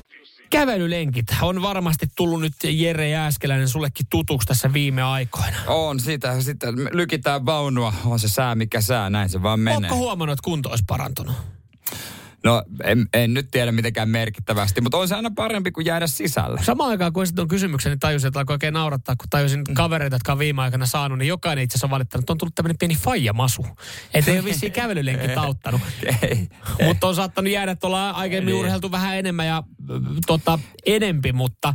Kävelylenkit 0.51 1.25
on 1.41 1.61
varmasti 1.61 2.05
tullut 2.15 2.41
nyt 2.41 2.53
Jere 2.63 3.09
Jääskeläinen 3.09 3.69
sullekin 3.69 4.05
tutuksi 4.09 4.47
tässä 4.47 4.73
viime 4.73 5.01
aikoina. 5.01 5.57
On, 5.67 5.99
sitä, 5.99 6.41
sitä 6.41 6.67
lykitään 6.91 7.45
vaunua, 7.45 7.93
on 8.05 8.19
se 8.19 8.27
sää 8.27 8.55
mikä 8.55 8.81
sää, 8.81 9.09
näin 9.09 9.29
se 9.29 9.43
vaan 9.43 9.59
menee. 9.59 9.77
Onko 9.77 9.95
huomannut, 9.95 10.33
että 10.33 10.43
kunto 10.43 10.69
olisi 10.69 10.83
parantunut? 10.87 11.35
No 12.43 12.63
en, 12.83 13.07
en 13.13 13.33
nyt 13.33 13.47
tiedä 13.51 13.71
mitenkään 13.71 14.09
merkittävästi, 14.09 14.81
mutta 14.81 14.97
on 14.97 15.07
se 15.07 15.15
aina 15.15 15.31
parempi 15.35 15.71
kuin 15.71 15.85
jäädä 15.85 16.07
sisälle. 16.07 16.61
Samaan 16.63 16.89
aikaan 16.89 17.13
kun 17.13 17.23
esitin 17.23 17.47
kysymyksen, 17.47 17.89
niin 17.89 17.99
tajusin, 17.99 18.27
että 18.27 18.39
alkoi 18.39 18.53
oikein 18.53 18.73
naurattaa, 18.73 19.15
kun 19.15 19.29
tajusin 19.29 19.63
kavereita, 19.73 20.15
jotka 20.15 20.31
on 20.31 20.39
viime 20.39 20.61
aikana 20.61 20.85
saanut, 20.85 21.17
niin 21.17 21.27
jokainen 21.27 21.63
itse 21.63 21.73
asiassa 21.75 21.87
on 21.87 21.91
valittanut, 21.91 22.23
että 22.23 22.33
on 22.33 22.37
tullut 22.37 22.55
tämmöinen 22.55 22.77
pieni 22.77 22.95
faijamasu. 22.95 23.67
Että 24.13 24.31
ei 24.31 24.37
ole 24.37 24.45
vissiin 24.45 24.71
kävelylenkit 24.71 25.37
auttanut. 25.45 25.81
Mutta 26.85 27.07
on 27.07 27.15
saattanut 27.15 27.51
jäädä 27.51 27.75
tuolla 27.75 28.09
aikaisemmin 28.09 28.51
Niin. 28.53 28.59
urheiltu 28.59 28.91
vähän 28.91 29.17
enemmän 29.17 29.47
ja 29.47 29.63
tota, 30.27 30.59
enempi, 30.85 31.33
mutta 31.33 31.73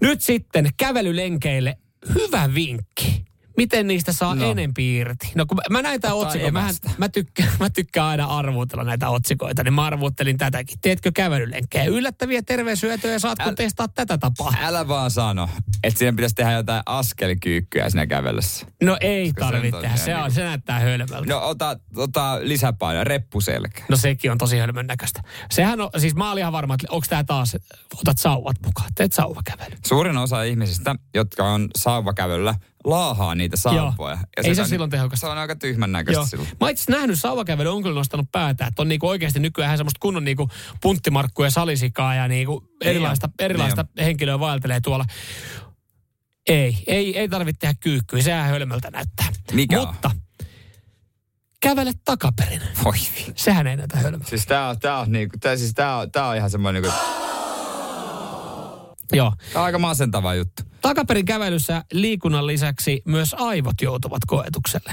nyt 0.00 0.22
sitten 0.22 0.68
kävelylenkeille 0.76 1.78
hyvä 2.14 2.54
vinkki. 2.54 3.24
Miten 3.56 3.86
niistä 3.86 4.12
saa 4.12 4.34
no. 4.34 4.50
Enempi 4.50 4.96
irti? 4.96 5.32
No 5.34 5.46
kun 5.46 5.56
mä- 5.56 5.62
mä 5.78 5.82
näin 5.82 6.00
tämän 6.00 6.16
otsikon, 6.16 6.52
mä, 6.52 6.68
mä, 6.98 7.08
tykkään, 7.08 7.48
mä 7.60 7.70
tykkään 7.70 8.06
aina 8.06 8.24
arvuutella 8.24 8.84
näitä 8.84 9.08
otsikoita, 9.08 9.64
niin 9.64 9.74
mä 9.74 9.84
arvuuttelin 9.84 10.38
tätäkin. 10.38 10.78
Teetkö 10.82 11.10
kävelylenkkejä? 11.14 11.84
Yllättäviä 11.84 12.42
terveyshyötyjä 12.42 13.18
saatko 13.18 13.50
Äl- 13.50 13.54
testaa 13.54 13.88
tätä 13.88 14.18
tapaa? 14.18 14.54
Älä 14.62 14.88
vaan 14.88 15.10
sano, 15.10 15.48
että 15.84 15.98
siinä 15.98 16.12
pitäisi 16.16 16.34
tehdä 16.34 16.52
jotain 16.52 16.82
askelkyykkyä 16.86 17.90
siinä 17.90 18.06
kävellessä. 18.06 18.66
No 18.82 18.96
ei 19.00 19.32
tarvitse 19.32 19.80
tehdä, 19.80 19.96
se, 19.96 20.16
on, 20.16 20.22
niin 20.22 20.32
se 20.32 20.44
näyttää 20.44 20.80
hölmöltä. 20.80 21.32
No 21.32 21.40
ota, 21.48 21.76
ota 21.96 22.38
lisäpainoa, 22.42 23.04
reppuselkä. 23.04 23.82
No 23.88 23.96
sekin 23.96 24.30
on 24.32 24.38
tosi 24.38 24.58
hölmön 24.58 24.86
näköistä. 24.86 25.22
Sehän 25.50 25.80
on, 25.80 25.90
siis 25.98 26.14
mä 26.14 26.30
olin 26.32 26.40
ihan 26.40 26.52
varma, 26.52 26.74
että 26.74 26.86
onko 26.90 27.06
tämä 27.10 27.24
taas, 27.24 27.56
otat 28.00 28.18
sauvat 28.18 28.56
mukaan, 28.66 28.90
teet 28.94 29.12
sauvakävely. 29.12 29.76
Suurin 29.86 30.16
osa 30.16 30.42
ihmisistä, 30.42 30.94
jotka 31.14 31.44
on 31.44 31.68
sauvakävelyllä, 31.76 32.54
laahaa 32.84 33.34
niitä 33.34 33.56
sauvoja. 33.56 34.18
Ei 34.36 34.44
se 34.44 34.50
on 34.50 34.58
ole 34.58 34.68
silloin 34.68 34.90
tehokasta. 34.90 35.26
Se 35.26 35.30
on 35.32 35.38
aika 35.38 35.56
tyhmän 35.56 35.92
näköistä 35.92 36.18
Joo. 36.18 36.26
silloin. 36.26 36.48
Mä 36.60 36.70
itse 36.70 36.92
nähnyt 36.92 37.20
sauvakävely 37.20 37.68
on 37.76 37.82
kyllä 37.82 37.94
nostanut 37.94 38.26
päätä, 38.32 38.66
että 38.66 38.82
on 38.82 38.88
niinku 38.88 39.08
oikeasti 39.08 39.38
nykyään 39.40 39.76
semmoista 39.78 39.98
kunnon 40.00 40.24
niinku 40.24 40.48
punttimarkkuja, 40.82 41.50
salisikaa 41.50 42.14
ja 42.14 42.28
niinku 42.28 42.64
erilaista, 42.84 43.26
Niin 43.26 43.34
on. 43.40 43.44
erilaista 43.44 43.84
henkilöä 43.98 44.40
vaeltelee 44.40 44.80
tuolla. 44.80 45.04
Ei, 46.48 46.82
ei, 46.86 47.18
ei 47.18 47.28
tarvitse 47.28 47.58
tehdä 47.60 47.74
kyykkyä, 47.80 48.22
sehän 48.22 48.48
hölmöltä 48.50 48.90
näyttää. 48.90 49.26
Mikä 49.52 49.80
on? 49.80 49.86
Mutta 49.86 50.10
kävele 51.62 51.92
takaperin. 52.04 52.62
Voi 52.84 52.94
Sehän 53.36 53.66
ei 53.66 53.76
näytä 53.76 53.96
hölmöltä. 53.96 54.28
Siis 54.28 54.46
tää 54.46 54.68
on, 54.68 54.78
tää 54.78 54.98
on, 54.98 55.12
niinku, 55.12 55.36
tää, 55.40 55.56
siis 55.56 55.74
tää 55.74 55.96
on, 55.96 56.10
tää 56.12 56.26
on 56.26 56.36
ihan 56.36 56.50
semmoinen 56.50 56.82
niinku, 56.82 56.98
Joo. 59.12 59.32
tää 59.52 59.62
on 59.62 59.66
aika 59.66 59.78
masentava 59.78 60.34
juttu. 60.34 60.62
Takaperin 60.82 61.24
kävelyssä 61.24 61.84
liikunnan 61.92 62.46
lisäksi 62.46 63.02
myös 63.04 63.34
aivot 63.38 63.80
joutuvat 63.82 64.22
koetukselle. 64.26 64.92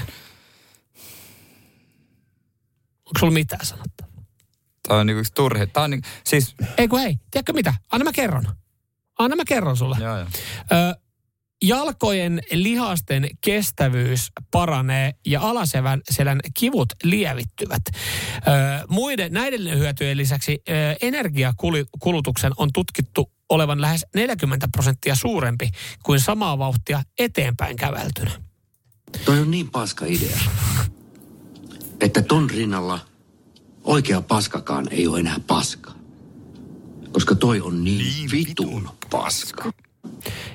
Onko 3.06 3.18
sulla 3.18 3.32
mitään 3.32 3.66
sanottavaa? 3.66 4.22
Tää 4.88 4.96
on 4.96 5.06
niinku 5.06 5.20
yksi 5.20 5.32
turhi. 5.34 5.66
Tää 5.66 5.82
on 5.82 5.90
niinku, 5.90 6.08
siis, 6.24 6.54
Ei 6.78 6.88
kun 6.88 7.00
hei, 7.00 7.16
tiedätkö 7.30 7.52
mitä? 7.52 7.74
Anna 7.92 8.04
mä 8.04 8.12
kerron. 8.12 8.44
Anna 9.18 9.36
mä 9.36 9.42
kerron 9.48 9.76
sulle. 9.76 9.96
joo 10.00 10.16
joo. 10.18 10.26
Ö, 10.72 11.00
jalkojen 11.62 12.42
lihasten 12.52 13.28
kestävyys 13.40 14.28
paranee 14.50 15.14
ja 15.26 15.40
alasevän 15.40 16.00
selän 16.10 16.40
kivut 16.54 16.88
lievittyvät. 17.04 17.82
Ö, 17.92 18.40
muiden 18.88 19.32
näiden 19.32 19.78
hyötyjen 19.78 20.16
lisäksi 20.16 20.62
ö, 20.68 20.72
energiakulutuksen 21.02 22.52
on 22.56 22.68
tutkittu 22.72 23.32
olevan 23.48 23.80
lähes 23.80 24.06
40 24.14 24.68
prosenttia 24.72 25.14
suurempi 25.14 25.70
kuin 26.02 26.20
samaa 26.20 26.58
vauhtia 26.58 27.02
eteenpäin 27.18 27.76
käveltynä. 27.76 28.30
Toi 29.24 29.40
on 29.40 29.50
niin 29.50 29.70
paska 29.70 30.04
idea, 30.08 30.38
että 32.00 32.22
ton 32.22 32.50
rinnalla 32.50 33.00
oikea 33.84 34.22
paskakaan 34.22 34.86
ei 34.90 35.06
ole 35.06 35.20
enää 35.20 35.40
paska. 35.46 35.92
Koska 37.12 37.34
toi 37.34 37.60
on 37.60 37.84
niin, 37.84 37.98
niin 37.98 38.30
vitun 38.30 38.90
paska. 39.10 39.72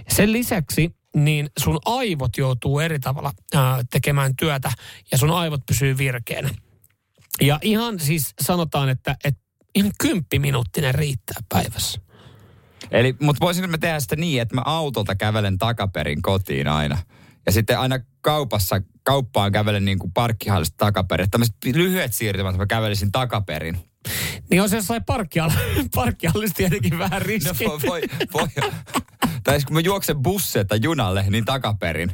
Sen 0.10 0.32
lisäksi 0.32 0.96
niin 1.16 1.50
sun 1.60 1.80
aivot 1.86 2.38
joutuu 2.38 2.80
eri 2.80 3.00
tavalla 3.00 3.32
ää, 3.54 3.84
tekemään 3.92 4.36
työtä 4.36 4.72
ja 5.12 5.18
sun 5.18 5.32
aivot 5.32 5.66
pysyy 5.66 5.98
virkeänä. 5.98 6.50
Ja 7.42 7.60
ihan 7.62 8.00
siis 8.00 8.34
sanotaan, 8.42 8.90
että, 8.90 9.16
että 9.24 9.42
ihan 9.76 9.92
kymppiminuuttinen 10.00 10.96
riittää 10.96 11.42
päivässä. 11.50 12.02
Eli, 12.94 13.16
mutta 13.22 13.46
voisinko 13.46 13.68
mä 13.68 13.78
tehdä 13.78 14.00
sitä 14.00 14.16
niin, 14.16 14.42
että 14.42 14.56
mä 14.56 14.62
autolta 14.66 15.16
kävelen 15.16 15.58
takaperin 15.58 16.22
kotiin 16.22 16.68
aina. 16.68 16.98
Ja 17.46 17.52
sitten 17.52 17.80
aina 17.80 18.00
kaupassa, 18.22 18.82
kauppaan 19.04 19.52
kävelen 19.52 19.86
niin 19.86 20.00
kuin 20.00 20.12
parkkihallista 20.14 20.76
takaperin. 20.78 21.32
Tämmöiset 21.32 21.56
lyhyet 21.66 22.14
siirtymät 22.14 22.58
mä 22.58 22.66
kävelisin 22.66 23.12
takaperin. 23.12 23.78
Niin 24.52 24.62
on 24.62 24.70
se 24.70 24.76
jossain 24.76 25.04
parkkiallista 25.96 26.58
tietenkin 26.58 26.98
vähän 26.98 27.22
No 27.22 27.28
riski. 27.28 27.66
voi, 27.66 27.80
voi, 27.88 28.02
voi. 28.34 28.48
Tai 29.44 29.56
siis 29.56 29.66
kun 29.66 29.74
mä 29.74 29.80
juoksen 29.80 30.18
busseita 30.18 30.76
junalle, 30.76 31.26
niin 31.30 31.46
takaperin. 31.46 32.12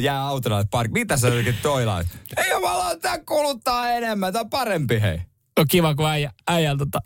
Jää 0.00 0.22
autolla 0.22 0.64
park. 0.70 0.90
Mitä 0.90 1.16
sä 1.16 1.26
oikein 1.26 1.56
toilaa? 1.62 2.02
Ei 2.36 2.50
jumala, 2.50 2.96
tää 2.96 3.18
kuluttaa 3.18 3.90
enemmän, 3.90 4.32
tää 4.32 4.42
on 4.42 4.50
parempi 4.50 5.00
hei. 5.00 5.20
On 5.58 5.66
kiva, 5.68 5.94
kun 5.94 6.06
äijä, 6.06 6.32
äijän 6.48 6.78
tota, 6.78 6.98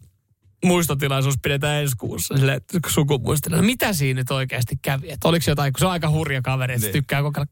muistotilaisuus 0.64 1.34
pidetään 1.42 1.82
ensi 1.82 1.96
kuussa, 1.96 2.36
sille, 2.36 2.54
että 2.54 2.78
sukumuistilla. 2.88 3.56
No 3.56 3.62
mitä 3.62 3.92
siinä 3.92 4.20
nyt 4.20 4.30
oikeasti 4.30 4.78
kävi? 4.82 5.10
Että 5.10 5.28
oliko 5.28 5.44
jotain, 5.48 5.72
kun 5.72 5.78
se 5.80 5.86
on 5.86 5.92
aika 5.92 6.10
hurja 6.10 6.42
kaveri, 6.42 6.74
että 6.74 6.80
se 6.80 6.86
Niin. 6.86 6.92
tykkää 6.92 7.18
ajan. 7.18 7.46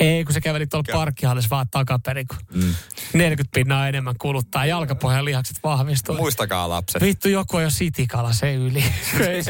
Ei, 0.00 0.24
kun 0.24 0.34
se 0.34 0.40
käveli 0.40 0.66
tuolla 0.66 0.92
parkkihallissa 0.92 1.50
vaan 1.50 1.66
takaperin, 1.70 2.26
kun 2.28 2.38
mm. 2.54 2.74
40 3.14 3.54
pinnaa 3.54 3.88
enemmän 3.88 4.14
kuluttaa. 4.20 4.66
Jalkapohjan 4.66 5.24
lihakset 5.24 5.56
vahvistuu. 5.62 6.16
Muistakaa 6.16 6.68
lapset. 6.68 7.02
Vittu, 7.02 7.28
joku 7.28 7.56
on 7.56 7.62
jo 7.62 7.70
sitikala 7.70 8.32
se 8.32 8.54
yli. 8.54 8.84
ei, 9.28 9.42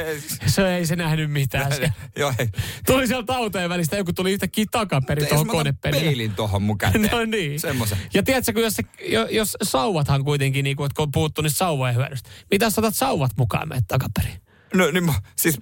se 0.46 0.76
ei 0.76 0.86
se 0.86 0.96
nähnyt 0.96 1.30
mitään. 1.30 1.72
Se. 1.72 1.92
Joo, 2.16 2.32
ei. 2.38 2.48
Tuli 2.86 3.06
sieltä 3.06 3.36
autojen 3.36 3.68
välistä, 3.70 3.96
joku 3.96 4.12
tuli 4.12 4.32
yhtäkkiä 4.32 4.64
takaperin 4.70 5.22
Jos 5.22 5.28
tuohon 5.28 5.46
konepelille. 5.46 6.04
peilin 6.04 6.32
tuohon 6.34 6.62
mun 6.62 6.78
käteen. 6.78 7.10
No 7.16 7.24
niin. 7.24 7.60
Semmoisen. 7.60 7.98
Ja 8.14 8.22
tiedätkö, 8.22 8.52
kun 8.52 8.62
jos, 8.62 8.74
se, 8.74 8.82
jo- 9.08 9.26
jos 9.30 9.56
sauvathan 9.62 10.24
kuitenkin, 10.24 10.64
niin 10.64 10.76
kuin, 10.76 10.86
että 10.86 10.96
kun 10.96 11.02
on 11.02 11.10
puhuttu 11.12 11.42
niistä 11.42 11.58
sauvojen 11.58 11.94
hyödystä. 11.96 12.30
Mitä 12.50 12.70
sä 12.70 12.80
otat 12.80 12.94
sauvat 12.96 13.30
mukaan 13.36 13.68
meidät 13.68 13.84
takaperin? 13.88 14.40
No 14.74 14.90
niin, 14.90 15.14
siis 15.36 15.58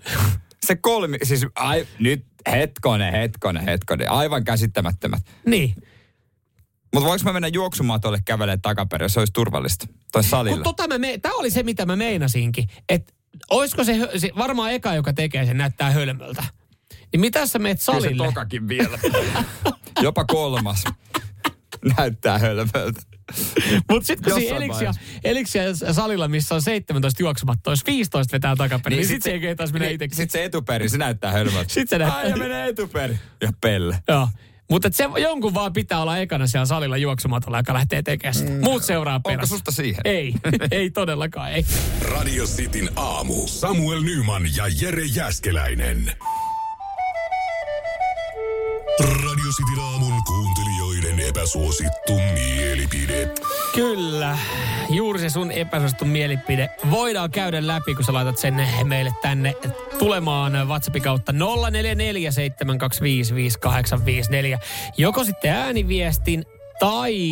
se 0.67 0.77
kolmi, 0.77 1.19
siis 1.23 1.47
ai, 1.55 1.87
nyt 1.99 2.27
hetkonen, 2.51 3.13
hetkonen, 3.13 3.65
hetkonen. 3.65 4.11
Aivan 4.11 4.45
käsittämättömät. 4.45 5.23
Niin. 5.47 5.75
Mutta 6.95 7.09
voinko 7.09 7.25
mä 7.25 7.33
mennä 7.33 7.49
juoksumatolle 7.49 8.19
kävelemään 8.25 8.61
takaperin, 8.63 9.11
se 9.11 9.19
olisi 9.19 9.33
turvallista? 9.33 9.87
Tai 10.13 10.25
salille? 10.25 10.57
Mutta 10.57 10.73
tota 10.73 10.89
mä 10.89 10.99
me, 10.99 11.19
tämä 11.23 11.35
oli 11.35 11.51
se, 11.51 11.63
mitä 11.63 11.87
mä 11.87 11.97
meinasinkin. 11.97 12.69
Että 12.89 13.13
olisiko 13.51 13.85
se, 13.85 14.09
se, 14.17 14.31
varmaan 14.39 14.73
eka, 14.73 14.95
joka 14.95 15.13
tekee 15.13 15.47
sen, 15.47 15.59
näyttää 15.59 15.91
hölmöltä. 15.91 16.45
Niin 17.13 17.21
mitä 17.21 17.47
sä 17.47 17.59
meet 17.59 17.79
Kyllä 17.87 18.01
se 18.01 18.05
salille? 18.05 18.27
tokakin 18.27 18.69
vielä. 18.69 18.99
Jopa 20.03 20.25
kolmas. 20.25 20.85
Näyttää 21.99 22.39
hölmöltä. 22.39 23.01
Mutta 23.91 24.07
sitten 24.07 24.33
kun 24.33 24.43
siinä 24.43 24.57
Elixia 25.25 25.63
salilla, 25.93 26.29
missä 26.29 26.55
on 26.55 26.63
17 26.63 27.23
juoksumatta, 27.23 27.71
jos 27.71 27.87
15 27.87 28.33
vetää 28.33 28.57
takaperin, 28.57 28.97
niin, 28.97 29.01
niin 29.01 29.09
sitten 29.09 29.31
se 29.31 29.35
ei 29.35 29.41
kehtaisi 29.41 29.73
mennä 29.73 29.87
niin, 29.87 29.95
itsekin. 29.95 30.17
Sit 30.17 30.31
se 30.31 30.45
etuperi, 30.45 30.89
se 30.89 30.99
näyttää 30.99 31.33
hölmöltä. 31.33 31.73
Sit 31.73 31.89
se 31.89 31.99
näyttää- 31.99 32.19
Ai, 32.21 32.31
ja 32.31 32.37
menee 32.37 32.69
etuperi. 32.69 33.19
Ja 33.43 33.53
pelle. 33.61 33.99
Joo. 34.09 34.29
Mutta 34.71 34.89
se 34.93 35.09
jonkun 35.23 35.55
vaan 35.55 35.73
pitää 35.73 36.03
olla 36.03 36.19
ekana 36.19 36.47
siellä 36.47 36.67
salilla 36.67 36.97
juoksumatolla, 36.97 37.59
joka 37.59 37.75
lähtee 37.75 38.03
tekemään 38.03 38.35
sitä. 38.35 38.51
Muut 38.63 38.85
seuraa 38.85 39.15
Onko 39.15 39.29
perässä. 39.31 39.55
susta 39.55 39.71
siihen? 39.71 40.01
Ei, 40.05 40.35
ei 40.71 40.91
todellakaan, 40.91 41.53
ei. 41.53 41.65
Radio 42.01 42.45
Cityn 42.45 42.91
aamu. 42.97 43.47
Samuel 43.47 44.01
Nyman 44.01 44.43
ja 44.57 44.65
Jere 44.81 45.05
Jäskeläinen. 45.05 46.13
Radio 49.01 49.51
Cityn 49.57 49.85
aamun 49.85 50.25
kuuntelijoiden 50.25 51.21
epäsuosittu 51.29 52.13
mielipide. 52.35 53.31
Kyllä, 53.75 54.39
juuri 54.91 55.21
se 55.21 55.29
sun 55.31 55.51
epäsuosittu 55.53 56.05
mielipide 56.05 56.69
voidaan 56.91 57.31
käydä 57.31 57.67
läpi, 57.67 57.95
kun 57.95 58.05
sä 58.05 58.13
laitat 58.13 58.39
sen 58.39 58.69
meille 58.85 59.13
tänne 59.23 59.55
tulemaan 59.99 60.69
WhatsAppin 60.69 61.03
kautta 61.03 61.33
0447255854. 61.33 61.37
Joko 64.99 65.25
sitten 65.25 65.53
ääniviestin 65.53 66.45
tai 66.81 67.31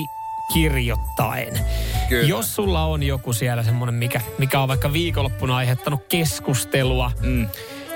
kirjoittaen. 0.52 1.60
Kyllä. 2.08 2.28
Jos 2.28 2.54
sulla 2.56 2.84
on 2.84 3.02
joku 3.02 3.32
siellä 3.32 3.62
semmoinen, 3.62 3.94
mikä, 3.94 4.20
mikä 4.38 4.60
on 4.60 4.68
vaikka 4.68 4.92
viikonloppuna 4.92 5.56
aiheuttanut 5.56 6.04
keskustelua, 6.08 7.12
Mm. 7.20 7.48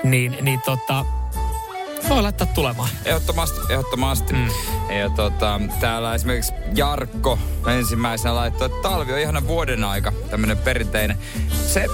niin, 0.03 0.37
niin 0.41 0.61
tota, 0.65 1.05
Voi 2.09 2.21
laittaa 2.21 2.47
tulemaan. 2.47 2.89
Ehdottomasti, 3.05 3.59
ehdottomasti. 3.69 4.33
Mm. 4.33 4.47
Ja 4.99 5.09
tota, 5.09 5.61
täällä 5.79 6.15
esimerkiksi 6.15 6.53
Jarkko 6.75 7.39
ensimmäisenä 7.67 8.35
laittoi, 8.35 8.65
että 8.65 8.81
talvi 8.81 9.13
on 9.13 9.19
ihana 9.19 9.47
vuoden 9.47 9.83
aika, 9.83 10.11
tämmönen 10.29 10.57
perinteinen. 10.57 11.17
Se 11.67 11.85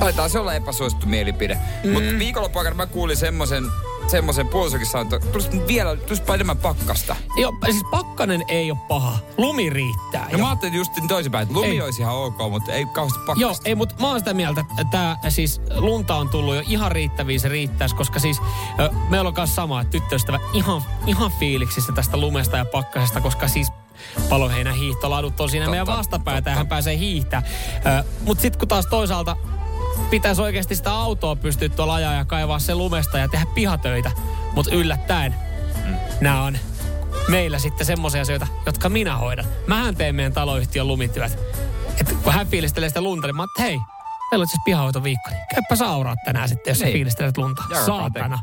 taitaa 0.00 0.28
se 0.28 0.38
olla 0.38 0.54
epäsuosittu 0.54 1.06
mielipide. 1.06 1.58
Mm. 1.84 1.90
Mutta 1.90 2.18
viikonloppuaikana 2.18 2.76
mä 2.76 2.86
kuulin 2.86 3.16
semmoisen 3.16 3.64
semmoisen 4.10 4.48
puolisokin 4.48 4.86
sanoi, 4.86 5.16
että 5.16 5.28
tulisi 5.32 5.66
vielä 5.66 5.96
tulisi 5.96 6.22
enemmän 6.34 6.56
pakkasta. 6.56 7.16
Joo, 7.36 7.54
siis 7.64 7.84
pakkanen 7.90 8.44
ei 8.48 8.70
ole 8.70 8.78
paha. 8.88 9.18
Lumi 9.36 9.70
riittää. 9.70 10.28
Ja 10.32 10.38
mä 10.38 10.48
ajattelin 10.48 10.74
just 10.74 10.92
toisinpäin, 11.08 11.42
että 11.42 11.54
lumi 11.54 11.66
ei. 11.66 11.80
olisi 11.80 12.02
ihan 12.02 12.14
ok, 12.14 12.38
mutta 12.50 12.72
ei 12.72 12.86
kauheasti 12.86 13.18
pakkasta. 13.18 13.40
Joo, 13.40 13.54
ei, 13.64 13.74
mutta 13.74 13.94
mä 14.00 14.08
oon 14.08 14.18
sitä 14.18 14.34
mieltä, 14.34 14.60
että 14.60 14.84
tämä 14.90 15.16
siis 15.28 15.60
lunta 15.74 16.14
on 16.14 16.28
tullut 16.28 16.54
jo 16.54 16.62
ihan 16.66 16.92
riittäviin, 16.92 17.40
se 17.40 17.48
riittäisi, 17.48 17.94
koska 17.94 18.18
siis 18.18 18.40
meillä 19.08 19.28
on 19.28 19.34
myös 19.36 19.54
sama, 19.54 19.80
että 19.80 19.90
tyttöystävä 19.90 20.38
ihan, 20.52 20.82
ihan 21.06 21.32
fiiliksissä 21.38 21.92
tästä 21.92 22.16
lumesta 22.16 22.56
ja 22.56 22.64
pakkasesta, 22.64 23.20
koska 23.20 23.48
siis 23.48 23.68
paloheinä 24.28 24.72
hiihtoladut 24.72 25.40
on 25.40 25.50
siinä 25.50 25.64
totta, 25.64 25.70
meidän 25.70 25.86
vastapäätä 25.86 26.50
ja 26.50 26.56
hän 26.56 26.66
pääsee 26.66 26.98
hiihtää. 26.98 27.42
Mutta 28.20 28.42
sitten 28.42 28.58
kun 28.58 28.68
taas 28.68 28.86
toisaalta 28.86 29.36
pitäisi 30.10 30.42
oikeasti 30.42 30.74
sitä 30.74 30.92
autoa 30.92 31.36
pystyä 31.36 31.68
tuolla 31.68 31.94
ajaa 31.94 32.14
ja 32.14 32.24
kaivaa 32.24 32.58
se 32.58 32.74
lumesta 32.74 33.18
ja 33.18 33.28
tehdä 33.28 33.46
pihatöitä. 33.54 34.10
Mutta 34.54 34.74
yllättäen 34.74 35.34
mm. 35.84 35.94
nämä 36.20 36.42
on 36.42 36.58
meillä 37.28 37.58
sitten 37.58 37.86
semmoisia 37.86 38.22
asioita, 38.22 38.46
jotka 38.66 38.88
minä 38.88 39.16
hoidan. 39.16 39.44
Mähän 39.66 39.96
teen 39.96 40.14
meidän 40.14 40.32
taloyhtiön 40.32 40.88
lumityöt. 40.88 41.38
Et 42.00 42.12
kun 42.24 42.32
hän 42.32 42.46
fiilistelee 42.46 42.88
sitä 42.88 43.00
lunta, 43.00 43.26
niin 43.26 43.36
mä 43.36 43.44
että 43.44 43.62
hei, 43.62 43.78
meillä 44.30 44.42
on 44.42 44.48
siis 44.48 45.02
viikko, 45.04 45.30
niin 45.30 45.40
käyppä 45.54 45.76
sauraa 45.76 46.14
tänään 46.24 46.48
sitten, 46.48 46.70
jos 46.70 46.78
niin. 46.78 46.88
sä 46.88 46.92
fiilistelet 46.92 47.38
lunta. 47.38 47.62
Jarka 47.70 47.86
Saatana. 47.86 48.38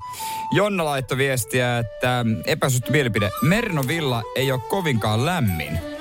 Jonna 0.51 0.85
laittoi 0.85 1.17
viestiä, 1.17 1.79
että 1.79 2.25
epäsuhtu 2.45 2.91
mielipide. 2.91 3.29
Merno 3.41 3.83
Villa 3.87 4.23
ei 4.35 4.51
ole 4.51 4.61
kovinkaan 4.69 5.25
lämmin. 5.25 5.92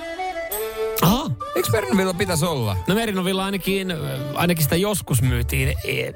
Eikö 1.57 1.69
Merinovilla 1.73 2.15
pitäisi 2.15 2.45
olla? 2.45 2.77
No 2.87 2.95
Merinovilla 2.95 3.45
ainakin, 3.45 3.93
ainakin 4.35 4.65
sitä 4.65 4.77
joskus 4.77 5.23
myytiin 5.23 5.69
e, 5.69 6.13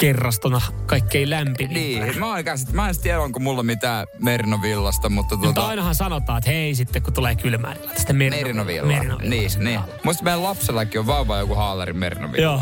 kerrastona 0.00 0.60
kaikkein 0.86 1.30
lämpimin. 1.30 1.74
Niin, 1.74 2.18
mä, 2.18 2.38
en 2.38 2.44
käsit, 2.44 2.72
mä 2.72 2.88
en 2.88 2.94
tiedä, 3.02 3.20
onko 3.20 3.40
mulla 3.40 3.62
mitään 3.62 4.06
Merinovillasta, 4.18 5.08
mutta... 5.08 5.28
Tuota... 5.36 5.46
Mutta 5.46 5.66
ainahan 5.66 5.94
sanotaan, 5.94 6.38
että 6.38 6.50
hei 6.50 6.74
sitten 6.74 7.02
kun 7.02 7.12
tulee 7.12 7.34
kylmää, 7.34 7.74
niin 7.74 7.90
tästä 7.90 8.12
Merinovilla. 8.12 8.86
Merinovilla. 8.86 9.30
Niin, 9.30 9.50
niin. 9.58 9.80
Muista 10.04 10.24
meidän 10.24 10.42
lapsellakin 10.42 11.00
on 11.00 11.06
vauva 11.06 11.38
joku 11.38 11.54
haalarin 11.54 11.96
Merinovilla. 11.96 12.42
Joo. 12.42 12.60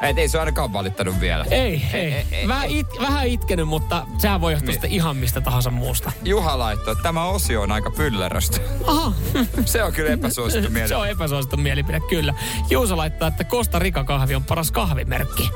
Et 0.00 0.18
ei 0.18 0.28
se 0.28 0.38
ainakaan 0.38 0.72
valittanut 0.72 1.20
vielä. 1.20 1.44
Ei, 1.50 1.82
ei. 1.92 2.00
ei, 2.00 2.26
ei 2.32 2.48
vähän, 2.48 2.70
it, 2.70 2.86
vähän 3.00 3.26
itkenyt, 3.26 3.68
mutta 3.68 4.06
sehän 4.18 4.40
voi 4.40 4.52
johtua 4.52 4.74
niin. 4.82 4.92
ihan 4.92 5.16
mistä 5.16 5.40
tahansa 5.40 5.70
muusta. 5.70 6.12
Juha 6.22 6.58
laittoi, 6.58 6.92
että 6.92 7.02
tämä 7.02 7.24
osio 7.24 7.62
on 7.62 7.72
aika 7.72 7.90
pylleröstä. 7.90 8.60
Aha. 8.86 9.12
se 9.64 9.82
on 9.84 9.92
kyllä 9.92 10.10
epäsuosittu 10.10 10.70
mielipide. 10.70 10.88
se 10.88 10.96
on 10.96 11.08
epäsuosittu 11.08 11.56
mielipide, 11.56 12.00
kyllä. 12.00 12.34
Juuso 12.70 12.96
laittaa, 12.96 13.28
että 13.28 13.44
Costa 13.44 13.78
Rica 13.78 14.04
kahvi 14.04 14.34
on 14.34 14.44
paras 14.44 14.70
kahvimerkki. 14.70 15.50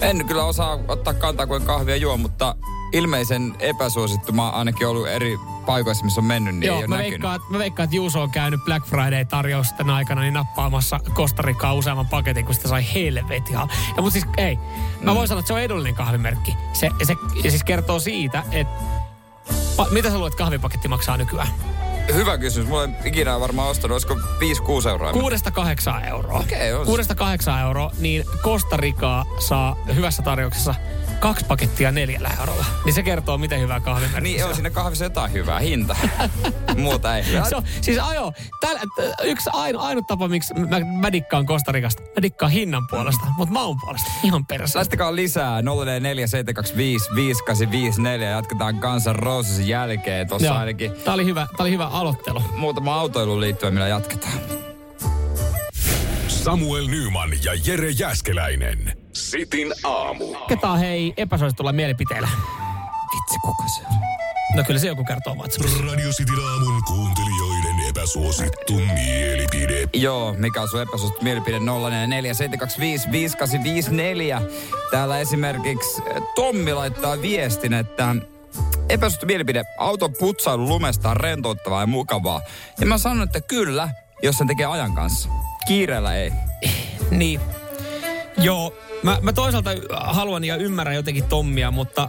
En 0.00 0.26
kyllä 0.26 0.44
osaa 0.44 0.78
ottaa 0.88 1.14
kantaa, 1.14 1.46
kuin 1.46 1.62
kahvia 1.62 1.96
juo, 1.96 2.16
mutta 2.16 2.56
ilmeisen 2.92 3.54
epäsuosittu. 3.58 4.32
Mä 4.32 4.44
oon 4.44 4.54
ainakin 4.54 4.86
ollut 4.86 5.08
eri 5.08 5.38
paikoissa, 5.66 6.04
missä 6.04 6.20
on 6.20 6.24
mennyt, 6.24 6.56
niin 6.56 6.66
Joo, 6.66 6.80
ei 6.80 6.88
mä 6.88 6.98
veikkaan, 6.98 7.40
mä 7.48 7.58
veikkaan, 7.58 7.84
että 7.84 7.96
Juuso 7.96 8.22
on 8.22 8.30
käynyt 8.30 8.60
Black 8.64 8.86
Friday-tarjousten 8.86 9.90
aikana 9.90 10.20
niin 10.20 10.34
nappaamassa 10.34 11.00
Kostarikkaa 11.14 11.74
useamman 11.74 12.08
paketin, 12.08 12.44
kun 12.44 12.54
sitä 12.54 12.68
sai 12.68 12.84
helvetin 12.94 13.54
Ja 13.54 13.68
mutta 13.96 14.10
siis 14.10 14.26
ei, 14.36 14.56
mä 15.00 15.10
mm. 15.10 15.16
voin 15.16 15.28
sanoa, 15.28 15.38
että 15.40 15.46
se 15.46 15.54
on 15.54 15.60
edullinen 15.60 15.94
kahvimerkki. 15.94 16.56
Se, 16.72 16.90
se, 17.02 17.14
siis 17.42 17.64
kertoo 17.64 18.00
siitä, 18.00 18.42
että 18.52 18.74
mitä 19.90 20.10
sä 20.10 20.18
luulet, 20.18 20.34
kahvipaketti 20.34 20.88
maksaa 20.88 21.16
nykyään? 21.16 21.48
Hyvä 22.14 22.38
kysymys. 22.38 22.68
Mulla 22.68 22.84
ei 22.84 22.90
ikinä 23.04 23.40
varmaan 23.40 23.68
ostanut. 23.68 23.94
Olisiko 23.94 24.14
5-6 24.84 24.88
euroa? 24.88 25.12
Kuudesta 25.12 25.50
kahdeksan 25.50 26.04
euroa. 26.04 26.38
Okei, 26.38 26.72
okay, 26.72 26.86
Kuudesta 26.86 27.14
kahdeksan 27.14 27.60
euroa, 27.60 27.90
niin 27.98 28.24
Kostarikaa 28.42 29.26
saa 29.38 29.76
hyvässä 29.94 30.22
tarjouksessa 30.22 30.74
kaksi 31.24 31.44
pakettia 31.44 31.92
neljällä 31.92 32.30
eurolla. 32.40 32.64
Niin 32.84 32.94
se 32.94 33.02
kertoo, 33.02 33.38
miten 33.38 33.60
hyvää 33.60 33.80
kahvi 33.80 34.06
Niin, 34.20 34.44
on 34.44 34.54
siinä 34.54 34.70
kahvissa 34.70 35.04
jotain 35.04 35.32
hyvää 35.32 35.58
hinta. 35.58 35.96
Muuta 36.76 37.16
ei. 37.16 37.24
Se 37.24 37.56
on, 37.56 37.62
siis 37.80 37.98
ajo, 37.98 38.32
täl, 38.60 38.76
yksi 39.22 39.50
ainu, 39.52 39.78
ainut 39.78 40.06
tapa, 40.06 40.28
miksi 40.28 40.54
mä, 40.54 40.80
mä 40.80 41.12
dikkaan 41.12 41.46
Kostarikasta. 41.46 42.02
Mä 42.02 42.22
dikkaan 42.22 42.52
hinnan 42.52 42.86
puolesta, 42.90 43.26
mutta 43.36 43.54
maun 43.54 43.76
puolesta. 43.80 44.10
Ihan 44.22 44.46
perässä. 44.46 44.78
Laittakaa 44.78 45.16
lisää 45.16 45.60
047255854 45.60 45.64
jatketaan 48.30 48.74
Guns 48.74 49.06
N' 49.06 49.16
Roses 49.16 49.58
jälkeen. 49.58 50.28
Tossa 50.28 50.46
Joo. 50.46 50.56
ainakin. 50.56 50.92
Tää 51.04 51.14
oli 51.14 51.24
hyvä, 51.24 51.46
tää 51.56 51.64
oli 51.64 51.70
hyvä 51.70 51.86
aloittelu. 51.86 52.42
Muutama 52.56 52.94
autoiluun 52.94 53.40
liittyen, 53.40 53.74
millä 53.74 53.88
jatketaan. 53.88 54.38
Samuel 56.28 56.86
Nyman 56.86 57.30
ja 57.44 57.52
Jere 57.66 57.90
Jäskeläinen. 57.90 59.03
Sitin 59.14 59.72
aamu. 59.84 60.34
Ketä 60.48 60.72
hei 60.74 61.14
epäsuositulla 61.16 61.72
mielipiteellä? 61.72 62.28
Vitsi, 63.14 63.38
kuka 63.44 63.68
se 63.76 63.82
on? 63.86 63.94
No 64.56 64.64
kyllä 64.64 64.80
se 64.80 64.86
joku 64.86 65.04
kertoo 65.04 65.34
WhatsAppissa. 65.34 65.82
Radio 65.82 66.10
Cityn 66.10 66.38
aamun 66.48 66.82
kuuntelijoiden 66.84 67.88
epäsuosittu 67.88 68.72
mielipide. 68.74 69.88
Joo, 69.92 70.34
mikä 70.38 70.62
on 70.62 70.68
sun 70.68 70.82
epäsuosittu 70.82 71.24
mielipide? 71.24 71.58
0447255854. 71.58 71.62
Täällä 74.90 75.18
esimerkiksi 75.20 76.02
Tommi 76.34 76.72
laittaa 76.72 77.22
viestin, 77.22 77.72
että 77.72 78.16
epäsuosittu 78.88 79.26
mielipide. 79.26 79.64
Auton 79.78 80.14
putsailu 80.18 80.68
lumesta 80.68 81.10
on 81.10 81.16
rentouttavaa 81.16 81.80
ja 81.80 81.86
mukavaa. 81.86 82.40
Ja 82.80 82.86
mä 82.86 82.98
sanon, 82.98 83.22
että 83.22 83.40
kyllä, 83.40 83.88
jos 84.22 84.38
sen 84.38 84.46
tekee 84.46 84.66
ajan 84.66 84.94
kanssa. 84.94 85.28
Kiireellä 85.66 86.16
ei. 86.16 86.32
niin. 87.10 87.40
Joo, 88.36 88.74
mä, 89.02 89.18
mä 89.22 89.32
toisaalta 89.32 89.70
haluan 89.90 90.44
ja 90.44 90.56
ymmärrän 90.56 90.94
jotenkin 90.94 91.24
Tommia, 91.24 91.70
mutta 91.70 92.08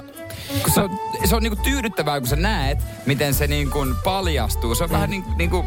kun 0.63 0.73
se 0.73 0.82
on, 0.82 0.99
se 1.26 1.36
on 1.36 1.43
niinku 1.43 1.63
tyydyttävää, 1.63 2.19
kun 2.19 2.30
sä 2.30 2.36
näet, 2.36 2.80
miten 3.05 3.34
se 3.34 3.47
niinku 3.47 3.86
paljastuu. 4.03 4.76
Se 4.76 4.84
on 4.84 4.89
mm. 4.89 4.93
vähän 4.93 5.09
niin, 5.09 5.23
niinku, 5.38 5.65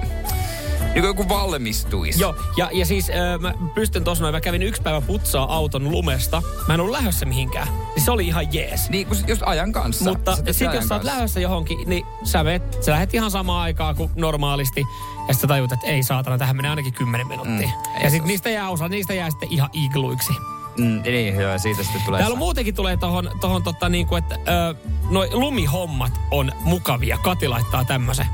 niin 0.94 1.02
kuin 1.02 1.04
joku 1.04 1.28
valmistuisi. 1.28 2.20
Joo, 2.20 2.34
ja, 2.56 2.70
ja 2.72 2.86
siis 2.86 3.10
äh, 3.10 3.40
mä 3.40 3.54
pystyn 3.74 4.04
tuossa 4.04 4.24
noin, 4.24 4.34
mä 4.34 4.40
kävin 4.40 4.62
yksi 4.62 4.82
päivä 4.82 5.00
putsaa 5.00 5.54
auton 5.54 5.90
lumesta. 5.90 6.42
Mä 6.68 6.74
en 6.74 6.80
ollut 6.80 6.96
lähdössä 6.96 7.26
mihinkään. 7.26 7.68
Niin 7.96 8.04
se 8.04 8.10
oli 8.10 8.26
ihan 8.26 8.54
jees. 8.54 8.90
Niin, 8.90 9.06
kun 9.06 9.16
just 9.26 9.42
ajan 9.46 9.72
kanssa. 9.72 10.04
Mutta 10.04 10.36
sitten 10.36 10.74
jos 10.74 10.88
sä 10.88 10.94
oot 10.94 11.04
lähdössä 11.04 11.40
johonkin, 11.40 11.78
niin 11.86 12.06
sä, 12.24 12.44
vet, 12.44 12.82
sä 12.82 12.92
lähdet 12.92 13.14
ihan 13.14 13.30
samaan 13.30 13.62
aikaan 13.62 13.96
kuin 13.96 14.10
normaalisti. 14.16 14.84
Ja 15.28 15.34
sitten 15.34 15.48
tajut, 15.48 15.72
että 15.72 15.86
ei 15.86 16.02
saatana, 16.02 16.38
tähän 16.38 16.56
menee 16.56 16.70
ainakin 16.70 16.92
10 16.92 17.26
minuuttia. 17.26 17.68
Mm, 17.68 18.02
ja 18.02 18.10
sitten 18.10 18.28
niistä 18.28 18.50
jää 18.50 18.70
osa, 18.70 18.88
niistä 18.88 19.14
jää 19.14 19.30
sitten 19.30 19.52
ihan 19.52 19.70
igluiksi. 19.72 20.32
Mm, 20.78 21.02
niin, 21.02 21.40
joo, 21.40 21.58
siitä 21.58 21.82
sitten 21.82 22.02
tulee... 22.06 22.20
Täällä 22.20 22.38
muutenkin 22.38 22.74
tulee 22.74 22.96
tohon, 22.96 23.30
tohon 23.40 23.62
tota 23.62 23.88
niin 23.88 24.06
kuin, 24.06 24.22
että 24.22 24.34
ö, 24.34 24.74
noi 25.10 25.28
lumihommat 25.32 26.12
on 26.30 26.52
mukavia. 26.60 27.18
Kati 27.18 27.48
laittaa 27.48 27.84
tämmöisen. 27.84 28.26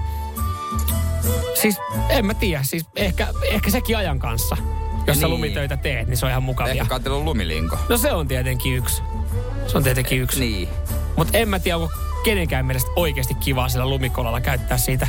Siis 1.64 1.80
en 2.08 2.26
mä 2.26 2.34
tiedä, 2.34 2.62
siis 2.62 2.86
ehkä, 2.96 3.28
ehkä 3.42 3.70
sekin 3.70 3.96
ajan 3.96 4.18
kanssa. 4.18 4.56
Jos 5.06 5.06
niin. 5.06 5.20
sä 5.20 5.28
lumitöitä 5.28 5.76
teet, 5.76 6.08
niin 6.08 6.16
se 6.16 6.26
on 6.26 6.30
ihan 6.30 6.42
mukavia. 6.42 6.72
Ehkä 6.72 6.84
Katilla 6.84 7.16
on 7.16 7.24
lumilinko. 7.24 7.78
No 7.88 7.96
se 7.96 8.12
on 8.12 8.28
tietenkin 8.28 8.76
yksi. 8.76 9.02
Se 9.66 9.76
on 9.76 9.84
tietenkin 9.84 10.20
yksi. 10.20 10.40
Niin. 10.40 10.68
Mutta 11.16 11.38
en 11.38 11.48
mä 11.48 11.58
tiedä, 11.58 11.76
onko 11.76 11.92
kenenkään 12.24 12.66
mielestä 12.66 12.90
oikeasti 12.96 13.34
kivaa 13.34 13.68
sillä 13.68 13.86
lumikolalla 13.86 14.40
käyttää 14.40 14.78
siitä. 14.78 15.08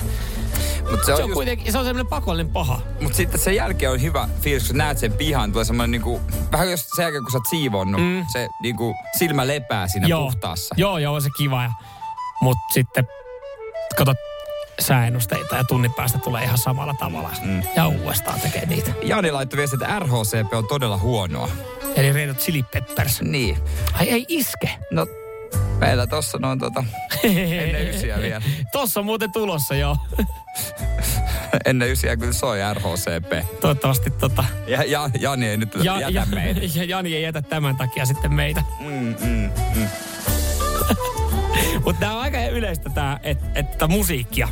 Mut 0.91 1.05
se, 1.05 1.11
on, 1.11 1.17
se 1.17 1.23
on 1.23 1.29
just... 1.29 1.33
kuitenkin, 1.33 1.71
se 1.71 1.77
on 1.77 1.85
semmoinen 1.85 2.09
pakollinen 2.09 2.53
paha. 2.53 2.81
Mutta 3.01 3.17
sitten 3.17 3.39
sen 3.39 3.55
jälkeen 3.55 3.91
on 3.91 4.01
hyvä 4.01 4.29
fiilis, 4.41 4.67
kun 4.67 4.77
näet 4.77 4.97
sen 4.97 5.13
pihan, 5.13 5.51
tulee 5.51 5.65
semmoinen 5.65 5.91
niinku, 5.91 6.21
vähän 6.51 6.71
jos 6.71 6.89
sen 6.95 7.03
jälkeen 7.03 7.23
kun 7.23 7.31
sä 7.31 7.37
oot 7.37 7.45
siivonnut, 7.49 8.01
mm. 8.01 8.25
se 8.33 8.47
niinku 8.61 8.95
silmä 9.17 9.47
lepää 9.47 9.87
siinä 9.87 10.07
joo. 10.07 10.23
puhtaassa. 10.23 10.75
Joo, 10.77 10.97
joo, 10.97 11.21
se 11.21 11.29
kiva. 11.37 11.63
Ja, 11.63 11.71
mut 12.41 12.57
sitten, 12.73 13.07
kato, 13.97 14.13
sääennusteita 14.79 15.55
ja 15.55 15.63
tunnin 15.63 15.93
päästä 15.93 16.17
tulee 16.17 16.43
ihan 16.43 16.57
samalla 16.57 16.95
tavalla. 16.99 17.29
Mm. 17.45 17.63
Ja 17.75 17.87
uudestaan 17.87 18.39
tekee 18.39 18.65
niitä. 18.65 18.91
Jani 19.03 19.31
laittoi 19.31 19.57
viesti, 19.57 19.75
että 19.75 19.99
RHCP 19.99 20.53
on 20.53 20.67
todella 20.67 20.97
huonoa. 20.97 21.49
Eli 21.95 22.13
Red 22.13 22.27
Hot 22.27 22.37
Chili 22.37 22.63
Peppers. 22.63 23.21
Niin. 23.21 23.57
Ai 23.93 24.09
ei 24.09 24.25
iske. 24.27 24.69
No 24.91 25.07
Meillä 25.79 26.07
tossa 26.07 26.37
noin 26.37 26.59
tota, 26.59 26.83
ennen 27.23 27.89
ysiä 27.89 28.21
vielä. 28.21 28.41
tossa 28.71 28.99
on 28.99 29.05
muuten 29.05 29.31
tulossa 29.31 29.75
jo. 29.75 29.97
ennen 31.65 31.91
ysiä 31.91 32.17
kyllä 32.17 32.33
soi 32.33 32.59
RHCP. 32.73 33.59
Toivottavasti 33.59 34.11
tota... 34.11 34.43
Ja, 34.67 34.83
ja 34.83 35.09
Jani 35.19 35.47
ei 35.47 35.57
nyt 35.57 35.75
ja, 35.83 35.99
jätä 35.99 36.11
ja, 36.11 36.25
meitä. 36.25 36.61
Ja 36.79 36.83
Jani 36.83 37.15
ei 37.15 37.23
jätä 37.23 37.41
tämän 37.41 37.75
takia 37.75 38.05
sitten 38.05 38.33
meitä. 38.33 38.63
Mm, 38.79 39.15
mm, 39.21 39.51
mm. 39.75 39.87
Mutta 41.85 41.99
tää 41.99 42.13
on 42.13 42.21
aika 42.21 42.45
yleistä 42.45 42.89
tää, 42.89 43.19
että 43.23 43.45
et, 43.55 43.65
musiikkia. 43.87 44.47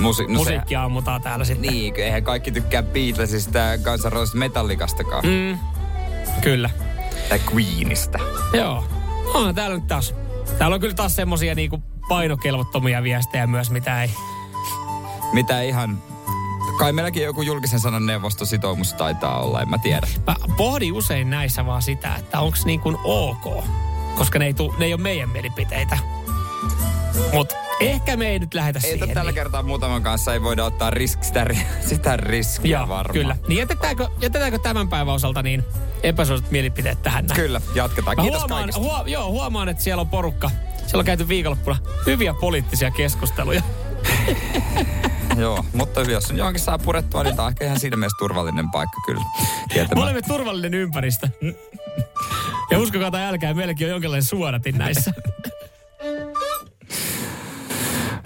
Musi- 0.00 0.26
no 0.28 0.38
Musiikkia 0.38 0.78
se, 0.80 0.84
ammutaan 0.84 1.22
täällä 1.22 1.44
sitten. 1.44 1.72
Niin, 1.72 1.94
eihän 1.96 2.24
kaikki 2.24 2.52
tykkää 2.52 2.82
Beatlesista 2.82 3.58
kansanroista 3.82 4.36
metallikastakaan. 4.36 5.24
Mm, 5.26 5.58
kyllä. 6.40 6.70
Tai 7.28 7.40
Queenista. 7.54 8.18
Joo. 8.52 8.84
On 9.34 9.54
täällä 9.54 9.76
nyt 9.76 9.86
taas 9.86 10.14
Täällä 10.58 10.74
on 10.74 10.80
kyllä 10.80 10.94
taas 10.94 11.16
semmosia 11.16 11.54
niinku 11.54 11.82
painokelvottomia 12.08 13.02
viestejä 13.02 13.46
myös, 13.46 13.70
mitä 13.70 14.02
ei... 14.02 14.10
Mitä 15.32 15.62
ihan... 15.62 15.98
Kai 16.78 16.92
meilläkin 16.92 17.22
joku 17.22 17.42
julkisen 17.42 17.80
sanan 17.80 18.06
neuvostositoumus 18.06 18.94
taitaa 18.94 19.40
olla, 19.40 19.62
en 19.62 19.68
mä 19.70 19.78
tiedä. 19.78 20.06
Mä 20.26 20.34
pohdin 20.56 20.92
usein 20.92 21.30
näissä 21.30 21.66
vaan 21.66 21.82
sitä, 21.82 22.14
että 22.14 22.40
onko 22.40 22.58
niin 22.64 22.80
kuin 22.80 22.96
ok, 23.04 23.64
koska 24.16 24.38
ne 24.38 24.46
ei, 24.46 24.54
tu, 24.54 24.74
ne 24.78 24.84
ei 24.84 24.94
ole 24.94 25.02
meidän 25.02 25.28
mielipiteitä. 25.28 25.98
Mutta 27.32 27.54
ehkä 27.80 28.16
me 28.16 28.28
ei 28.28 28.38
nyt 28.38 28.54
lähetä 28.54 28.80
Ei 28.84 28.90
siihen. 28.90 29.08
tällä 29.08 29.30
niin. 29.30 29.34
kertaa 29.34 29.62
muutaman 29.62 30.02
kanssa 30.02 30.32
ei 30.32 30.42
voida 30.42 30.64
ottaa 30.64 30.90
risk, 30.90 31.24
sitä, 31.24 31.46
sitä 31.88 32.16
riskiä 32.16 32.78
Joo, 32.78 32.88
varmaan. 32.88 33.12
kyllä. 33.14 33.36
Niin 33.48 33.58
jätetäänkö, 33.58 34.08
jätetäänkö 34.20 34.58
tämän 34.58 34.88
päivän 34.88 35.14
osalta 35.14 35.42
niin 35.42 35.64
epäsuositut 36.02 36.52
mielipiteet 36.52 37.02
tähän 37.02 37.26
näin? 37.26 37.40
Kyllä, 37.40 37.60
jatketaan. 37.74 38.16
Mä 38.16 38.22
Kiitos 38.22 38.40
huomaan, 38.40 38.70
huo, 38.76 39.04
joo, 39.06 39.30
huomaan, 39.30 39.68
että 39.68 39.82
siellä 39.82 40.00
on 40.00 40.08
porukka. 40.08 40.50
Siellä 40.86 41.00
on 41.00 41.04
käyty 41.06 41.28
viikonloppuna 41.28 41.76
hyviä 42.06 42.34
poliittisia 42.34 42.90
keskusteluja. 42.90 43.62
Joo, 45.36 45.64
mutta 45.72 46.00
jos 46.00 46.30
on 46.30 46.36
johonkin 46.36 46.60
saa 46.62 46.78
purettua, 46.78 47.22
niin 47.22 47.36
tämä 47.36 47.46
on 47.46 47.52
ehkä 47.52 47.64
ihan 47.64 47.80
siinä 47.80 47.96
mielessä 47.96 48.16
turvallinen 48.18 48.70
paikka 48.70 48.96
kyllä. 49.06 49.20
Me 49.20 49.46
Tietämään. 49.72 50.02
olemme 50.04 50.22
turvallinen 50.22 50.74
ympäristö. 50.74 51.28
Ja 52.70 52.78
uskokaa 52.78 53.10
tai 53.10 53.24
älkää, 53.24 53.54
meilläkin 53.54 53.86
on 53.86 53.90
jonkinlainen 53.90 54.24
suodatin 54.24 54.78
näissä. 54.78 55.12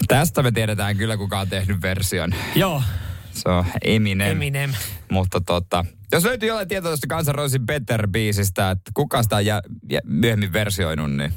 Tästä 0.07 0.43
me 0.43 0.51
tiedetään 0.51 0.97
kyllä, 0.97 1.17
kuka 1.17 1.39
on 1.39 1.49
tehnyt 1.49 1.81
version. 1.81 2.35
Joo, 2.55 2.83
Se 3.31 3.49
on 3.49 3.65
Eminem. 3.81 4.31
Eminem. 4.31 4.73
Mutta 5.11 5.41
tota, 5.41 5.85
jos 6.11 6.23
löytyy 6.23 6.49
jollain 6.49 6.67
tietoa 6.67 6.89
tuosta 6.89 7.07
Guns 7.07 7.27
N' 7.27 7.35
Rosesin 7.35 7.61
Better-biisistä, 7.65 8.71
että 8.71 8.91
kuka 8.93 9.23
sitä 9.23 9.35
on 9.35 9.45
jä, 9.45 9.61
jä, 9.91 9.99
myöhemmin 10.03 10.53
versioinut, 10.53 11.11
niin 11.11 11.33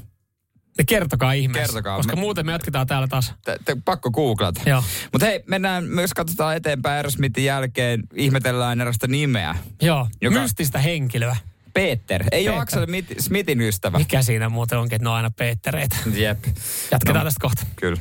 Ja 0.78 0.84
kertokaa 0.84 1.32
ihmeessä. 1.32 1.72
Kertokaa. 1.72 1.96
Koska 1.96 2.16
Me- 2.16 2.20
muuten 2.20 2.46
me 2.46 2.52
jatketaan 2.52 2.86
täällä 2.86 3.08
taas. 3.08 3.34
te, 3.44 3.56
te, 3.64 3.76
pakko 3.84 4.10
googlata. 4.10 4.60
Joo. 4.66 4.84
Mutta 5.12 5.26
hei, 5.26 5.42
mennään 5.46 5.84
myös 5.84 6.14
katsotaan 6.14 6.56
eteenpäin 6.56 6.96
Aerosmithin 6.96 7.44
jälkeen. 7.44 8.02
Ihmetellään 8.14 8.80
erästä 8.80 9.06
nimeä. 9.06 9.56
Joo, 9.82 10.08
Joka- 10.20 10.40
mystistä 10.40 10.78
henkilöä. 10.78 11.36
Peter. 11.74 12.22
Ei 12.32 12.40
Peter. 12.44 12.52
ole 12.52 12.60
Axel 12.62 12.86
Mit- 12.86 13.14
Smithin 13.18 13.60
ystävä. 13.60 13.98
Mikä 13.98 14.22
siinä 14.22 14.48
muuten 14.48 14.78
onkin, 14.78 14.96
että 14.96 15.04
ne 15.04 15.08
on 15.10 15.16
aina 15.16 15.30
Peettereitä. 15.30 15.96
Jep. 16.14 16.44
Jatketaan 16.90 17.18
No. 17.18 17.24
tästä 17.24 17.40
kohta. 17.40 17.66
Kyllä. 17.76 18.00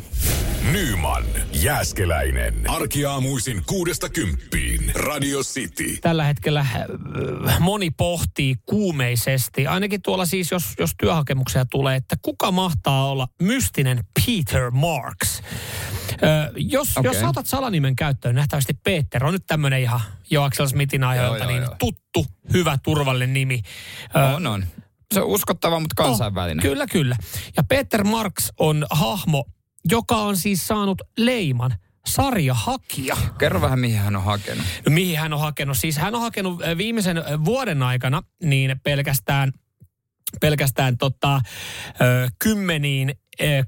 Nyman, 0.71 1.23
Jääskeläinen. 1.53 2.53
Arkiaamuisin 2.69 3.63
kuudesta 3.65 4.09
kymppiin. 4.09 4.91
Radio 4.95 5.39
City. 5.39 5.97
Tällä 6.01 6.23
hetkellä 6.23 6.59
äh, 6.59 7.59
moni 7.59 7.91
pohtii 7.91 8.55
kuumeisesti, 8.65 9.67
ainakin 9.67 10.01
tuolla 10.01 10.25
siis, 10.25 10.51
jos, 10.51 10.63
jos 10.79 10.91
työhakemuksia 10.99 11.65
tulee, 11.65 11.95
että 11.95 12.15
kuka 12.21 12.51
mahtaa 12.51 13.11
olla 13.11 13.27
mystinen 13.41 14.03
Peter 14.13 14.71
Marks. 14.71 15.41
Ö, 16.11 16.51
jos, 16.55 16.97
Okei. 16.97 17.09
jos 17.09 17.19
sä 17.19 17.29
otat 17.29 17.47
salanimen 17.47 17.95
käyttöön, 17.95 18.35
nähtävästi 18.35 18.73
Peter 18.83 19.25
on 19.25 19.33
nyt 19.33 19.45
tämmöinen 19.47 19.81
ihan 19.81 20.01
jo 20.29 20.43
Axel 20.43 20.67
Smithin 20.67 21.03
ajoilta, 21.03 21.43
joo, 21.43 21.47
niin 21.47 21.63
joo. 21.63 21.75
tuttu, 21.79 22.25
hyvä, 22.53 22.77
turvallinen 22.83 23.33
nimi. 23.33 23.61
Ö, 24.15 24.19
On, 24.19 24.47
on. 24.47 24.65
Se 25.13 25.21
on 25.21 25.27
uskottava, 25.27 25.79
mutta 25.79 26.03
kansainvälinen. 26.03 26.59
Oh, 26.65 26.69
kyllä, 26.69 26.87
kyllä. 26.87 27.15
Ja 27.57 27.63
Peter 27.63 28.03
Marks 28.03 28.53
on 28.59 28.85
hahmo, 28.89 29.45
joka 29.91 30.15
on 30.15 30.37
siis 30.37 30.67
saanut 30.67 31.01
leiman 31.17 31.73
sarjahakija. 32.07 33.17
Kerro 33.37 33.61
vähän, 33.61 33.79
mihin 33.79 33.99
hän 33.99 34.15
on 34.15 34.23
hakenut. 34.23 34.65
No, 34.85 34.91
mihin 34.91 35.19
hän 35.19 35.33
on 35.33 35.39
hakenut? 35.39 35.77
Siis 35.77 35.97
hän 35.97 36.15
on 36.15 36.21
hakenut 36.21 36.59
viimeisen 36.77 37.23
vuoden 37.45 37.83
aikana 37.83 38.23
niin 38.43 38.79
pelkästään, 38.83 39.51
pelkästään 40.41 40.97
tota, 40.97 41.41
ö, 42.01 42.29
kymmeniin 42.39 43.15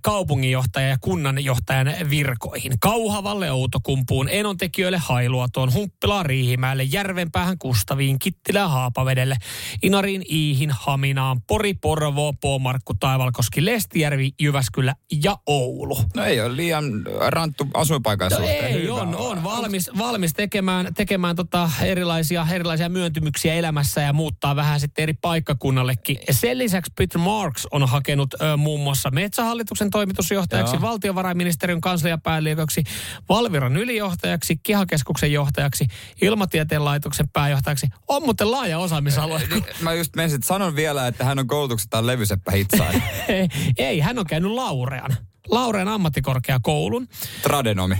kaupunginjohtaja 0.01 0.88
ja 0.88 0.97
kunnanjohtajan 1.01 1.93
virkoihin. 2.09 2.72
Kauhavalle 2.80 3.51
Outokumpuun, 3.51 4.30
Enontekijöille 4.30 4.97
Hailuotoon, 4.97 5.74
Humppilaan 5.74 6.26
Riihimäelle, 6.26 6.84
Järvenpäähän 6.84 7.57
Kustaviin, 7.59 8.20
Kittilään 8.20 8.70
Haapavedelle, 8.70 9.36
Inariin 9.84 10.24
Iihin, 10.32 10.72
Haminaan, 10.72 11.41
Pori, 11.47 11.74
Porvoo, 11.74 12.34
Poomarkku, 12.41 12.93
Taivalkoski, 12.99 13.65
Lestijärvi, 13.65 14.32
Jyväskylä 14.41 14.95
ja 15.24 15.38
Oulu. 15.47 15.97
No 16.15 16.24
ei 16.24 16.41
ole 16.41 16.55
liian 16.55 16.84
ranttu 17.28 17.67
asuinpaikan 17.74 18.32
No 18.32 18.38
suhteen. 18.38 18.65
ei, 18.65 18.84
Hyvä 18.84 18.93
on, 18.93 19.15
on 19.15 19.43
valmis, 19.43 19.89
valmis 19.97 20.34
tekemään, 20.34 20.93
tekemään 20.93 21.36
tota 21.36 21.72
erilaisia, 21.82 22.47
erilaisia 22.51 22.89
myöntymyksiä 22.89 23.53
elämässä 23.53 24.01
ja 24.01 24.13
muuttaa 24.13 24.55
vähän 24.55 24.80
sitten 24.80 25.03
eri 25.03 25.13
paikkakunnallekin. 25.13 26.17
Sen 26.32 26.57
lisäksi 26.57 26.93
Peter 26.97 27.22
Marks 27.22 27.67
on 27.72 27.88
hakenut 27.88 28.34
ö, 28.34 28.57
muun 28.57 28.80
muassa 28.82 29.11
Metsähallituksen 29.11 29.59
toimitusjohtajaksi, 29.91 30.76
Joo. 30.76 30.82
valtiovarainministeriön 30.82 31.82
kansliapäälliköksi, 31.82 32.84
Valviran 33.30 33.78
ylijohtajaksi, 33.78 34.57
Kihakeskuksen 34.57 35.34
johtajaksi, 35.34 35.88
Ilmatieteen 36.22 36.86
laitoksen 36.86 37.30
pääjohtajaksi. 37.30 37.88
On 38.07 38.24
muuten 38.24 38.51
laaja 38.51 38.80
osaamisalue. 38.80 39.41
Niin, 39.49 39.66
Mä 39.82 39.93
just 39.93 40.16
menisin, 40.16 40.43
sanon 40.43 40.76
vielä, 40.76 41.07
että 41.07 41.26
hän 41.26 41.39
on 41.39 41.47
koulutukseltaan 41.47 42.07
levyseppä 42.07 42.51
hitsaaja. 42.51 43.01
ei, 43.78 43.99
hän 43.99 44.20
on 44.20 44.26
käynyt 44.26 44.51
Laurean. 44.51 45.16
Laurean 45.49 45.88
ammattikorkeakoulun. 45.88 47.07
Tradenomi. 47.41 47.95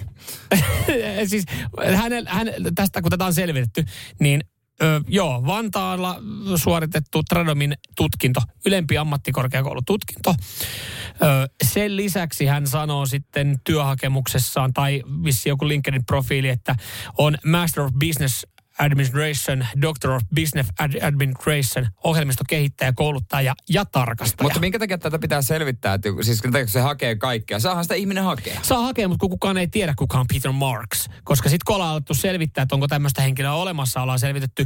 siis 1.26 1.45
hänen, 1.95 2.28
hän, 2.28 2.47
tästä 2.76 3.01
kun 3.01 3.12
tätä 3.12 3.26
on 3.26 3.34
selvitetty, 3.34 3.86
niin 4.20 4.43
Ö, 4.82 5.01
joo, 5.07 5.45
Vantaalla 5.45 6.15
suoritettu 6.55 7.23
Tradomin 7.30 7.73
tutkinto, 7.95 8.41
ylempi 8.65 8.97
ammattikorkeakoulututkinto. 8.97 10.36
Ö, 11.21 11.49
sen 11.63 11.97
lisäksi 11.97 12.45
hän 12.45 12.67
sanoo 12.67 13.05
sitten 13.05 13.61
työhakemuksessaan, 13.63 14.73
tai 14.73 15.03
vissi 15.23 15.49
joku 15.49 15.67
LinkedIn-profiili, 15.67 16.49
että 16.49 16.75
on 17.17 17.38
Master 17.45 17.84
of 17.84 17.93
Business 17.93 18.47
Administration, 18.80 19.67
Doctor 19.82 20.11
of 20.11 20.23
Business 20.36 20.69
Ad- 20.80 21.03
Administration, 21.07 21.88
ohjelmistokehittäjä, 22.03 22.93
kouluttaja 22.95 23.55
ja 23.69 23.86
tarkastaja. 23.86 24.43
Mutta 24.43 24.59
minkä 24.59 24.80
takia 24.80 24.97
tätä 24.97 25.19
pitää 25.19 25.41
selvittää? 25.41 25.93
Että, 25.93 26.09
siis 26.21 26.41
se 26.65 26.80
hakee 26.80 27.15
kaikkea. 27.15 27.59
Saahan 27.59 27.84
sitä 27.84 27.95
ihminen 27.95 28.23
hakea. 28.23 28.59
Saa 28.61 28.82
hakea, 28.82 29.07
mutta 29.07 29.19
kun 29.21 29.30
kukaan 29.30 29.57
ei 29.57 29.67
tiedä, 29.67 29.93
kuka 29.97 30.19
on 30.19 30.25
Peter 30.34 30.51
Marks. 30.51 31.09
Koska 31.23 31.49
sitten 31.49 31.65
kun 31.65 31.75
ollaan 31.75 31.91
alettu 31.91 32.13
selvittää, 32.13 32.61
että 32.61 32.75
onko 32.75 32.88
tämmöistä 32.88 33.21
henkilöä 33.21 33.53
olemassa, 33.53 34.01
ollaan 34.01 34.19
selvitetty 34.19 34.65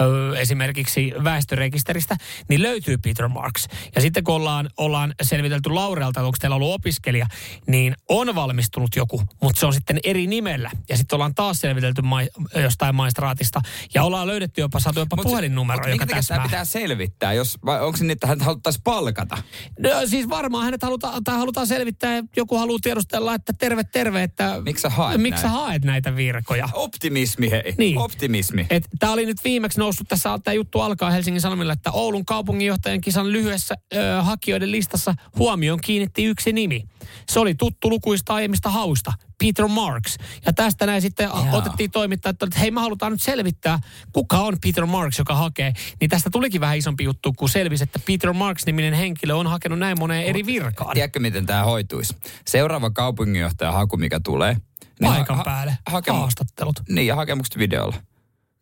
ö, 0.00 0.38
esimerkiksi 0.38 1.12
väestörekisteristä, 1.24 2.16
niin 2.48 2.62
löytyy 2.62 2.98
Peter 2.98 3.28
Marks. 3.28 3.68
Ja 3.94 4.00
sitten 4.00 4.24
kun 4.24 4.34
ollaan, 4.34 4.70
ollaan 4.76 5.14
selvitelty 5.22 5.70
Laurealta, 5.70 6.20
että 6.20 6.26
onko 6.26 6.36
teillä 6.40 6.56
ollut 6.56 6.74
opiskelija, 6.74 7.26
niin 7.66 7.94
on 8.08 8.34
valmistunut 8.34 8.96
joku, 8.96 9.22
mutta 9.42 9.60
se 9.60 9.66
on 9.66 9.74
sitten 9.74 10.00
eri 10.04 10.26
nimellä. 10.26 10.70
Ja 10.88 10.96
sitten 10.96 11.16
ollaan 11.16 11.34
taas 11.34 11.60
selvitelty 11.60 12.02
mai, 12.02 12.28
jostain 12.54 12.94
maistraatista. 12.94 13.51
Ja 13.94 14.02
ollaan 14.02 14.26
löydetty 14.26 14.60
jopa, 14.60 14.80
saatu 14.80 14.98
jopa 14.98 15.16
Mut 15.16 15.22
puhelinnumero, 15.22 15.80
mut 15.80 15.90
joka 15.90 16.06
täsmää. 16.06 16.36
tämä 16.36 16.48
pitää 16.48 16.64
selvittää? 16.64 17.32
Jos, 17.32 17.58
vai 17.64 17.80
onko 17.80 17.96
se 17.96 18.04
niin, 18.04 18.10
että 18.10 18.26
hän 18.26 18.40
haluttaisiin 18.40 18.82
palkata? 18.82 19.38
No, 19.78 19.90
siis 20.06 20.28
varmaan 20.28 20.64
hänet 20.64 20.82
halutaan, 20.82 21.24
tai 21.24 21.36
halutaan 21.36 21.66
selvittää, 21.66 22.22
joku 22.36 22.56
haluaa 22.58 22.78
tiedustella, 22.82 23.34
että 23.34 23.52
terve, 23.52 23.84
terve, 23.84 24.22
että... 24.22 24.60
Miksi 24.64 24.82
sä 24.82 24.90
haet 24.90 25.20
Miksi 25.20 25.42
sä 25.42 25.48
haet 25.48 25.84
näitä 25.84 26.16
virkoja? 26.16 26.68
Optimismi, 26.72 27.50
hei. 27.50 27.74
Niin. 27.78 27.98
Optimismi. 27.98 28.66
Tämä 28.98 29.12
oli 29.12 29.26
nyt 29.26 29.44
viimeksi 29.44 29.78
noussut, 29.78 30.08
tässä 30.08 30.38
tämä 30.44 30.54
juttu 30.54 30.80
alkaa 30.80 31.10
Helsingin 31.10 31.40
Sanomilla, 31.40 31.72
että 31.72 31.90
Oulun 31.90 32.24
kaupunginjohtajan 32.24 33.00
kisan 33.00 33.32
lyhyessä 33.32 33.74
ö, 33.94 34.22
hakijoiden 34.22 34.70
listassa 34.70 35.14
huomioon 35.38 35.80
kiinnitti 35.80 36.24
yksi 36.24 36.52
nimi. 36.52 36.84
Se 37.30 37.40
oli 37.40 37.54
tuttu 37.54 37.90
lukuista 37.90 38.34
aiemmista 38.34 38.70
hausta, 38.70 39.12
Peter 39.46 39.68
Marks. 39.68 40.16
Ja 40.46 40.52
tästä 40.52 40.86
näin 40.86 41.02
sitten 41.02 41.24
Jaa. 41.24 41.48
otettiin 41.52 41.90
toimittajat, 41.90 42.42
että 42.42 42.58
hei 42.58 42.70
me 42.70 42.80
halutaan 42.80 43.12
nyt 43.12 43.22
selvittää, 43.22 43.78
kuka 44.12 44.38
on 44.38 44.56
Peter 44.62 44.86
Marks, 44.86 45.18
joka 45.18 45.34
hakee. 45.34 45.72
Niin 46.00 46.10
tästä 46.10 46.30
tulikin 46.30 46.60
vähän 46.60 46.78
isompi 46.78 47.04
juttu, 47.04 47.32
kun 47.32 47.48
selvisi, 47.48 47.84
että 47.84 47.98
Peter 48.06 48.32
Marks-niminen 48.32 48.94
henkilö 48.94 49.34
on 49.34 49.46
hakenut 49.46 49.78
näin 49.78 49.98
moneen 49.98 50.24
eri 50.24 50.46
virkaan. 50.46 50.94
Tiedätkö, 50.94 51.20
miten 51.20 51.46
tämä 51.46 51.64
hoituisi? 51.64 52.16
Seuraava 52.46 52.90
kaupunginjohtajan 52.90 53.74
haku, 53.74 53.96
mikä 53.96 54.20
tulee. 54.20 54.56
niin 55.00 55.12
Paikan 55.12 55.36
ha- 55.36 55.44
päälle, 55.44 55.78
hakemu- 55.90 56.18
haastattelut. 56.18 56.80
Niin, 56.88 57.06
ja 57.06 57.16
hakemukset 57.16 57.58
videolla. 57.58 57.96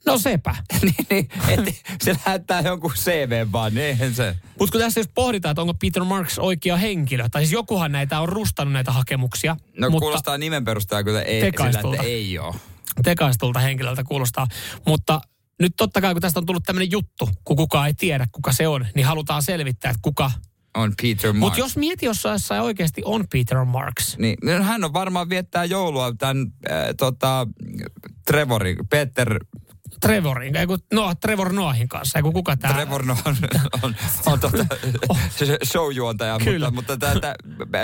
No 0.07 0.19
sepä. 0.19 0.57
niin, 0.83 0.95
niin, 1.11 1.29
et, 1.49 1.75
se 2.03 2.17
lähettää 2.27 2.61
jonkun 2.61 2.93
CV 2.97 3.47
vaan, 3.53 3.75
niin 3.75 3.87
eihän 3.87 4.15
se. 4.15 4.37
Mutta 4.59 4.73
kun 4.73 4.81
tässä 4.81 5.01
jos 5.01 5.09
pohditaan, 5.15 5.51
että 5.51 5.61
onko 5.61 5.75
Peter 5.75 6.05
Marks 6.05 6.39
oikea 6.39 6.77
henkilö, 6.77 7.29
tai 7.29 7.43
siis 7.43 7.53
jokuhan 7.53 7.93
näitä 7.93 8.21
on 8.21 8.29
rustannut 8.29 8.73
näitä 8.73 8.93
hakemuksia. 8.93 9.57
No 9.79 9.91
mutta 9.91 10.05
kuulostaa 10.05 10.39
nimen 10.39 10.65
perusteella 10.65 11.05
kyllä 11.05 11.23
ei, 11.23 11.41
sillä, 11.41 11.69
että 11.69 12.03
ei 12.03 12.39
ole. 12.39 12.55
Tekaistulta 13.05 13.59
henkilöltä 13.59 14.05
kuulostaa. 14.05 14.47
Mutta 14.87 15.21
nyt 15.61 15.73
totta 15.77 16.01
kai, 16.01 16.15
kun 16.15 16.21
tästä 16.21 16.41
on 16.41 16.47
tullut 16.47 16.63
tämmöinen 16.65 16.91
juttu, 16.91 17.29
kun 17.45 17.57
kukaan 17.57 17.87
ei 17.87 17.95
tiedä, 17.95 18.27
kuka 18.33 18.53
se 18.53 18.69
on, 18.69 18.87
niin 18.95 19.07
halutaan 19.07 19.43
selvittää, 19.43 19.91
että 19.91 20.01
kuka. 20.03 20.31
On 20.77 20.93
Peter 21.03 21.33
Marks. 21.33 21.41
Mutta 21.41 21.59
jos 21.59 21.77
mieti, 21.77 22.07
jos 22.07 22.25
jossain 22.25 22.63
oikeasti 22.63 23.03
on 23.05 23.25
Peter 23.33 23.65
Marks. 23.65 24.19
Niin, 24.19 24.63
hän 24.63 24.85
on 24.85 24.93
varmaan 24.93 25.29
viettää 25.29 25.65
joulua 25.65 26.13
tämän 26.19 26.47
äh, 26.71 26.79
tota, 26.99 27.47
Trevorin, 28.27 28.77
Peter 28.91 29.45
Trevorin, 30.01 30.57
ei 30.57 30.67
kun 30.67 30.79
Noah, 30.93 31.17
Trevor 31.17 31.53
Noahin 31.53 31.89
kanssa, 31.89 32.19
ei 32.19 32.23
kun 32.23 32.33
kuka 32.33 32.57
tää... 32.57 32.75
Trevor 32.75 33.07
Noah 33.07 33.23
on, 33.25 33.37
on, 33.83 33.95
on 34.27 34.41
tota, 34.41 34.67
se 35.31 35.59
showjuontaja, 35.65 36.39
Kyllä. 36.45 36.71
mutta, 36.71 36.93
mutta 36.93 37.21
tää, 37.21 37.35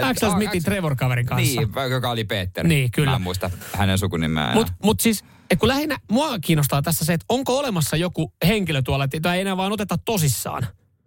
Axel 0.02 0.30
Smithin 0.30 0.62
Trevor-kaverin 0.62 1.26
kanssa. 1.26 1.60
Niin, 1.60 1.90
joka 1.90 2.10
oli 2.10 2.24
Peter. 2.24 2.66
Niin, 2.66 2.90
kyllä. 2.90 3.10
Mä 3.10 3.16
en 3.16 3.22
muista 3.22 3.50
hänen 3.72 3.98
sukunimeään. 3.98 4.54
Mutta 4.54 4.72
mut 4.82 5.00
siis, 5.00 5.24
et 5.50 5.58
kun 5.58 5.68
lähinnä 5.68 5.98
mua 6.10 6.38
kiinnostaa 6.38 6.82
tässä 6.82 7.04
se, 7.04 7.12
että 7.12 7.26
onko 7.28 7.58
olemassa 7.58 7.96
joku 7.96 8.32
henkilö 8.46 8.82
tuolla, 8.82 9.04
että 9.04 9.16
jota 9.16 9.34
ei 9.34 9.40
enää 9.40 9.56
vaan 9.56 9.72
oteta 9.72 9.98
tosissaan. 9.98 10.66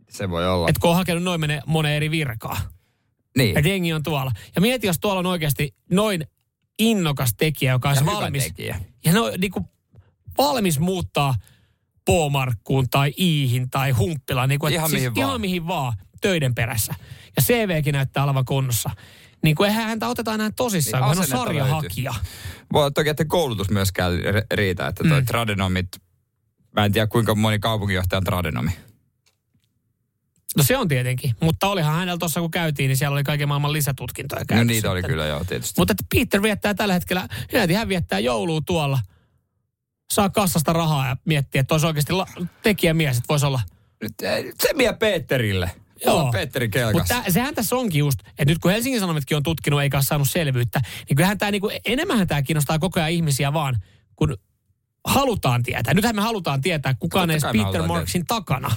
Se 0.09 0.29
voi 0.29 0.47
olla. 0.47 0.69
Että 0.69 0.79
kun 0.79 0.89
on 0.89 0.95
hakenut 0.95 1.23
noin 1.23 1.39
mene, 1.39 1.61
monen 1.65 1.91
eri 1.91 2.11
virkaa. 2.11 2.57
Niin. 3.37 3.57
Että 3.57 3.69
jengi 3.69 3.93
on 3.93 4.03
tuolla. 4.03 4.31
Ja 4.55 4.61
mieti, 4.61 4.87
jos 4.87 4.99
tuolla 4.99 5.19
on 5.19 5.25
oikeasti 5.25 5.75
noin 5.91 6.27
innokas 6.79 7.33
tekijä, 7.37 7.71
joka 7.71 7.93
hyvä 7.93 8.11
valmis. 8.11 8.43
tekijä. 8.43 8.79
Ja 9.05 9.13
no, 9.13 9.31
niin 9.37 9.51
kuin, 9.51 9.65
valmis 10.37 10.79
muuttaa 10.79 11.35
Poomarkkuun 12.05 12.89
tai 12.89 13.13
Iihin 13.19 13.69
tai 13.69 13.91
Humppilaan. 13.91 14.49
Niin 14.49 14.59
kuin, 14.59 14.73
Ihan 14.73 14.89
siis 14.89 15.01
mihin 15.01 15.17
ihan 15.17 15.29
vaan. 15.29 15.41
mihin 15.41 15.67
vaan 15.67 15.93
töiden 16.21 16.55
perässä. 16.55 16.93
Ja 17.37 17.41
CVkin 17.43 17.93
näyttää 17.93 18.23
olevan 18.23 18.45
kunnossa. 18.45 18.89
Niin 19.43 19.55
kuin 19.55 19.69
eihän 19.69 19.85
häntä 19.85 20.07
oteta 20.07 20.33
enää 20.33 20.49
tosissaan, 20.55 21.03
Niin, 21.03 21.17
kun 21.17 21.27
hän 21.29 21.39
on 21.39 21.45
sarjahakija. 21.47 22.13
Voi 22.73 22.91
toki, 22.91 23.09
että 23.09 23.25
koulutus 23.25 23.69
myöskään 23.69 24.13
ri- 24.13 24.45
riitä, 24.53 24.87
että 24.87 25.03
toi 25.09 25.21
Mm. 25.21 25.25
tradenomit, 25.25 25.87
mä 26.75 26.85
en 26.85 26.91
tiedä 26.91 27.07
kuinka 27.07 27.35
moni 27.35 27.59
kaupunginjohtaja 27.59 28.17
on 28.17 28.23
tradenomi. 28.23 28.71
No 30.57 30.63
se 30.63 30.77
on 30.77 30.87
tietenkin. 30.87 31.35
Mutta 31.41 31.67
olihan 31.67 31.93
hänellä 31.95 32.17
tuossa 32.17 32.39
kun 32.41 32.51
käytiin, 32.51 32.87
niin 32.87 32.97
siellä 32.97 33.13
oli 33.15 33.23
kaiken 33.23 33.47
maailman 33.47 33.73
lisätutkintoja 33.73 34.39
No 34.39 34.45
käytössä. 34.47 34.65
niitä 34.73 34.91
oli 34.91 35.03
kyllä 35.03 35.25
joo, 35.25 35.43
tietysti. 35.43 35.81
Mutta 35.81 35.91
että 35.91 36.05
Peter 36.15 36.41
viettää 36.41 36.73
tällä 36.73 36.93
hetkellä, 36.93 37.27
hän 37.77 37.89
viettää 37.89 38.19
joulua 38.19 38.61
tuolla. 38.65 38.99
Saa 40.13 40.29
kassasta 40.29 40.73
rahaa 40.73 41.07
ja 41.07 41.17
miettii, 41.25 41.59
että 41.59 41.73
olisi 41.73 41.87
oikeasti 41.87 42.13
la- 42.13 42.27
tekijämies, 42.63 43.17
että 43.17 43.27
voisi 43.29 43.45
olla. 43.45 43.61
Eh, 44.23 44.45
se 44.61 44.69
vie 44.77 44.93
Peterille. 44.93 45.71
Joo. 46.05 46.31
Peterin 46.31 46.71
kelkassa. 46.71 47.15
Mutta 47.15 47.31
sehän 47.31 47.55
tässä 47.55 47.75
onkin 47.75 47.99
just, 47.99 48.19
että 48.27 48.45
nyt 48.45 48.59
kun 48.59 48.71
Helsingin 48.71 48.99
Sanomatkin 48.99 49.37
on 49.37 49.43
tutkinut 49.43 49.81
eikä 49.81 49.97
ole 49.97 50.03
saanut 50.03 50.29
selvyyttä, 50.29 50.81
niin 51.09 51.15
kyllähän 51.15 51.37
tämä 51.37 51.51
niinku, 51.51 51.69
enemmän 51.85 52.27
tämä 52.27 52.41
kiinnostaa 52.41 52.79
koko 52.79 52.99
ajan 52.99 53.11
ihmisiä 53.11 53.53
vaan, 53.53 53.77
kun 54.15 54.37
halutaan 55.05 55.63
tietää. 55.63 55.93
Nythän 55.93 56.15
me 56.15 56.21
halutaan 56.21 56.61
tietää, 56.61 56.93
kuka 56.99 57.21
on 57.21 57.31
edes 57.31 57.43
Peter 57.43 57.87
Marksin 57.87 58.25
takana. 58.25 58.71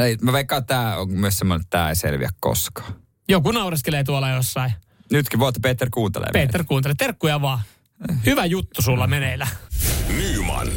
Ei, 0.00 0.16
mä 0.22 0.32
veikkaan, 0.32 0.60
että 0.60 0.74
tämä 0.74 0.96
on 0.96 1.10
myös 1.10 1.38
semmoinen, 1.38 1.60
että 1.60 1.70
tämä 1.78 1.88
ei 1.88 1.96
selviä 1.96 2.30
koskaan. 2.40 2.94
Joku 3.28 3.50
naureskelee 3.52 4.04
tuolla 4.04 4.30
jossain. 4.30 4.72
Nytkin 5.12 5.40
voitte 5.40 5.60
Peter 5.60 5.90
kuuntelee 5.90 6.28
Peter 6.32 6.64
kuuntele, 6.64 6.94
terkkuja 6.98 7.40
vaan. 7.40 7.60
Hyvä 8.26 8.44
juttu 8.44 8.82
sulla 8.82 9.06
meneillä. 9.06 9.48
Nyman, 10.16 10.68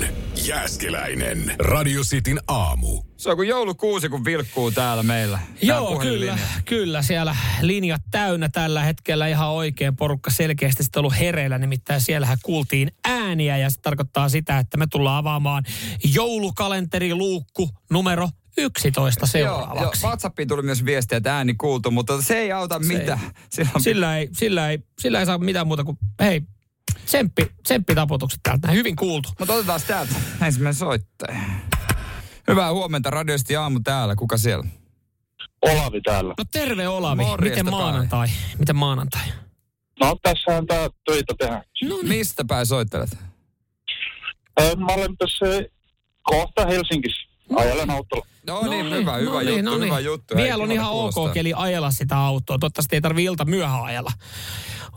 Jääskeläinen, 0.45 1.55
Radio 1.59 2.01
Cityn 2.01 2.39
aamu. 2.47 3.03
Se 3.17 3.30
on 3.30 3.36
kuin 3.36 3.47
joulukuusi, 3.49 4.09
kun 4.09 4.26
vilkkuu 4.26 4.72
täällä 4.72 5.03
meillä. 5.03 5.38
Tää 5.38 5.57
Joo, 5.61 5.99
kyllä, 5.99 6.38
kyllä. 6.65 7.01
Siellä 7.01 7.36
linjat 7.61 8.01
täynnä 8.11 8.49
tällä 8.49 8.84
hetkellä 8.84 9.28
ihan 9.28 9.49
oikein. 9.49 9.95
Porukka 9.95 10.32
selkeästi 10.32 10.84
sitten 10.84 10.99
ollut 10.99 11.20
hereillä, 11.20 11.57
nimittäin 11.57 12.01
siellähän 12.01 12.38
kuultiin 12.43 12.91
ääniä 13.07 13.57
ja 13.57 13.70
se 13.70 13.82
tarkoittaa 13.82 14.30
sitä, 14.30 14.57
että 14.57 14.78
me 14.78 14.88
tullaan 14.88 15.17
avaamaan 15.17 15.63
joulukalenteriluukku 16.13 17.70
numero 17.91 18.30
11 18.57 19.28
seuraavaksi. 19.28 20.01
Joo, 20.03 20.09
WhatsAppiin 20.09 20.47
tuli 20.47 20.61
myös 20.61 20.86
viestiä, 20.86 21.17
että 21.17 21.36
ääni 21.36 21.53
kuultu, 21.53 21.91
mutta 21.91 22.22
se 22.22 22.38
ei 22.38 22.51
auta 22.51 22.80
Se 22.84 22.93
ei- 22.93 22.99
mitään. 22.99 23.20
Sillä 23.53 23.72
on 23.76 23.82
Sillä 23.84 24.17
ei, 24.17 24.30
sillä, 24.34 24.70
ei, 24.70 24.80
sillä 25.01 25.20
ei 25.20 25.26
saa 25.26 25.38
mitään 25.38 25.67
muuta 25.67 25.84
kuin, 25.84 25.97
hei, 26.20 26.41
tsemppi, 27.10 27.51
tsemppitaputukset 27.64 28.39
täältä. 28.43 28.68
näin. 28.68 28.78
Hyvin 28.78 28.95
kuultu. 28.95 29.30
Mutta 29.39 29.53
otetaan 29.53 29.82
täältä 29.88 30.16
ensimmäinen 30.45 30.74
soittaja. 30.80 31.39
Hyvää 32.47 32.72
huomenta, 32.74 33.10
radiosti 33.10 33.55
aamu 33.55 33.80
täällä. 33.84 34.16
Kuka 34.16 34.38
siellä? 34.38 34.66
Olavi 35.62 36.01
täällä. 36.01 36.34
No 36.38 36.43
terve 36.51 36.88
Olavi. 36.88 37.24
Morjesta 37.24 37.64
Miten 37.64 37.66
päin. 37.74 37.84
maanantai? 37.84 38.28
Miten 38.60 38.76
maanantai? 38.76 39.22
No 39.99 40.16
tässähän 40.24 40.66
tää 40.68 40.89
töitä 41.05 41.34
tehdään. 41.39 41.64
No 41.84 41.95
niin. 41.95 42.07
Mistä 42.07 42.43
päin 42.47 42.66
soittelet? 42.66 43.18
Mä 44.78 44.93
olen 44.93 45.18
tässä 45.18 45.45
kohta 46.22 46.66
Helsingissä. 46.68 47.29
Ajelen 47.56 47.89
autolla. 47.89 48.26
No, 48.47 48.62
niin, 48.70 48.91
hyvä, 48.91 49.18
hyvä 49.18 49.43
niin, 49.43 49.66
juttu, 49.66 49.80
hyvä 49.86 50.00
juttu. 50.00 50.36
Hei, 50.36 50.43
Vielä 50.43 50.64
on 50.64 50.72
ihan 50.72 50.91
ok 50.91 51.34
keli 51.34 51.54
ajella 51.56 51.91
sitä 51.91 52.18
autoa. 52.18 52.58
Toivottavasti 52.60 52.95
ei 52.95 53.02
tarvi 53.02 53.24
ilta 53.24 53.45
myöhään 53.45 53.84
ajella. 53.84 54.12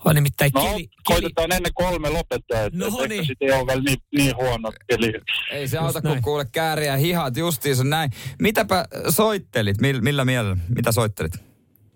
On 0.05 0.15
nimittäin 0.15 0.51
No, 0.55 0.61
keli, 0.63 0.73
keli, 0.73 0.89
koitetaan 1.05 1.53
ennen 1.53 1.75
kolme 1.75 2.11
lopettaa, 2.11 2.63
että 2.63 2.79
No 2.79 2.89
no, 2.89 3.07
niin. 3.07 3.27
sitten 3.27 3.49
ei 3.49 3.59
ole 3.59 3.67
vielä 3.67 3.83
niin, 3.83 3.99
niin 4.17 4.37
huono 4.37 4.73
keli. 4.91 5.13
Ei 5.53 5.69
se 5.69 5.79
auta, 5.79 6.03
kun 6.03 6.23
kuule 6.23 6.47
kääriä 6.53 6.97
hihat 6.97 7.37
justiinsa 7.37 7.85
näin. 7.85 8.11
Mitäpä 8.41 8.85
soittelit? 9.09 9.81
Mil, 9.81 10.01
millä 10.01 10.25
mielellä? 10.25 10.57
Mitä 10.75 10.93
soittelit? 10.93 11.33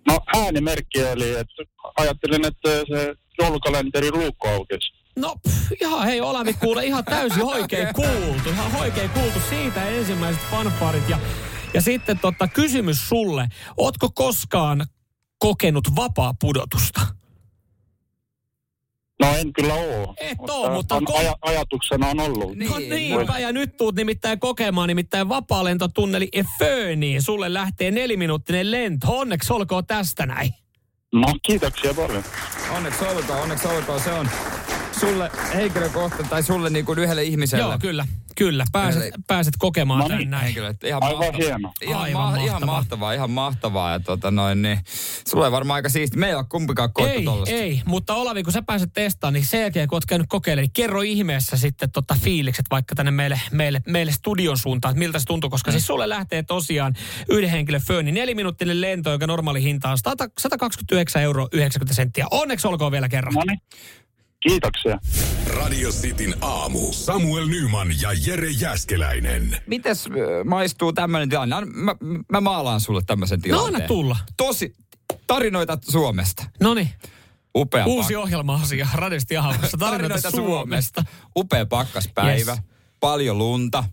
No 0.07 0.21
äänimerkki 0.37 1.01
eli, 1.01 1.31
että 1.31 1.63
ajattelin, 1.97 2.47
että 2.47 2.71
se 2.71 3.15
joulukalenteri 3.39 4.11
luukko 4.11 4.49
aukesi. 4.49 4.93
No 5.19 5.35
pff, 5.49 5.73
ihan 5.81 6.05
hei 6.07 6.21
Olavi 6.21 6.53
kuule 6.55 6.85
ihan 6.87 7.05
täysin 7.05 7.45
oikein 7.45 7.89
kuultu. 7.95 8.49
Ihan 8.49 8.77
oikein 8.81 9.11
kuultu 9.11 9.41
siitä 9.49 9.89
ensimmäiset 9.89 10.43
fanfarit. 10.51 11.09
Ja, 11.09 11.19
ja 11.75 11.81
sitten 11.83 12.19
tota, 12.19 12.49
kysymys 12.49 13.09
sulle. 13.09 13.49
Ootko 13.77 14.11
koskaan 14.15 14.87
kokenut 15.39 15.97
vapaa 15.97 16.35
pudotusta? 16.41 17.01
No 19.21 19.35
en 19.37 19.53
kyllä 19.53 19.75
oo. 19.75 20.15
Et 20.21 20.39
oo, 20.49 20.71
mutta 20.75 20.95
on, 20.95 21.03
ko- 21.11 21.19
aja, 21.19 21.35
ajatuksena 21.41 22.09
on 22.09 22.21
ollut. 22.21 22.57
No 22.59 22.79
niinpä, 22.79 23.39
ja 23.39 23.53
nyt 23.53 23.77
tuut 23.77 23.95
nimittäin 23.95 24.41
kokemaan, 24.41 24.89
nimittäin 24.89 25.29
vapaalentotunneli 25.29 26.29
Eföniin. 26.33 27.23
Sulle 27.23 27.55
lähtee 27.55 27.91
neliminuuttinen 27.91 28.71
lento. 28.71 29.19
Onneksi 29.19 29.53
olkoon 29.53 29.87
tästä 29.87 30.27
näin. 30.27 30.51
No 31.13 31.27
kiitoksia 31.43 31.95
paljon. 31.95 32.25
Onneksi 32.77 33.05
olkoon, 33.05 33.41
onneksi 33.41 33.69
olkoon. 33.69 34.01
Se 34.01 34.13
on 34.13 34.29
sulle 35.01 35.31
henkilökohtaisesti 35.55 36.31
tai 36.31 36.43
sulle 36.43 36.71
niin 36.71 36.85
kuin 36.85 36.99
yhdelle 36.99 37.23
ihmiselle. 37.25 37.65
Joo, 37.65 37.79
kyllä. 37.79 38.07
Kyllä, 38.37 38.65
pääset, 38.73 39.03
Eli- 39.03 39.11
pääset 39.27 39.55
kokemaan 39.59 40.01
No 40.01 40.05
tämän 40.07 40.19
niin. 40.19 40.31
näin. 40.31 40.65
Että 40.71 40.87
ihan 40.87 41.03
Aivan 41.03 41.19
mahtavaa. 41.19 41.39
hieno. 41.47 41.73
Ihan, 41.83 42.03
Aivan 42.03 42.23
ma- 42.23 42.37
ihan 42.37 42.45
mahtavaa. 42.53 42.75
mahtavaa, 42.77 43.13
ihan 43.13 43.31
mahtavaa. 43.31 43.93
Ja 43.93 44.01
tota 44.01 44.31
noin, 44.31 44.63
niin, 44.63 44.79
sulla 45.29 45.45
ei 45.45 45.53
varmaan 45.53 45.75
aika 45.75 45.89
siisti. 45.89 46.17
Me 46.19 46.27
ei 46.29 46.35
ole 46.35 46.45
kumpikaan 46.49 46.93
koettu 46.93 47.19
Ei, 47.19 47.25
tollasta. 47.25 47.55
ei, 47.55 47.83
mutta 47.87 48.15
Olavi, 48.15 48.43
kun 48.43 48.53
sä 48.53 48.63
pääset 48.63 48.91
testaamaan, 48.93 49.35
niin 49.35 49.47
sen 49.47 49.61
jälkeen, 49.61 49.89
kun 49.89 49.97
oot 49.97 50.07
käynyt 50.07 50.27
kokeilemaan, 50.29 50.63
niin 50.65 50.73
kerro 50.73 51.03
ihmeessä 51.03 51.57
sitten 51.57 51.91
tota 51.91 52.17
fiilikset 52.23 52.67
vaikka 52.71 52.95
tänne 52.95 53.11
meille, 53.11 53.41
meille, 53.53 53.81
meille 53.87 54.13
studion 54.13 54.59
suuntaan, 54.59 54.93
että 54.93 54.99
miltä 54.99 55.19
se 55.19 55.25
tuntuu, 55.27 55.51
koska 55.51 55.71
siis 55.71 55.87
sulle 55.87 56.09
lähtee 56.09 56.43
tosiaan 56.43 56.95
yhden 57.31 57.51
henkilön 57.51 57.83
fööni 57.87 58.13
neliminuuttinen 58.13 58.81
lento, 58.81 59.13
joka 59.13 59.27
normaali 59.27 59.63
hinta 59.63 59.91
on 59.91 59.99
100 59.99 60.29
129 60.39 61.23
euroa 61.23 61.49
90 61.53 61.95
senttiä. 61.95 62.27
Onneksi 62.31 62.69
olkoon 62.69 62.93
vielä 62.93 63.09
kerran. 63.09 63.35
No 63.35 63.43
niin. 63.49 63.61
Kiitoksia. 64.41 64.99
Radio 65.47 65.91
Cityn 65.91 66.35
aamu. 66.41 66.93
Samuel 66.93 67.47
Nyman 67.47 67.89
ja 68.03 68.11
Jere 68.27 68.51
Jäskeläinen. 68.51 69.57
Mites 69.67 70.09
maistuu 70.45 70.93
tämmöinen 70.93 71.29
tilanne? 71.29 71.57
Mä, 71.65 71.95
mä 72.33 72.41
maalaan 72.41 72.81
sulle 72.81 73.03
tämmöisen 73.07 73.39
No 73.39 73.43
tilanteen. 73.43 73.75
anna 73.75 73.87
tulla. 73.89 74.17
Tosi, 74.37 74.75
tarinoita 75.27 75.79
Suomesta. 75.91 76.45
No 76.61 76.75
niin, 76.75 76.89
Upea 77.57 77.87
uusi 77.87 78.15
pak- 78.15 78.23
ohjelma-asia 78.23 78.89
Radiosti 78.95 79.37
Ahamossa. 79.37 79.79
Tarinoita 79.79 80.31
Suomesta. 80.31 81.05
Upea 81.37 81.67
pakkaspäivä. 81.67 82.51
Yes. 82.53 82.61
Paljon 83.01 83.39
lunta. 83.39 83.85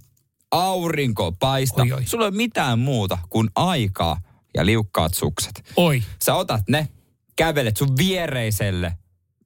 Aurinko 0.51 1.31
paista. 1.31 1.81
Oi, 1.81 1.91
oi. 1.91 2.05
Sulla 2.05 2.25
ei 2.25 2.29
ole 2.29 2.35
mitään 2.37 2.79
muuta 2.79 3.17
kuin 3.29 3.49
aikaa 3.55 4.17
ja 4.55 4.65
liukkaat 4.65 5.13
sukset. 5.13 5.71
Oi, 5.75 6.03
Sä 6.21 6.35
otat 6.35 6.61
ne, 6.69 6.87
kävelet 7.35 7.77
sun 7.77 7.97
viereiselle 7.97 8.97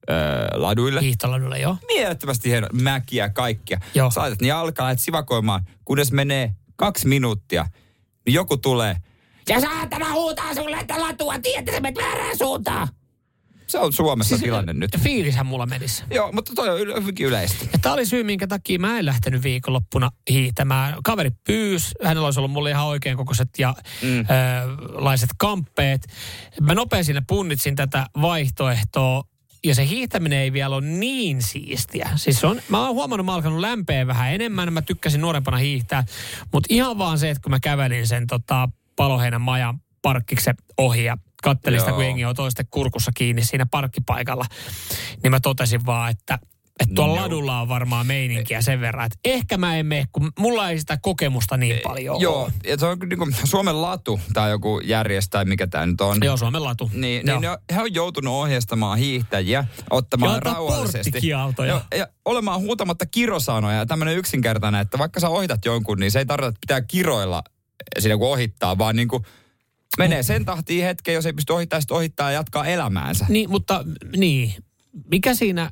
öö, 0.09 0.47
laduille. 0.53 1.01
hiihtoladulla 1.01 1.57
joo. 1.57 1.77
Mielettömästi 1.87 2.49
hieno 2.49 2.67
mäkiä 2.73 3.29
kaikkia. 3.29 3.79
Joo. 3.93 4.11
Sä 4.11 4.21
laitat 4.21 4.41
ne 4.41 4.47
jalkaan, 4.47 4.85
lähdet 4.85 4.99
sivakoimaan. 4.99 5.63
Kunnes 5.85 6.11
menee 6.11 6.55
kaksi 6.75 7.07
minuuttia, 7.07 7.65
niin 8.25 8.33
joku 8.33 8.57
tulee. 8.57 8.95
Ja 9.49 9.59
saatana 9.61 10.13
huutaa 10.13 10.53
sulle, 10.55 10.77
että 10.77 11.01
latua 11.01 11.39
tietä, 11.39 11.71
sä 11.71 11.79
menet 11.79 11.97
väärään 11.97 12.37
suuntaan. 12.37 12.87
Se 13.67 13.79
on 13.79 13.93
Suomessa 13.93 14.29
siis, 14.29 14.41
tilanne 14.41 14.73
nyt. 14.73 14.91
Fiilishän 14.99 15.45
mulla 15.45 15.65
menisi. 15.65 16.03
Joo, 16.11 16.31
mutta 16.31 16.51
toi 16.55 16.69
on 16.69 16.79
yle- 16.79 16.99
hyvinkin 17.01 17.27
yleistä. 17.27 17.65
Ja 17.73 17.79
tämä 17.81 17.93
oli 17.93 18.05
syy, 18.05 18.23
minkä 18.23 18.47
takia 18.47 18.79
mä 18.79 18.99
en 18.99 19.05
lähtenyt 19.05 19.43
viikonloppuna 19.43 20.11
hiihtämään. 20.29 20.95
Kaveri 21.03 21.31
pyys, 21.47 21.93
hänellä 22.03 22.25
olisi 22.25 22.39
ollut 22.39 22.51
mulle 22.51 22.69
ihan 22.69 22.85
oikein 22.85 23.17
kokoiset 23.17 23.49
ja 23.57 23.73
mm. 24.01 24.19
ö, 24.19 24.23
laiset 24.93 25.29
kamppeet. 25.37 26.07
Mä 26.61 26.75
nopeasti 26.75 27.05
sinne 27.05 27.21
punnitsin 27.27 27.75
tätä 27.75 28.05
vaihtoehtoa. 28.21 29.23
Ja 29.63 29.75
se 29.75 29.87
hiihtäminen 29.87 30.39
ei 30.39 30.53
vielä 30.53 30.75
ole 30.75 30.85
niin 30.85 31.41
siistiä. 31.41 32.09
Siis 32.15 32.43
on, 32.43 32.61
mä 32.69 32.85
oon 32.85 32.95
huomannut, 32.95 33.25
mä 33.25 33.31
oon 33.31 33.35
alkanut 33.35 33.59
lämpeä 33.59 34.07
vähän 34.07 34.33
enemmän. 34.33 34.73
Mä 34.73 34.81
tykkäsin 34.81 35.21
nuorempana 35.21 35.57
hiihtää. 35.57 36.03
Mutta 36.53 36.67
ihan 36.69 36.97
vaan 36.97 37.19
se, 37.19 37.29
että 37.29 37.41
kun 37.41 37.51
mä 37.51 37.59
kävelin 37.59 38.07
sen 38.07 38.27
tota, 38.27 38.69
paloheinän 38.95 39.41
majan 39.41 39.81
parkkiksen 40.01 40.55
ohi 40.77 41.03
ja 41.03 41.17
kattelin 41.43 41.79
sitä, 41.79 41.91
kun 41.91 42.03
jengi 42.03 42.25
on 42.25 42.35
toisten 42.35 42.67
kurkussa 42.71 43.11
kiinni 43.15 43.43
siinä 43.43 43.65
parkkipaikalla, 43.71 44.45
niin 45.23 45.31
mä 45.31 45.39
totesin 45.39 45.85
vaan, 45.85 46.11
että 46.11 46.39
Että 46.79 46.95
tuolla 46.95 47.15
Joo. 47.15 47.23
ladulla 47.23 47.61
on 47.61 47.69
varmaan 47.69 48.07
meininkiä 48.07 48.61
sen 48.61 48.81
verran, 48.81 49.05
että 49.05 49.19
ehkä 49.25 49.57
mä 49.57 49.77
en 49.77 49.85
mene, 49.85 50.05
kun 50.11 50.31
mulla 50.39 50.69
ei 50.69 50.79
sitä 50.79 50.97
kokemusta 51.01 51.57
niin 51.57 51.79
paljon 51.83 52.21
Joo, 52.21 52.49
ja 52.67 52.77
se 52.77 52.85
on 52.85 52.99
niin 52.99 53.17
kuin 53.17 53.35
Suomen 53.43 53.81
latu, 53.81 54.19
tai 54.33 54.49
joku 54.49 54.79
järjestää, 54.83 55.45
mikä 55.45 55.67
tämä 55.67 55.85
nyt 55.85 56.01
on. 56.01 56.17
Joo, 56.23 56.37
Suomen 56.37 56.63
latu. 56.63 56.91
Niin, 56.93 57.27
Joo. 57.27 57.39
niin 57.39 57.51
ne 57.51 57.75
he 57.75 57.81
on 57.81 57.93
joutunut 57.93 58.33
ohjeistamaan 58.33 58.97
hiihtäjiä, 58.97 59.65
ottamaan 59.89 60.33
Ja 60.33 60.39
rauhallisesti. 60.39 61.27
Joo, 61.27 61.81
ja 61.95 62.07
olemaan 62.25 62.61
huutamatta 62.61 63.05
kirosanoja. 63.05 63.77
Ja 63.77 63.85
tämmöinen 63.85 64.17
yksinkertainen, 64.17 64.81
että 64.81 64.97
vaikka 64.97 65.19
sä 65.19 65.29
ohitat 65.29 65.65
jonkun, 65.65 65.99
niin 65.99 66.11
se 66.11 66.19
ei 66.19 66.25
tarkoita, 66.25 66.49
että 66.49 66.59
pitää 66.61 66.81
kiroilla 66.81 67.43
siinä 67.99 68.17
kun 68.17 68.27
ohittaa, 68.27 68.77
vaan 68.77 68.95
niin 68.95 69.07
kuin 69.07 69.23
menee 69.97 70.23
sen 70.23 70.45
tahtiin 70.45 70.83
hetken, 70.83 71.13
jos 71.13 71.25
ei 71.25 71.33
pysty 71.33 71.53
ohittamaan, 71.53 71.81
sitten 71.81 71.97
ohittaa 71.97 72.31
ja 72.31 72.37
jatkaa 72.37 72.65
elämäänsä. 72.65 73.25
Niin, 73.29 73.49
mutta 73.49 73.85
niin. 74.17 74.53
Mikä 75.11 75.33
siinä, 75.35 75.71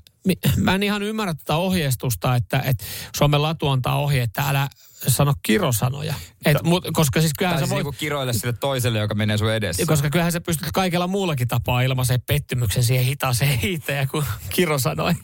mä 0.58 0.76
en 0.76 0.84
ihan 0.84 1.04
ymmärrä 1.04 1.34
tätä 1.34 1.56
ohjeistusta, 1.56 2.36
että, 2.36 2.60
että 2.60 2.86
Suomen 3.16 3.42
latu 3.42 3.68
antaa 3.68 4.00
ohje, 4.00 4.24
että 4.24 4.50
älä 4.50 4.70
sano 5.08 5.34
kirosanoja. 5.44 6.14
Et, 6.46 6.58
mut, 6.64 6.86
koska 6.94 7.22
siis 7.22 7.34
kyllähän 7.38 7.60
Tai 7.60 7.68
sä 7.68 7.74
siis 7.74 7.84
voit, 7.84 7.94
niin 7.94 8.00
kiroille 8.00 8.34
sille 8.34 8.54
toiselle, 8.54 9.00
joka 9.00 9.16
menee 9.16 9.38
sun 9.38 9.52
edessä. 9.52 9.86
koska 9.86 10.10
kyllähän 10.10 10.32
sä 10.32 10.42
pystyt 10.42 10.72
kaikella 10.74 11.08
muullakin 11.08 11.48
tapaa 11.48 11.82
ilmaiseen 11.82 12.22
pettymyksen 12.28 12.84
siihen 12.84 13.06
hitaaseen 13.06 13.60
hiihtäjään 13.60 14.08
kuin 14.08 14.26
kirosanoin. 14.50 15.18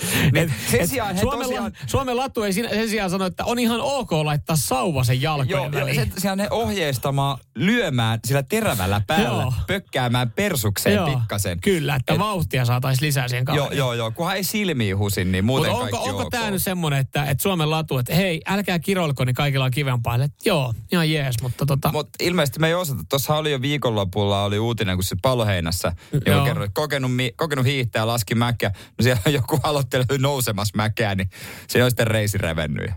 Niin, 0.32 0.54
sen 0.70 0.88
sijaan 0.88 1.14
he 1.14 1.20
Suomen, 1.20 1.46
tosiaan- 1.46 1.72
Suomen 1.86 2.16
latu 2.16 2.42
ei 2.42 2.52
sen 2.52 2.88
sijaan 2.88 3.10
sano, 3.10 3.24
että 3.24 3.44
on 3.44 3.58
ihan 3.58 3.80
ok 3.80 4.12
laittaa 4.12 4.56
sauva 4.56 5.04
sen 5.04 5.22
jalkojen 5.22 5.50
Joo, 5.50 5.64
joo 5.64 5.72
väliin. 5.72 5.94
sen 5.96 6.12
sijaan 6.18 6.38
ne 6.38 6.46
ohjeistamaan 6.50 7.38
lyömään 7.54 8.20
sillä 8.26 8.42
terävällä 8.42 9.00
päällä, 9.06 9.42
Joo. 9.42 9.52
pökkäämään 9.66 10.30
persukseen 10.30 10.96
Joo, 10.96 11.06
pikkasen. 11.18 11.60
Kyllä, 11.60 11.94
että 11.94 12.12
Et- 12.12 12.18
vauhtia 12.18 12.64
saataisiin 12.64 13.06
lisää 13.06 13.28
siihen 13.28 13.44
Joo, 13.48 13.56
kaveriin. 13.56 13.78
joo, 13.78 13.94
joo. 13.94 14.10
Kunhan 14.10 14.36
ei 14.36 14.44
silmiin 14.44 14.98
husin, 14.98 15.32
niin 15.32 15.44
muuten 15.44 15.70
Mutta 15.70 15.84
onko, 15.84 15.96
kaikki 15.96 16.10
onko 16.10 16.22
ok. 16.22 16.30
tämä 16.30 16.50
nyt 16.50 16.62
semmoinen, 16.62 16.98
että, 17.00 17.24
että 17.24 17.42
Suomen 17.42 17.70
latu, 17.70 17.98
että 17.98 18.14
hei, 18.14 18.40
älkää 18.46 18.78
kiroilko, 18.78 19.24
niin 19.24 19.34
kaikilla 19.34 19.64
on 19.64 19.70
kiven 19.70 20.02
päälle. 20.02 20.28
Joo, 20.44 20.74
ihan 20.92 21.10
jees, 21.10 21.42
mutta 21.42 21.66
tota... 21.66 21.92
Mutta 21.92 22.10
ilmeisesti 22.20 22.58
me 22.58 22.66
ei 22.68 22.74
osata. 22.74 23.02
Tuossa 23.08 23.36
oli 23.36 23.52
jo 23.52 23.62
viikonlopulla 23.62 24.44
oli 24.44 24.58
uutinen, 24.58 24.96
kun 24.96 25.04
se 25.04 25.16
Paloheinässä, 25.22 25.92
Joo. 26.26 26.46
joku 26.48 26.60
kokenut, 26.74 27.10
kokenut 27.36 27.66
hiihtäjä 27.66 28.06
laski 28.06 28.34
mäkeä. 28.34 28.68
No 28.68 29.02
siellä 29.02 29.20
joku 29.30 29.60
aloitteli 29.98 30.18
nousemassa 30.18 30.76
mäkeä, 30.76 31.14
niin 31.14 31.30
se 31.68 31.84
on 31.84 31.90
sitten 31.90 32.06
reisi 32.06 32.38
revennyt. 32.38 32.90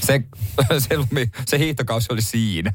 Se, 0.00 0.20
se, 0.88 0.96
lumi, 0.96 1.30
se 1.46 1.58
hiihtokausi 1.58 2.12
oli 2.12 2.22
siinä. 2.22 2.72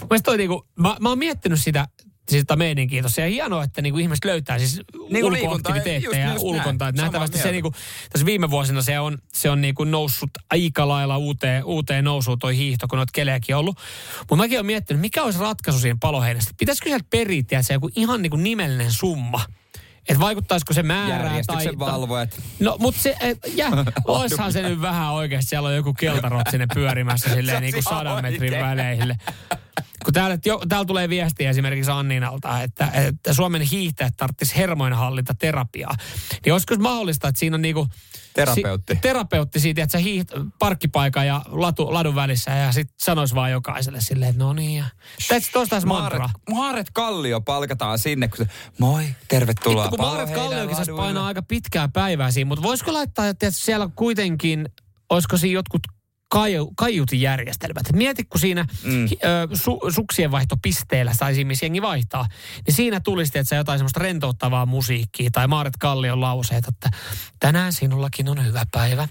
Mielestäni 0.00 0.22
toi 0.22 0.36
niinku, 0.38 0.66
mä, 0.76 0.96
mä 1.00 1.08
oon 1.08 1.18
miettinyt 1.18 1.60
sitä, 1.62 1.88
sitä 2.28 2.56
meininkiä 2.56 3.02
tuossa. 3.02 3.20
Ja 3.20 3.26
hienoa, 3.26 3.64
että 3.64 3.82
niinku 3.82 3.98
ihmiset 3.98 4.24
löytää 4.24 4.58
siis 4.58 4.80
liikuntaa, 5.08 5.40
ulkoaktiviteetteja 5.40 6.28
ja 6.28 6.34
ulkontaa. 6.40 6.92
Nähtävästi 6.92 7.38
se 7.38 7.52
niinku, 7.52 7.72
tässä 8.12 8.26
viime 8.26 8.50
vuosina 8.50 8.82
se 8.82 8.98
on, 8.98 9.18
se 9.34 9.50
on 9.50 9.60
niinku 9.60 9.84
noussut 9.84 10.30
aika 10.50 10.88
lailla 10.88 11.18
uuteen, 11.18 11.64
uuteen 11.64 12.04
nousuun 12.04 12.38
toi 12.38 12.56
hiihto, 12.56 12.88
kun 12.88 12.96
noita 12.96 13.12
kelejäkin 13.14 13.56
on 13.56 13.60
ollut. 13.60 13.78
Mutta 14.18 14.36
mäkin 14.36 14.58
oon 14.58 14.66
miettinyt, 14.66 15.00
mikä 15.00 15.22
olisi 15.22 15.38
ratkaisu 15.38 15.80
siihen 15.80 16.00
paloheinästä. 16.00 16.52
Pitäisikö 16.58 16.88
sieltä 16.88 17.06
periä 17.10 17.62
se 17.62 17.72
joku 17.72 17.90
ihan 17.96 18.22
niinku 18.22 18.36
nimellinen 18.36 18.92
summa? 18.92 19.44
Että 20.08 20.20
vaikuttaisiko 20.20 20.74
se 20.74 20.82
määrää 20.82 21.40
tai... 21.46 21.66
Valvojat. 21.78 22.42
No, 22.60 22.76
mutta 22.80 23.00
se, 23.02 23.16
et, 23.20 23.38
jä, 23.54 23.68
oishan 24.04 24.52
se 24.52 24.62
nyt 24.62 24.82
vähän 24.82 25.12
oikeasti. 25.12 25.48
Siellä 25.48 25.68
on 25.68 25.76
joku 25.76 25.94
keltarot 25.94 26.46
sinne 26.50 26.66
pyörimässä 26.74 27.30
silleen 27.34 27.62
niin 27.62 27.74
kuin 27.74 27.82
sadan 27.82 28.22
metrin 28.22 28.60
väleille. 28.60 29.16
Kun 30.06 30.12
täällä, 30.12 30.38
jo, 30.44 30.60
täällä 30.68 30.84
tulee 30.84 31.08
viestiä 31.08 31.50
esimerkiksi 31.50 31.90
Anninalta, 31.90 32.62
että, 32.62 32.90
että 32.94 33.32
Suomen 33.32 33.62
hiihtäjät 33.62 34.14
tarvitsisi 34.16 34.56
hermoinhallinta 34.56 35.34
terapiaa. 35.34 35.94
Niin 36.44 36.52
olisiko 36.52 36.76
mahdollista, 36.76 37.28
että 37.28 37.38
siinä 37.38 37.54
on 37.54 37.62
niinku... 37.62 37.86
Terapeutti. 38.34 38.94
Si, 38.94 39.00
terapeutti 39.00 39.60
siitä, 39.60 39.82
että 39.82 39.92
sä 39.92 39.98
hiiht 39.98 40.30
parkkipaikan 40.58 41.26
ja 41.26 41.42
latu, 41.46 41.92
ladun 41.94 42.14
välissä 42.14 42.50
ja 42.50 42.72
sit 42.72 42.88
sanois 43.00 43.34
vaan 43.34 43.50
jokaiselle 43.50 44.00
silleen, 44.00 44.30
että 44.30 44.44
no 44.44 44.52
niin. 44.52 44.78
Ja... 44.78 44.84
Tästä 45.28 45.50
tuosta 45.52 45.80
Maaret, 45.86 46.18
mantra. 46.18 46.40
Maaret 46.50 46.90
Kallio 46.92 47.40
palkataan 47.40 47.98
sinne, 47.98 48.28
kun 48.28 48.36
se, 48.36 48.46
moi, 48.78 49.04
tervetuloa. 49.28 49.84
Vittu, 49.84 49.96
kun 49.96 50.06
Maaret 50.06 50.30
Kalliokin 50.30 50.76
painaa 50.96 51.26
aika 51.26 51.42
pitkää 51.42 51.88
päivää 51.88 52.30
siinä, 52.30 52.48
mutta 52.48 52.62
voisiko 52.62 52.92
laittaa, 52.92 53.28
että 53.28 53.50
siellä 53.50 53.88
kuitenkin, 53.96 54.68
olisiko 55.10 55.36
siinä 55.36 55.54
jotkut 55.54 55.82
kaiutijärjestelmät. 56.76 57.86
Et 57.86 57.96
Mieti, 57.96 58.24
kun 58.24 58.40
siinä 58.40 58.66
mm. 58.84 59.04
ö, 59.04 59.08
su, 59.52 59.78
suksien 59.94 60.30
vaihtopisteellä 60.30 61.14
saisi 61.14 61.44
missä 61.44 61.66
jengi 61.66 61.82
vaihtaa, 61.82 62.28
niin 62.66 62.74
siinä 62.74 63.00
tulisi, 63.00 63.38
että 63.38 63.48
sä 63.48 63.56
jotain 63.56 63.78
semmoista 63.78 64.00
rentouttavaa 64.00 64.66
musiikkia 64.66 65.30
tai 65.32 65.48
Maaret 65.48 65.76
Kallion 65.78 66.20
lauseet, 66.20 66.64
että 66.68 66.90
tänään 67.40 67.72
sinullakin 67.72 68.28
on 68.28 68.46
hyvä 68.46 68.62
päivä. 68.72 69.08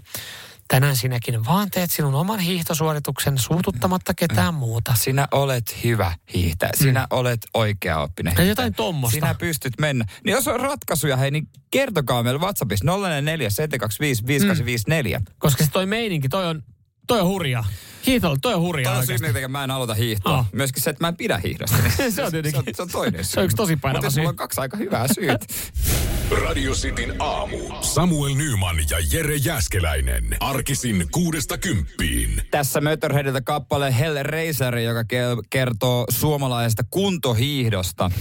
Tänään 0.68 0.96
sinäkin 0.96 1.46
vaan 1.46 1.72
teet 1.72 1.92
sinun 1.92 2.16
oman 2.16 2.40
hiihtosuorituksen 2.40 3.38
suututtamatta 3.38 4.14
ketään 4.14 4.54
muuta. 4.54 4.94
Sinä 4.96 5.28
olet 5.32 5.84
hyvä 5.84 6.14
hiihtäjä. 6.34 6.72
Sinä 6.76 7.00
mm. 7.00 7.08
olet 7.10 7.40
oikea 7.54 8.00
oppinen. 8.00 8.34
Ja 8.38 8.44
jotain 8.44 8.74
tommosta. 8.74 9.16
Sinä 9.16 9.36
pystyt 9.36 9.74
mennä. 9.80 10.06
Niin 10.24 10.32
jos 10.32 10.48
on 10.48 10.60
ratkaisuja, 10.60 11.18
hei, 11.18 11.32
niin 11.32 11.48
kertokaa 11.72 12.24
meille 12.24 12.40
WhatsAppissa 12.40 12.86
044 12.86 13.50
725 13.50 14.28
5854. 14.28 15.22
Koska 15.38 15.64
se 15.64 15.72
toi 15.72 15.86
meininki, 15.86 16.30
toi 16.30 16.46
on, 16.46 16.64
toi 17.08 17.20
on 17.22 17.28
hurjaa. 17.28 17.66
Hiihtolla, 18.08 18.38
toi 18.42 18.54
on 18.54 18.62
hurjaa 18.62 18.94
Toi 18.94 19.00
on 19.00 19.08
syy, 19.08 19.18
minkä 19.34 19.48
mä 19.48 19.64
en 19.64 19.72
aloita 19.72 19.94
hiihtoa. 19.94 20.38
Oh. 20.38 20.46
Myöskin 20.54 20.84
se, 20.84 20.90
että 20.90 21.04
mä 21.04 21.08
en 21.08 21.16
pidä 21.18 21.38
hiihdosta. 21.38 21.78
Se 22.16 22.24
on 22.24 22.32
tietenkin. 22.32 22.52
Se 22.52 22.58
on, 22.58 22.76
se 22.76 22.82
on 22.82 22.90
toinen 22.90 23.24
syy. 23.26 23.34
Se 23.34 23.40
on 23.40 23.46
yksi 23.46 23.58
tosi 23.58 23.76
painava 23.76 23.98
Mutta 23.98 24.10
syy. 24.12 24.22
sulla 24.22 24.30
on 24.30 24.36
kaksi 24.36 24.62
aika 24.62 24.78
hyvää 24.78 25.06
syyt. 25.14 25.46
Radio 26.46 26.72
Cityn 26.74 27.16
aamu. 27.22 27.58
Samuel 27.82 28.36
Nyman 28.36 28.76
ja 28.90 28.98
Jere 29.12 29.36
Jäskeläinen. 29.36 30.38
Arkisin 30.40 31.08
kuudesta 31.12 31.58
kymppiin. 31.58 32.42
Tässä 32.52 32.82
Mötörheadiltä 32.82 33.42
kappale 33.42 34.00
Hell 34.00 34.18
Racer, 34.24 34.78
joka 34.78 35.02
ke- 35.02 35.44
kertoo 35.50 36.06
suomalaisesta 36.12 36.84
kuntohiihdosta. 36.90 38.12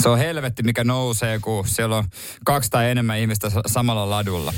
Se 0.00 0.08
on 0.08 0.18
helvetti, 0.18 0.62
mikä 0.62 0.84
nousee, 0.84 1.38
kun 1.38 1.68
siellä 1.68 1.96
on 1.96 2.04
kaksi 2.44 2.70
tai 2.70 2.90
enemmän 2.90 3.18
ihmistä 3.18 3.50
sa- 3.50 3.62
samalla 3.66 4.10
ladulla. 4.10 4.52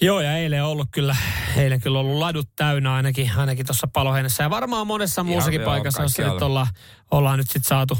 Joo, 0.00 0.20
ja 0.20 0.36
eilen 0.36 0.64
on 0.64 0.70
ollut 0.70 0.88
kyllä, 0.90 1.16
eilen 1.56 1.80
kyllä 1.80 1.98
ollut 1.98 2.18
ladut 2.18 2.48
täynnä 2.56 2.94
ainakin, 2.94 3.30
ainakin 3.36 3.66
tuossa 3.66 3.86
paloheinässä. 3.92 4.42
Ja 4.42 4.50
varmaan 4.50 4.86
monessa 4.86 5.24
muussakin 5.24 5.60
paikassa, 5.60 6.02
jossa 6.02 6.16
kaikkialla. 6.22 6.34
nyt 6.34 6.42
olla, 6.42 6.66
ollaan 7.10 7.38
nyt 7.38 7.46
sitten 7.46 7.68
saatu 7.68 7.98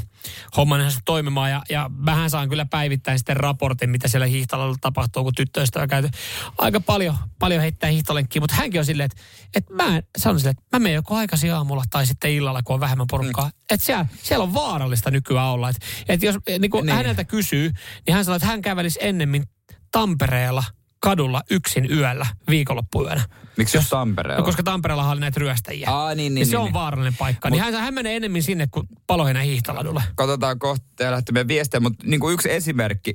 hommanensa 0.56 1.00
toimimaan. 1.04 1.50
Ja, 1.50 1.62
ja 1.70 1.90
vähän 2.06 2.30
saan 2.30 2.48
kyllä 2.48 2.64
päivittäin 2.64 3.18
sitten 3.18 3.36
raportin, 3.36 3.90
mitä 3.90 4.08
siellä 4.08 4.26
hiihtolalla 4.26 4.76
tapahtuu, 4.80 5.24
kun 5.24 5.34
tyttöystävä 5.34 5.82
on 5.82 5.88
käyty 5.88 6.08
aika 6.58 6.80
paljon, 6.80 7.16
paljon 7.38 7.60
heittää 7.60 7.90
hiihtolenkkiä. 7.90 8.40
Mutta 8.40 8.56
hänkin 8.56 8.80
on 8.80 8.84
silleen, 8.84 9.08
että, 9.12 9.22
että 9.56 9.74
mä, 9.74 9.96
en- 9.96 10.02
se 10.18 10.28
on 10.28 10.38
silleen, 10.40 10.56
että 10.58 10.76
mä 10.78 10.82
menen 10.82 10.94
joko 10.94 11.16
aikaisin 11.16 11.54
aamulla 11.54 11.84
tai 11.90 12.06
sitten 12.06 12.30
illalla, 12.30 12.62
kun 12.62 12.74
on 12.74 12.80
vähemmän 12.80 13.06
porukkaa. 13.10 13.44
Mm. 13.44 13.52
Että 13.70 13.86
siellä, 13.86 14.06
siellä 14.22 14.42
on 14.42 14.54
vaarallista 14.54 15.10
nykyään 15.10 15.46
olla. 15.48 15.68
Että, 15.68 15.86
että 16.08 16.26
jos 16.26 16.36
niin 16.58 16.70
kuin 16.70 16.86
Niin. 16.86 16.96
häneltä 16.96 17.24
kysyy, 17.24 17.70
niin 18.06 18.14
hän 18.14 18.24
sanoo, 18.24 18.36
että 18.36 18.46
hän 18.48 18.62
kävelisi 18.62 18.98
ennemmin 19.02 19.44
Tampereella 19.92 20.64
kadulla 21.00 21.42
yksin 21.50 21.92
yöllä 21.92 22.26
viikonloppuyönä. 22.50 23.24
Miksi 23.56 23.76
jos 23.76 23.88
Tampereella? 23.88 24.40
No, 24.40 24.44
koska 24.44 24.62
Tampereella 24.62 25.10
oli 25.10 25.20
näitä 25.20 25.40
ryöstäjiä. 25.40 25.90
Aa, 25.90 26.14
niin, 26.14 26.32
Ja 26.32 26.34
niin, 26.34 26.46
se 26.46 26.50
niin, 26.50 26.58
on 26.58 26.64
niin. 26.64 26.74
vaarallinen 26.74 27.16
paikka. 27.18 27.48
Mut- 27.48 27.52
Niin 27.52 27.62
hän, 27.64 27.74
hän 27.74 27.94
menee 27.94 28.16
enemmän 28.16 28.42
sinne 28.42 28.66
kuin 28.70 28.88
paloheinän 29.06 29.44
hiihtoladulle. 29.44 30.02
Katsotaan 30.14 30.58
kohta 30.58 31.02
ja 31.02 31.10
lähtemme 31.10 31.48
viestiä, 31.48 31.80
mutta 31.80 32.04
niin 32.06 32.20
kuin 32.20 32.34
yksi 32.34 32.52
esimerkki, 32.52 33.14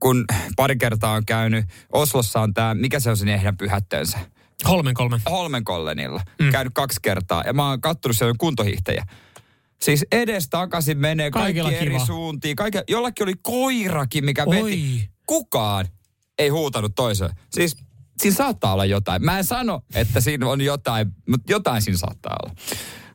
kun 0.00 0.24
pari 0.56 0.76
kertaa 0.76 1.12
on 1.12 1.26
käynyt, 1.26 1.64
Oslossa 1.92 2.40
on 2.40 2.54
tämä, 2.54 2.74
mikä 2.74 3.00
se 3.00 3.10
on 3.10 3.16
sen 3.16 3.28
heidän 3.28 3.56
pyhättönsä? 3.56 4.18
Holmenkolmen. 4.68 5.20
Holmenkollenilla. 5.30 6.20
Mm. 6.38 6.50
Käynyt 6.50 6.74
kaksi 6.74 6.98
kertaa 7.02 7.42
ja 7.46 7.52
mä 7.52 7.68
oon 7.68 7.80
kattonut 7.80 8.16
siellä 8.16 8.34
kuntohiihtäjä. 8.38 9.04
Siis 9.82 10.04
edes 10.12 10.48
takaisin 10.48 10.98
menee 10.98 11.30
kaikki 11.30 11.60
Kaikilla 11.60 11.80
eri 11.82 11.90
kiva. 11.90 12.06
suuntiin. 12.06 12.56
Kaikki, 12.56 12.78
jollakin 12.88 13.24
oli 13.24 13.34
koirakin, 13.42 14.24
mikä 14.24 14.44
Oi. 14.46 14.56
veti. 14.64 15.10
Kukaan 15.26 15.86
ei 16.38 16.48
huutanut 16.48 16.92
toiseen. 16.94 17.30
Siis 17.52 17.76
siinä 18.18 18.36
saattaa 18.36 18.72
olla 18.72 18.84
jotain. 18.84 19.24
Mä 19.24 19.38
en 19.38 19.44
sano, 19.44 19.82
että 19.94 20.20
siinä 20.20 20.48
on 20.48 20.60
jotain, 20.60 21.12
mutta 21.28 21.52
jotain 21.52 21.82
siinä 21.82 21.98
saattaa 21.98 22.36
olla. 22.44 22.54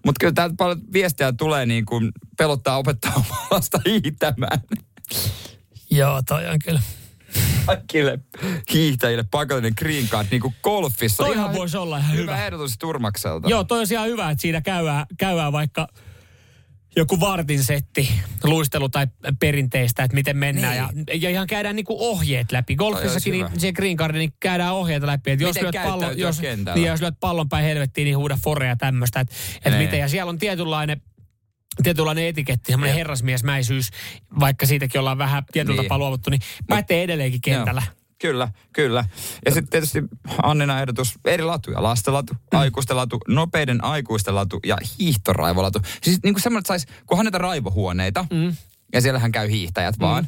Mutta 0.05 0.19
kyllä 0.19 0.33
täältä 0.33 0.55
paljon 0.57 0.81
viestiä 0.93 1.33
tulee 1.33 1.65
niin 1.65 1.85
kuin 1.85 2.11
pelottaa 2.37 2.77
opettaa 2.77 3.23
lasta 3.51 3.79
hiihtämään. 3.85 4.61
Joo, 5.91 6.21
toi 6.27 6.47
on 6.47 6.59
kyllä. 6.65 6.81
Kaikille 7.65 8.19
hiihtäjille 8.73 9.25
pakollinen 9.31 9.73
green 9.77 10.07
card, 10.07 10.27
niin 10.31 10.41
kuin 10.41 10.55
golfissa. 10.63 11.23
Toihan 11.23 11.45
Ihan 11.45 11.55
voisi 11.55 11.77
olla 11.77 11.97
ihan 11.97 12.11
hyvä. 12.11 12.21
Hyvä 12.21 12.45
ehdotus 12.45 12.77
Turmakselta. 12.77 13.49
Joo, 13.49 13.63
toi 13.63 13.79
on 13.79 13.85
ihan 13.91 14.07
hyvä, 14.07 14.29
että 14.29 14.41
siinä 14.41 14.61
käydään, 14.61 15.05
käydään 15.17 15.51
vaikka 15.51 15.87
joku 16.95 17.19
vartin 17.19 17.63
setti, 17.63 18.09
luistelu 18.43 18.89
tai 18.89 19.07
perinteistä, 19.39 20.03
että 20.03 20.15
miten 20.15 20.37
mennään. 20.37 20.89
Niin. 20.95 21.05
Ja, 21.07 21.15
ja 21.15 21.29
ihan 21.29 21.47
käydään 21.47 21.75
niinku 21.75 21.95
ohjeet 21.99 22.51
läpi. 22.51 22.75
Golfissakin 22.75 23.31
niin, 23.31 23.47
siihen 23.57 23.73
green 23.75 23.97
cardin 23.97 24.19
niin 24.19 24.33
käydään 24.39 24.73
ohjeet 24.73 25.03
läpi. 25.03 25.31
Että 25.31 25.43
jos 25.43 25.61
lyöt, 25.61 25.75
pallon, 25.83 26.17
jos, 26.17 26.39
kentällä. 26.39 26.75
niin, 26.75 26.87
jos 26.87 27.01
lyöt 27.01 27.19
pallon 27.19 27.49
päin 27.49 27.65
helvettiin, 27.65 28.05
niin 28.05 28.17
huuda 28.17 28.37
forea 28.43 28.75
tämmöistä. 28.75 29.19
Että 29.19 29.35
et 29.65 29.73
Niin. 29.73 29.83
miten. 29.83 29.99
Ja 29.99 30.07
siellä 30.07 30.29
on 30.29 30.37
tietynlainen 30.37 31.01
tietynlainen 31.83 32.25
etiketti, 32.27 32.71
semmoinen 32.71 32.95
herrasmiesmäisyys, 32.95 33.89
vaikka 34.39 34.65
siitäkin 34.65 34.99
ollaan 34.99 35.17
vähän 35.17 35.43
tietyllä 35.51 35.75
Niin. 35.81 35.85
tapaa 35.85 35.97
luovuttu, 35.97 36.29
niin 36.29 36.41
pätee 36.67 37.03
edelleenkin 37.03 37.41
kentällä. 37.41 37.83
Kyllä, 38.21 38.47
kyllä. 38.73 39.05
Ja 39.45 39.51
sitten 39.51 39.69
tietysti 39.69 40.03
Annina 40.43 40.79
ehdotus, 40.79 41.13
eri 41.25 41.43
latuja, 41.43 41.83
lastenlatu, 41.83 42.33
mm. 42.33 42.59
aikuisten 42.59 42.97
latu, 42.97 43.19
nopeiden 43.27 43.83
aikuisten 43.83 44.35
latu 44.35 44.59
ja 44.65 44.77
hiihtoraivolatu. 44.99 45.79
Siis 46.03 46.19
niin 46.23 46.33
kuin 46.33 46.41
semmoinen, 46.41 46.59
että 46.59 46.67
saisi, 46.67 46.87
kun 47.05 47.19
on 47.19 47.25
näitä 47.25 47.37
raivohuoneita, 47.37 48.25
mm. 48.31 48.55
ja 48.93 49.01
siellähän 49.01 49.31
käy 49.31 49.49
hiihtäjät 49.49 49.97
mm. 49.97 50.01
vaan, 50.01 50.27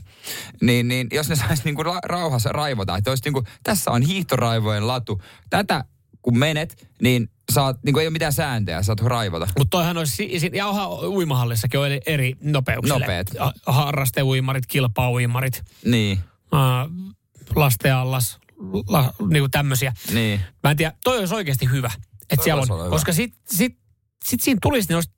niin, 0.61 0.87
niin 0.87 1.07
jos 1.11 1.29
ne 1.29 1.35
saisi 1.35 1.61
niin 1.65 1.75
kuin 1.75 1.85
ra- 1.85 2.05
rauhassa 2.05 2.49
raivota, 2.49 2.97
että 2.97 3.11
olisi 3.11 3.23
niin 3.25 3.33
kuin, 3.33 3.45
tässä 3.63 3.91
on 3.91 4.01
hiihtoraivojen 4.01 4.87
latu, 4.87 5.21
tätä 5.49 5.83
kun 6.21 6.37
menet, 6.37 6.87
niin 7.01 7.29
saat, 7.51 7.77
niin 7.83 7.93
kuin 7.93 8.01
ei 8.01 8.07
ole 8.07 8.13
mitään 8.13 8.33
sääntöjä, 8.33 8.83
saat 8.83 9.01
raivota. 9.01 9.47
Mutta 9.57 9.77
toihan 9.77 9.97
olisi, 9.97 10.39
si- 10.39 10.51
ja 10.53 10.67
onhan 10.67 10.89
uimahallissakin 10.89 11.79
on 11.79 11.87
eri 12.05 12.33
nopeuksille. 12.43 12.99
Nopeet. 12.99 13.35
Ha- 13.39 13.53
Harrasteuimarit, 13.65 14.65
kilpauimarit. 14.65 15.63
Niin. 15.85 16.19
Uh, 16.53 17.12
lastenallas, 17.55 18.39
la, 18.87 19.13
niinku 19.29 19.49
tämmöisiä. 19.49 19.93
Niin. 20.13 20.41
Mä 20.63 20.71
en 20.71 20.77
tiedä, 20.77 20.93
toi 21.03 21.19
olisi 21.19 21.35
oikeasti 21.35 21.69
hyvä. 21.71 21.91
Että 22.21 22.35
Toi 22.35 22.43
siellä 22.43 22.61
on, 22.69 22.79
hyvä. 22.79 22.89
koska 22.89 23.13
sit, 23.13 23.33
sit, 23.51 23.77
sit 24.25 24.41
siinä 24.41 24.59
tulisi, 24.61 24.89
ne, 24.89 24.95
olisi, 24.95 25.09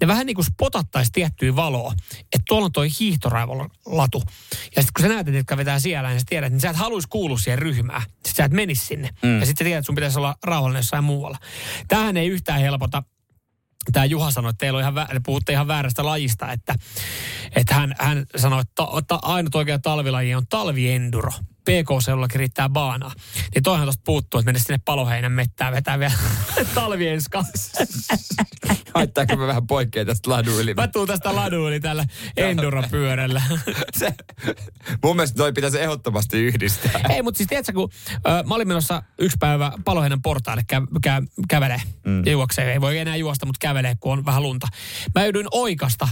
ne 0.00 0.06
vähän 0.06 0.26
niin 0.26 0.34
kuin 0.34 0.44
spotattaisi 0.44 1.12
tiettyä 1.12 1.56
valoa, 1.56 1.92
että 2.20 2.42
tuolla 2.48 2.64
on 2.66 2.72
toi 2.72 2.88
hiihtoraivolatu. 3.00 4.22
Ja 4.76 4.82
sitten 4.82 4.92
kun 4.96 5.02
sä 5.02 5.08
näet, 5.08 5.28
että 5.28 5.38
jotka 5.38 5.56
vetää 5.56 5.78
siellä, 5.78 6.08
niin 6.08 6.20
sä 6.20 6.26
tiedät, 6.28 6.52
niin 6.52 6.60
sä 6.60 6.70
et 6.70 6.76
haluaisi 6.76 7.08
kuulua 7.08 7.38
siihen 7.38 7.58
ryhmään. 7.58 8.02
Sitten 8.02 8.34
sä 8.36 8.44
et 8.44 8.52
menisi 8.52 8.86
sinne. 8.86 9.08
Mm. 9.22 9.40
Ja 9.40 9.46
sitten 9.46 9.64
sä 9.64 9.68
tiedät, 9.68 9.78
että 9.78 9.86
sun 9.86 9.94
pitäisi 9.94 10.18
olla 10.18 10.36
rauhallinen 10.44 10.80
jossain 10.80 11.04
muualla. 11.04 11.38
Tämähän 11.88 12.16
ei 12.16 12.28
yhtään 12.28 12.60
helpota 12.60 13.02
tämä 13.92 14.04
Juha 14.04 14.30
sanoi, 14.30 14.50
että 14.50 14.58
teillä 14.58 14.76
on 14.76 14.82
ihan, 14.82 14.94
vä- 14.94 15.20
puhutte 15.26 15.52
ihan 15.52 15.68
väärästä 15.68 16.04
lajista, 16.04 16.52
että, 16.52 16.74
että 17.56 17.74
hän, 17.74 17.94
hän 17.98 18.26
sanoi, 18.36 18.60
että 18.60 18.72
ta, 18.74 18.88
ta, 19.08 19.18
ainut 19.22 19.54
oikea 19.54 19.78
talvilaji 19.78 20.34
on 20.34 20.46
talvienduro. 20.48 21.30
PK-seudullakin 21.70 22.38
riittää 22.38 22.68
baanaa. 22.68 23.12
Niin 23.54 23.62
toihan 23.62 23.86
tuosta 23.86 24.02
puuttuu, 24.04 24.40
että 24.40 24.48
mennä 24.48 24.60
sinne 24.60 24.80
paloheinän 24.84 25.32
mettään 25.32 25.72
vetää 25.72 25.98
vielä 25.98 26.14
talvienska. 26.74 27.44
Haittaako 28.94 29.36
me 29.36 29.46
vähän 29.46 29.66
poikkea 29.66 30.04
tästä 30.04 30.30
laduili? 30.30 30.74
Mä 30.74 30.88
tuun 30.88 31.06
tästä 31.06 31.34
laduili 31.34 31.80
tällä 31.80 32.04
enduropyörällä. 32.36 33.42
Se, 33.98 34.14
mun 35.04 35.16
mielestä 35.16 35.36
toi 35.36 35.52
pitäisi 35.52 35.80
ehdottomasti 35.80 36.38
yhdistää. 36.38 37.00
Ei, 37.08 37.22
mutta 37.22 37.38
siis 37.38 37.48
tiedätkö, 37.48 37.72
kun 37.72 37.90
ö, 38.14 38.42
mä 38.46 38.54
olin 38.54 38.68
menossa 38.68 39.02
yksi 39.18 39.36
päivä 39.40 39.72
paloheinän 39.84 40.22
portaalle 40.22 40.62
kä, 40.66 40.82
kä, 41.02 41.22
kävelee. 41.48 41.82
Mm. 42.06 42.22
Ja 42.26 42.32
juoksee. 42.32 42.72
Ei 42.72 42.80
voi 42.80 42.98
enää 42.98 43.16
juosta, 43.16 43.46
mutta 43.46 43.58
kävelee, 43.60 43.96
kun 44.00 44.12
on 44.12 44.26
vähän 44.26 44.42
lunta. 44.42 44.66
Mä 45.14 45.24
joudun 45.24 45.48
oikasta 45.50 46.08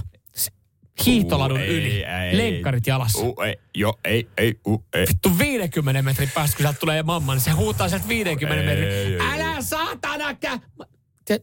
hiihtoladun 1.07 1.57
Uh, 1.59 1.63
ei, 1.63 1.69
yli. 1.69 2.05
ei. 2.05 2.37
lenkkarit 2.37 2.87
jalassa. 2.87 3.19
Uh, 3.23 3.43
ei, 3.43 3.57
jo, 3.75 3.99
ei, 4.05 4.29
ei, 4.37 4.55
uh, 4.67 4.85
ei. 4.95 5.07
Vittu 5.09 5.39
50 5.39 6.03
metrin 6.03 6.31
päästä, 6.35 6.57
kun 6.57 6.65
sieltä 6.65 6.79
tulee 6.79 7.03
mamma, 7.03 7.35
niin 7.35 7.41
se 7.43 7.51
huutaa 7.51 7.89
sieltä 7.89 8.09
50 8.09 8.61
Ei, 8.61 8.67
metrin. 8.67 8.91
ei, 8.91 9.19
Älä 9.21 9.63
saatana 9.63 10.35
kä... 10.35 10.59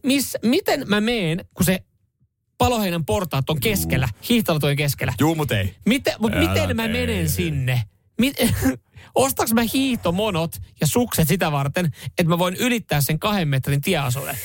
Miss, 0.02 0.36
miten 0.42 0.84
mä 0.88 1.00
meen, 1.00 1.44
kun 1.54 1.66
se 1.66 1.78
paloheinän 2.58 3.04
portaat 3.04 3.50
on 3.50 3.60
keskellä, 3.60 4.08
hiihtolatujen 4.28 4.76
keskellä. 4.76 5.12
Juu, 5.20 5.34
mut 5.34 5.52
ei. 5.52 5.74
Miten, 5.86 6.14
mut 6.18 6.32
Älä 6.32 6.48
miten 6.48 6.76
mä 6.76 6.82
tee. 6.82 6.92
menen 7.06 7.28
sinne? 7.28 7.82
Mit, 8.20 8.34
ostaks 9.14 9.52
mä 9.52 9.62
hiihtomonot 9.74 10.56
ja 10.80 10.86
sukset 10.86 11.28
sitä 11.28 11.52
varten, 11.52 11.84
että 12.06 12.24
mä 12.28 12.38
voin 12.38 12.56
ylittää 12.56 13.00
sen 13.00 13.18
kahden 13.18 13.48
metrin 13.48 13.80
tieasuuden? 13.80 14.36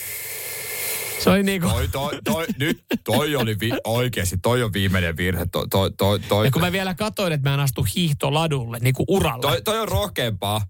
Se 1.24 1.30
oli 1.30 1.44
niinku... 1.44 1.68
Toi, 1.68 1.88
toi, 1.88 2.20
toi, 2.24 2.46
nyt, 2.60 2.84
toi 3.04 3.36
oli 3.36 3.60
vi, 3.60 3.72
oikeasti, 3.84 4.38
toi 4.38 4.64
on 4.64 4.74
viimeinen 4.74 5.18
virhe. 5.18 5.46
Toi, 5.52 5.68
toi, 5.70 5.92
toi, 5.92 6.20
toi, 6.20 6.46
Ja 6.46 6.52
kun 6.52 6.62
mä 6.62 6.72
vielä 6.72 6.94
katsoin, 6.94 7.34
että 7.34 7.50
mä 7.50 7.54
en 7.54 7.60
astu 7.60 7.86
hiihtoladulle, 7.96 8.78
niin 8.80 8.94
kuin 8.94 9.06
uralle. 9.10 9.42
toi, 9.42 9.62
toi 9.62 9.80
on 9.80 9.88
rohkeampaa 9.88 10.62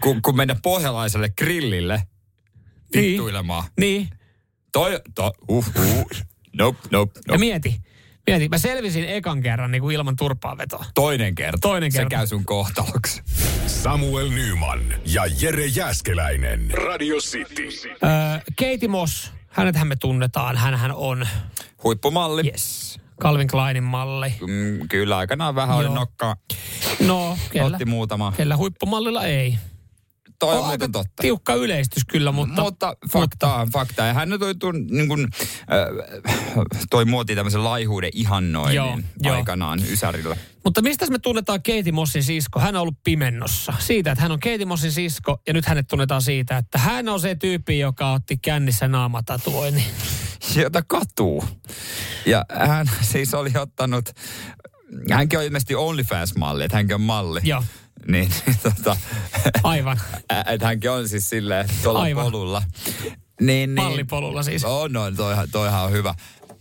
kuin 0.00 0.22
kun 0.22 0.36
mennä 0.36 0.56
pohjalaiselle 0.62 1.28
grillille 1.38 2.02
vittuilemaan. 2.96 3.64
Niin. 3.80 4.08
Toi, 4.72 5.00
toi, 5.14 5.30
uh, 5.48 5.66
uh. 5.76 6.06
Nope, 6.58 6.78
nope, 6.90 7.12
Ja 7.18 7.22
nope. 7.28 7.38
mieti, 7.38 7.80
mieti, 8.26 8.48
mä 8.48 8.58
selvisin 8.58 9.04
ekan 9.08 9.42
kerran 9.42 9.70
niin 9.70 9.82
kuin 9.82 9.94
ilman 9.96 10.16
turpaa 10.16 10.58
vetoa. 10.58 10.84
Toinen 10.94 11.34
kerta. 11.34 11.58
Toinen 11.68 11.92
Se 11.92 11.98
kerta. 11.98 12.16
käy 12.16 12.26
sun 12.26 12.44
kohtaloksi. 12.44 13.22
Samuel 13.66 14.28
Nyman 14.28 14.80
ja 15.06 15.22
Jere 15.40 15.66
Jäskeläinen. 15.66 16.70
Radio 16.70 17.16
City. 17.16 17.68
Öö, 17.88 18.08
Katie 18.58 18.88
Moss, 18.88 19.32
hänethän 19.48 19.86
me 19.88 19.96
tunnetaan. 19.96 20.56
Hänhän 20.56 20.92
on 20.92 21.28
Huippumalli. 21.84 22.42
yes, 22.46 22.98
Calvin 23.22 23.48
Kleinin 23.48 23.82
malli. 23.82 24.34
Mm, 24.40 24.88
kyllä, 24.88 25.16
aikanaan 25.16 25.54
vähän 25.54 25.76
oli 25.76 25.84
Joo. 25.84 25.94
nokkaa. 25.94 26.36
No, 27.06 27.38
kellä, 27.52 27.66
Otti 27.66 27.84
muutama. 27.84 28.32
kellä 28.36 28.56
huippumallilla 28.56 29.24
ei. 29.24 29.58
Toi 30.42 30.50
on 30.50 30.56
aika 30.56 30.68
muuten 30.68 30.92
totta. 30.92 31.20
Tiukka 31.20 31.54
yleistys 31.54 32.04
kyllä, 32.04 32.32
mutta... 32.32 32.62
Mutta 32.62 32.96
fakta 33.12 33.54
on 33.54 33.70
fakta. 33.70 34.02
Ja 34.02 34.14
hän 34.14 34.28
toi, 34.38 34.54
toi, 34.54 34.72
niin 34.90 35.08
kuin, 35.08 35.28
äh, 35.52 36.66
toi 36.90 37.04
muoti 37.04 37.34
tämmöisen 37.34 37.64
laihuuden 37.64 38.10
ihannoinnin 38.14 38.76
Joo, 38.76 38.98
joo. 39.22 39.34
aikanaan 39.36 39.80
Ysärillä. 39.90 40.36
Mutta 40.64 40.82
mistä 40.82 41.06
me 41.06 41.18
tunnetaan 41.18 41.62
Katie 41.62 41.92
Mossin 41.92 42.22
sisko? 42.22 42.60
Hän 42.60 42.76
on 42.76 42.82
ollut 42.82 42.98
pimennossa. 43.04 43.74
Siitä, 43.78 44.12
että 44.12 44.22
hän 44.22 44.32
on 44.32 44.40
Katie 44.40 44.64
Mossin 44.64 44.92
sisko 44.92 45.40
ja 45.46 45.52
nyt 45.52 45.66
hänet 45.66 45.88
tunnetaan 45.88 46.22
siitä, 46.22 46.56
että 46.56 46.78
hän 46.78 47.08
on 47.08 47.20
se 47.20 47.34
tyyppi, 47.34 47.78
joka 47.78 48.12
otti 48.12 48.36
kännissä 48.36 48.88
naamatatuoinnin. 48.88 49.84
Jota 50.56 50.82
katuu. 50.82 51.44
Ja 52.26 52.44
hän 52.66 52.90
siis 53.00 53.34
oli 53.34 53.50
ottanut, 53.60 54.10
hänkin 55.10 55.38
on 55.38 55.44
ilmeisesti 55.44 55.74
OnlyFans-malli, 55.74 56.64
että 56.64 56.76
hänkin 56.76 56.94
on 56.94 57.00
malli. 57.00 57.40
Joo. 57.44 57.64
Niin, 58.08 58.30
niin 58.46 58.56
tota, 58.62 58.96
Aivan. 59.62 60.00
että 60.52 60.66
hänkin 60.66 60.90
on 60.90 61.08
siis 61.08 61.30
silleen 61.30 61.68
tuolla 61.82 62.00
Aivan. 62.02 62.24
polulla. 62.24 62.62
Niin, 63.40 63.74
niin, 63.74 63.86
Mallipolulla 63.86 64.42
siis. 64.42 64.64
On, 64.64 64.96
on, 64.96 65.16
toihan, 65.16 65.48
toihan 65.52 65.84
on 65.84 65.92
hyvä. 65.92 66.14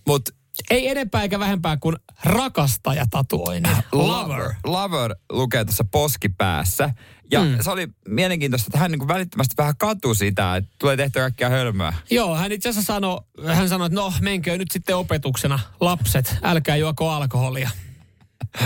Mutta 0.07 0.31
Ei 0.69 0.87
enempää 0.89 1.21
eikä 1.21 1.39
vähempää 1.39 1.77
kuin 1.77 1.95
rakastaja-tatuoinnin. 2.23 3.77
Lover. 3.91 4.53
Lover 4.63 5.15
lukee 5.31 5.65
tuossa 5.65 5.85
poskipäässä. 5.91 6.93
Ja 7.31 7.43
mm. 7.43 7.57
se 7.61 7.71
oli 7.71 7.87
mielenkiintoista, 8.07 8.67
että 8.67 8.79
hän 8.79 8.91
niin 8.91 9.07
välittömästi 9.07 9.53
vähän 9.57 9.77
katui 9.77 10.15
sitä, 10.15 10.55
että 10.55 10.71
tulee 10.79 10.97
tehtyä 10.97 11.21
kaikkia 11.21 11.49
hölmöä. 11.49 11.93
Joo, 12.09 12.35
hän 12.35 12.51
itse 12.51 12.69
asiassa 12.69 12.93
sanoi, 12.93 13.21
hän 13.45 13.69
sanoi, 13.69 13.85
että 13.85 13.99
no 13.99 14.13
menkö 14.21 14.57
nyt 14.57 14.71
sitten 14.71 14.95
opetuksena 14.95 15.59
lapset, 15.79 16.35
älkää 16.43 16.75
juoko 16.75 17.09
alkoholia. 17.09 17.69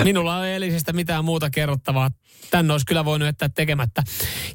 Minulla 0.03 0.47
ei 0.47 0.55
Elisestä 0.55 0.93
mitään 0.93 1.25
muuta 1.25 1.49
kerrottavaa. 1.49 2.11
Tän 2.51 2.71
olisi 2.71 2.85
kyllä 2.85 3.05
voinut 3.05 3.25
jättää 3.25 3.49
tekemättä. 3.49 4.03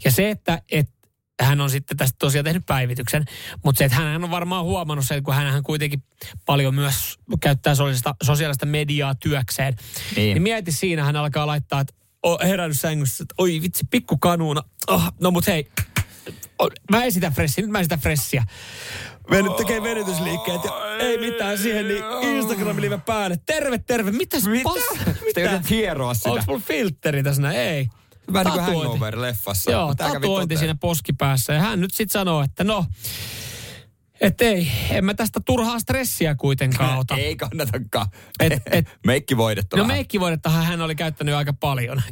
Ja 0.04 0.10
se, 0.10 0.30
että, 0.30 0.62
että 0.70 1.00
hän 1.40 1.60
on 1.60 1.70
sitten 1.70 1.96
tästä 1.96 2.16
tosiaan 2.18 2.44
tehnyt 2.44 2.66
päivityksen, 2.66 3.24
mutta 3.64 3.78
se, 3.78 3.84
että 3.84 3.96
hän 3.96 4.24
on 4.24 4.30
varmaan 4.30 4.64
huomannut 4.64 5.06
sen, 5.06 5.22
kun 5.22 5.34
hän 5.34 5.62
kuitenkin 5.62 6.02
paljon 6.46 6.74
myös 6.74 7.18
käyttää 7.40 7.74
sosiaalista, 7.74 8.14
sosiaalista 8.22 8.66
mediaa 8.66 9.14
työkseen. 9.14 9.76
Niin. 10.16 10.34
niin 10.34 10.42
mieti 10.42 10.72
siinä, 10.72 11.04
hän 11.04 11.16
alkaa 11.16 11.46
laittaa, 11.46 11.80
että 11.80 11.94
on 12.22 12.38
herännyt 12.42 12.80
sängyssä, 12.80 13.24
että 13.24 13.34
oi 13.38 13.62
vitsi, 13.62 13.84
pikku 13.90 14.18
kanuuna. 14.18 14.62
Oh, 14.86 15.12
no 15.20 15.30
mut 15.30 15.46
hei, 15.46 15.70
mä 16.90 17.04
esitän 17.04 17.32
fressiä, 17.32 17.62
nyt 17.62 17.70
mä 17.70 17.80
esitän 17.80 18.00
fressiä. 18.00 18.44
Mennyt 19.30 19.56
tekee 19.56 19.82
venytysliikkeet 19.82 20.64
ja 20.64 20.96
ei 20.98 21.18
mitään 21.18 21.58
siihen, 21.58 21.88
niin 21.88 22.04
Instagram-live 22.22 22.98
päälle. 22.98 23.38
Terve, 23.46 23.78
terve. 23.78 24.10
Mitäs 24.10 24.46
Mitä? 24.46 24.64
pas? 24.64 24.82
Sitä 25.28 25.40
yrität 25.40 25.70
hieroa 25.70 26.14
sitä. 26.14 26.30
Onks 26.30 26.46
mulla 26.46 26.60
filtteri 26.66 27.22
tässä 27.22 27.42
näin? 27.42 27.56
Ei. 27.56 27.88
Vähän 28.32 28.52
niin 28.56 28.64
kuin. 28.64 28.86
Hangover-leffassa. 28.86 29.70
Joo, 29.70 29.94
Tää 29.94 30.12
tatuointi 30.12 30.56
siinä 30.56 30.74
poskipäässä. 30.74 31.52
Ja 31.52 31.60
hän 31.60 31.80
nyt 31.80 31.90
sitten 31.94 32.12
sanoo, 32.12 32.42
että 32.42 32.64
no, 32.64 32.86
että 34.20 34.44
ei, 34.44 34.72
en 34.90 35.04
mä 35.04 35.14
tästä 35.14 35.40
turhaa 35.46 35.78
stressiä 35.78 36.34
kuitenkaan 36.34 36.98
ota. 36.98 37.16
Ei 37.26 37.36
kannatakaan. 37.36 38.06
Et- 38.40 38.62
et- 38.70 38.98
Meikkivoidetta 39.06 39.76
No 39.76 39.84
meikkivoidettahan 39.84 40.64
hän 40.64 40.80
oli 40.80 40.94
käyttänyt 40.94 41.34
aika 41.34 41.52
paljon. 41.52 42.02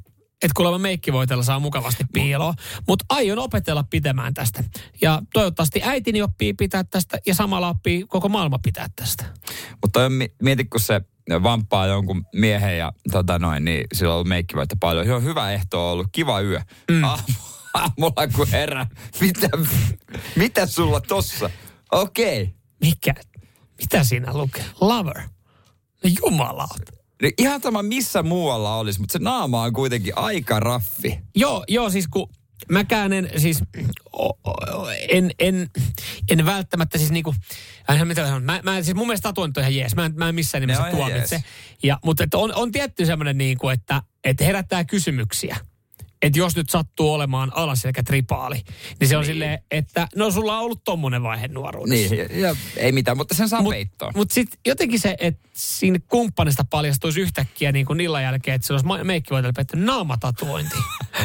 Että 0.43 0.53
kuulemma 0.57 0.78
meikkivoitella 0.78 1.43
saa 1.43 1.61
mukavasti 1.61 2.05
piiloa. 2.12 2.55
Mutta 2.89 3.05
aion 3.09 3.39
opetella 3.39 3.84
pitämään 3.91 4.34
tästä. 4.34 4.64
Ja 5.01 5.22
toivottavasti 5.32 5.80
äitini 5.84 6.22
oppii 6.22 6.55
pitää 6.55 6.84
tästä 6.84 7.18
ja 7.26 7.34
samalla 7.34 7.68
oppii 7.68 8.05
koko 8.09 8.28
maailma 8.28 8.59
pitää 8.62 8.86
tästä. 8.97 9.24
Mutta 9.82 10.01
mieti, 10.43 10.64
kun 10.64 10.80
se 10.80 11.01
vamppaa 11.43 11.86
jonkun 11.86 12.24
miehen 12.34 12.78
ja 12.78 12.93
tota 13.12 13.39
noin, 13.39 13.64
niin 13.64 13.84
sillä 13.93 14.11
on 14.11 14.14
ollut 14.14 14.28
meikkivoita 14.28 14.76
paljon. 14.80 15.07
Se 15.07 15.12
on 15.12 15.24
hyvä 15.24 15.53
ehto 15.53 15.93
ollut, 15.93 16.07
kiva 16.12 16.41
yö. 16.41 16.61
Mm. 16.91 17.05
Aamulla 17.74 18.28
kun 18.36 18.49
herää, 18.49 18.86
mitä, 19.20 19.49
mitä 20.36 20.66
sulla 20.66 21.01
tossa? 21.01 21.51
Okei. 21.93 22.43
Okay. 22.43 22.55
Mikä? 22.80 23.14
Mitä 23.78 24.05
siinä 24.05 24.32
lukee? 24.32 24.64
Lover. 24.80 25.18
No 26.05 26.11
jumalauta. 26.22 26.97
Niin 27.22 27.32
ihan 27.38 27.60
sama 27.60 27.82
missä 27.82 28.22
muualla 28.22 28.76
olisi, 28.76 29.00
mutta 29.00 29.12
se 29.12 29.18
naama 29.18 29.62
on 29.62 29.72
kuitenkin 29.72 30.12
aika 30.18 30.60
raffi. 30.60 31.18
Joo, 31.34 31.64
joo, 31.68 31.90
siis 31.90 32.08
kun 32.08 32.28
mäkään 32.68 33.12
en 33.12 33.30
siis, 33.36 33.60
o, 34.12 34.28
o, 34.28 34.88
en, 35.08 35.30
en, 35.38 35.70
en 36.30 36.46
välttämättä 36.46 36.98
siis 36.98 37.10
niinku, 37.10 37.34
äh, 37.90 38.04
mitä 38.04 38.22
mä, 38.22 38.40
mä, 38.40 38.60
mä, 38.62 38.82
siis 38.82 38.96
mun 38.96 39.06
mielestä 39.06 39.28
tatuoinnit 39.28 39.56
on 39.56 39.62
ihan 39.62 39.74
jees, 39.74 39.96
mä 39.96 40.04
en, 40.04 40.12
mä 40.16 40.28
en 40.28 40.34
missään 40.34 40.60
nimessä 40.60 40.90
tuomitse. 40.90 41.34
jees. 41.34 41.44
Ja, 41.82 41.98
mutta 42.04 42.24
on, 42.34 42.54
on 42.54 42.72
tietty 42.72 43.06
semmoinen 43.06 43.38
niinku, 43.38 43.68
että, 43.68 44.02
että 44.24 44.44
herättää 44.44 44.84
kysymyksiä. 44.84 45.56
Että 46.22 46.38
jos 46.38 46.56
nyt 46.56 46.70
sattuu 46.70 47.12
olemaan 47.12 47.52
alaselkä 47.54 48.02
tripaali, 48.02 48.62
niin 49.00 49.08
se 49.08 49.16
on 49.16 49.22
niin. 49.22 49.32
silleen, 49.32 49.58
että 49.70 50.08
no 50.16 50.30
sulla 50.30 50.58
on 50.58 50.64
ollut 50.64 50.84
tommonen 50.84 51.22
vaihe 51.22 51.48
nuoruudessa. 51.48 52.14
Niin, 52.14 52.40
ja, 52.40 52.48
ja 52.48 52.56
ei 52.76 52.92
mitään, 52.92 53.16
mutta 53.16 53.34
sen 53.34 53.48
saa 53.48 53.60
Mut- 53.60 53.70
peittoon. 53.70 54.12
Mutta 54.16 54.34
sitten 54.34 54.60
jotenkin 54.66 55.00
se, 55.00 55.16
että 55.20 55.48
siinä 55.54 55.98
kumppanista 56.08 56.64
paljastuisi 56.70 57.20
yhtäkkiä 57.20 57.72
niin 57.72 57.86
kuin 57.86 58.00
illan 58.00 58.22
jälkeen, 58.22 58.54
että 58.54 58.66
se 58.66 58.72
olisi 58.72 58.86
ma- 58.86 59.04
meikkivoitelle 59.04 59.52
peitty 59.52 59.76
naamatatuointi. 59.76 60.76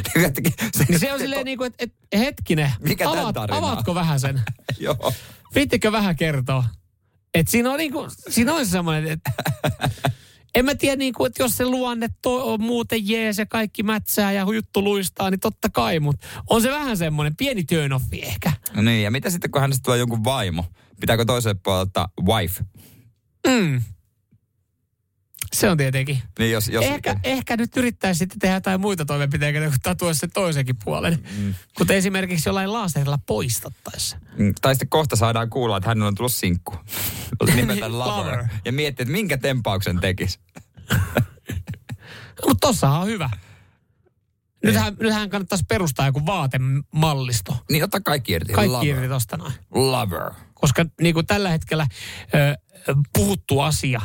niin 0.88 1.00
se 1.00 1.14
on 1.14 1.20
silleen 1.20 1.46
niin 1.46 1.58
kuin, 1.58 1.68
että, 1.68 1.84
että 1.84 2.18
hetkinen, 2.18 2.72
Mikä 2.80 3.10
avaat, 3.10 3.38
avaatko 3.38 3.96
vähän 3.96 4.20
sen? 4.20 4.42
Joo. 4.80 5.14
Viittikö 5.56 5.92
vähän 5.92 6.16
kertoa? 6.16 6.64
Että 7.34 7.52
siinä 7.52 7.72
on 7.72 7.78
niinku, 7.78 8.08
siinä 8.30 8.54
on 8.54 8.66
semmoinen, 8.66 9.12
että 9.12 9.32
en 10.56 10.66
mä 10.66 10.76
tiedä, 10.76 10.96
niinku, 10.96 11.26
että 11.26 11.44
jos 11.44 11.58
se 11.58 11.66
luonne 11.66 12.10
to, 12.22 12.54
on 12.54 12.62
muuten 12.62 13.10
jees 13.10 13.38
ja 13.38 13.46
kaikki 13.46 13.84
mätsää 13.84 14.32
ja 14.32 14.46
juttu 14.54 14.84
luistaa, 14.84 15.30
niin 15.30 15.40
totta 15.40 15.70
kai, 15.70 16.00
mutta 16.00 16.28
on 16.50 16.62
se 16.62 16.72
vähän 16.72 16.98
semmoinen 16.98 17.36
pieni 17.36 17.64
turn 17.64 17.94
offi 17.94 18.22
ehkä. 18.22 18.52
No 18.76 18.82
niin, 18.82 19.04
ja 19.04 19.12
mitä 19.12 19.30
sitten, 19.30 19.52
kun 19.52 19.62
hänestä 19.62 19.84
tulee 19.84 20.00
jonkun 20.00 20.24
vaimo? 20.24 20.66
Pitääkö 21.00 21.26
toiselle 21.26 21.60
puolelle 21.64 21.82
ottaa 21.82 22.10
wife? 22.22 22.64
Mm. 23.48 23.82
Se 25.54 25.70
on 25.70 25.78
tietenkin. 25.78 26.22
Niin 26.40 26.52
jos, 26.52 26.68
jos 26.68 26.86
Ehkä, 26.86 27.20
ehkä 27.24 27.58
nyt 27.58 27.78
yrittäisi 27.78 28.18
sitten 28.18 28.40
tehdä 28.40 28.56
jotain 28.56 28.82
muita 28.82 29.06
toimenpiteitä, 29.06 29.60
kun 29.70 29.74
tatuoisi 29.84 30.20
sen 30.20 30.32
toisenkin 30.32 30.76
puolen. 30.84 31.24
Mm. 31.38 31.54
Kuten 31.78 31.98
esimerkiksi 31.98 32.50
jollain 32.50 32.74
laserilla 32.74 33.20
poistattaessa. 33.26 34.18
Mm, 34.38 34.54
Tai 34.62 34.76
sitten 34.76 34.90
kohta 34.90 35.16
saadaan 35.16 35.50
kuulla, 35.50 35.78
että 35.78 35.90
hänellä 35.90 36.08
on 36.08 36.16
tullut 36.16 36.34
sinkku. 36.34 36.76
Nimeltä 37.56 37.92
Lover. 38.00 38.44
Ja 38.66 38.72
miettii, 38.72 39.04
että 39.04 39.12
minkä 39.12 39.38
tempauksen 39.38 40.00
tekisi. 40.00 40.40
Mutta 42.48 42.68
tossahan 42.68 43.02
on 43.02 43.08
hyvä. 43.08 43.30
Nythän, 44.64 44.96
nythän 45.00 45.30
kannattaisi 45.30 45.66
perustaa 45.68 46.06
joku 46.06 46.26
vaatemallisto. 46.26 47.58
Niin, 47.72 47.84
ottaa 47.84 48.00
kaikki 48.00 48.32
irti. 48.32 48.54
Kaikki 48.54 48.72
Lover. 48.72 48.88
irti 48.88 49.08
tosta 49.08 49.38
noin. 49.38 49.54
Lover. 49.72 50.32
Koska 50.54 50.86
niin 51.02 51.14
kuin 51.14 51.28
tällä 51.28 51.50
hetkellä 51.50 51.88
ö, 52.36 52.58
puhuttu 53.14 53.60
asia 53.60 54.02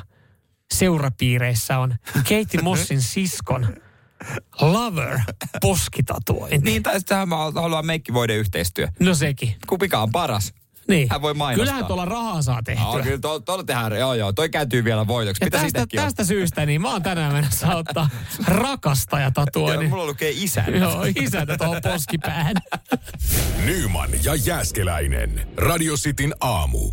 seurapiireissä 0.74 1.78
on 1.78 1.94
Katie 2.14 2.62
Mossin 2.62 3.02
siskon 3.02 3.76
lover 4.60 5.18
poskitatuointi. 5.60 6.70
Niin, 6.70 6.82
tai 6.82 6.98
sitten 7.00 7.16
hän 7.16 7.28
haluaa 7.54 7.82
meikkivoiden 7.82 8.36
yhteistyö. 8.36 8.88
No 9.00 9.14
sekin. 9.14 9.56
Kumpikaan 9.66 10.02
on 10.02 10.12
paras. 10.12 10.52
Niin. 10.88 11.08
Hän 11.10 11.22
voi 11.22 11.34
mainostaa. 11.34 11.64
Kyllähän 11.64 11.86
tuolla 11.86 12.04
rahaa 12.04 12.42
saa 12.42 12.62
tehtyä. 12.62 12.86
Aa, 12.86 13.02
kyllä 13.02 13.18
tuolla, 13.18 13.40
tuolla 13.40 13.64
tehdään, 13.64 13.98
joo 13.98 14.14
joo, 14.14 14.32
toi 14.32 14.48
kääntyy 14.48 14.84
vielä 14.84 15.06
voitoksi. 15.06 15.44
Mitä 15.44 15.58
tästä, 15.58 15.86
tästä 15.96 16.24
syystä 16.24 16.66
niin 16.66 16.82
mä 16.82 16.92
oon 16.92 17.02
tänään 17.02 17.32
menossa 17.32 17.76
ottaa 17.76 18.08
Joo, 18.48 18.56
rakastajatatuoinnin. 18.58 19.90
mulla 19.90 20.06
lukee 20.06 20.30
isän. 20.34 20.74
Joo, 20.74 21.04
isäntä 21.16 21.56
tuohon 21.56 21.80
poskipäähän. 21.82 22.56
Nyman 23.66 24.10
ja 24.24 24.34
Jääskeläinen. 24.34 25.48
Radio 25.56 25.94
Cityn 25.94 26.34
aamu. 26.40 26.92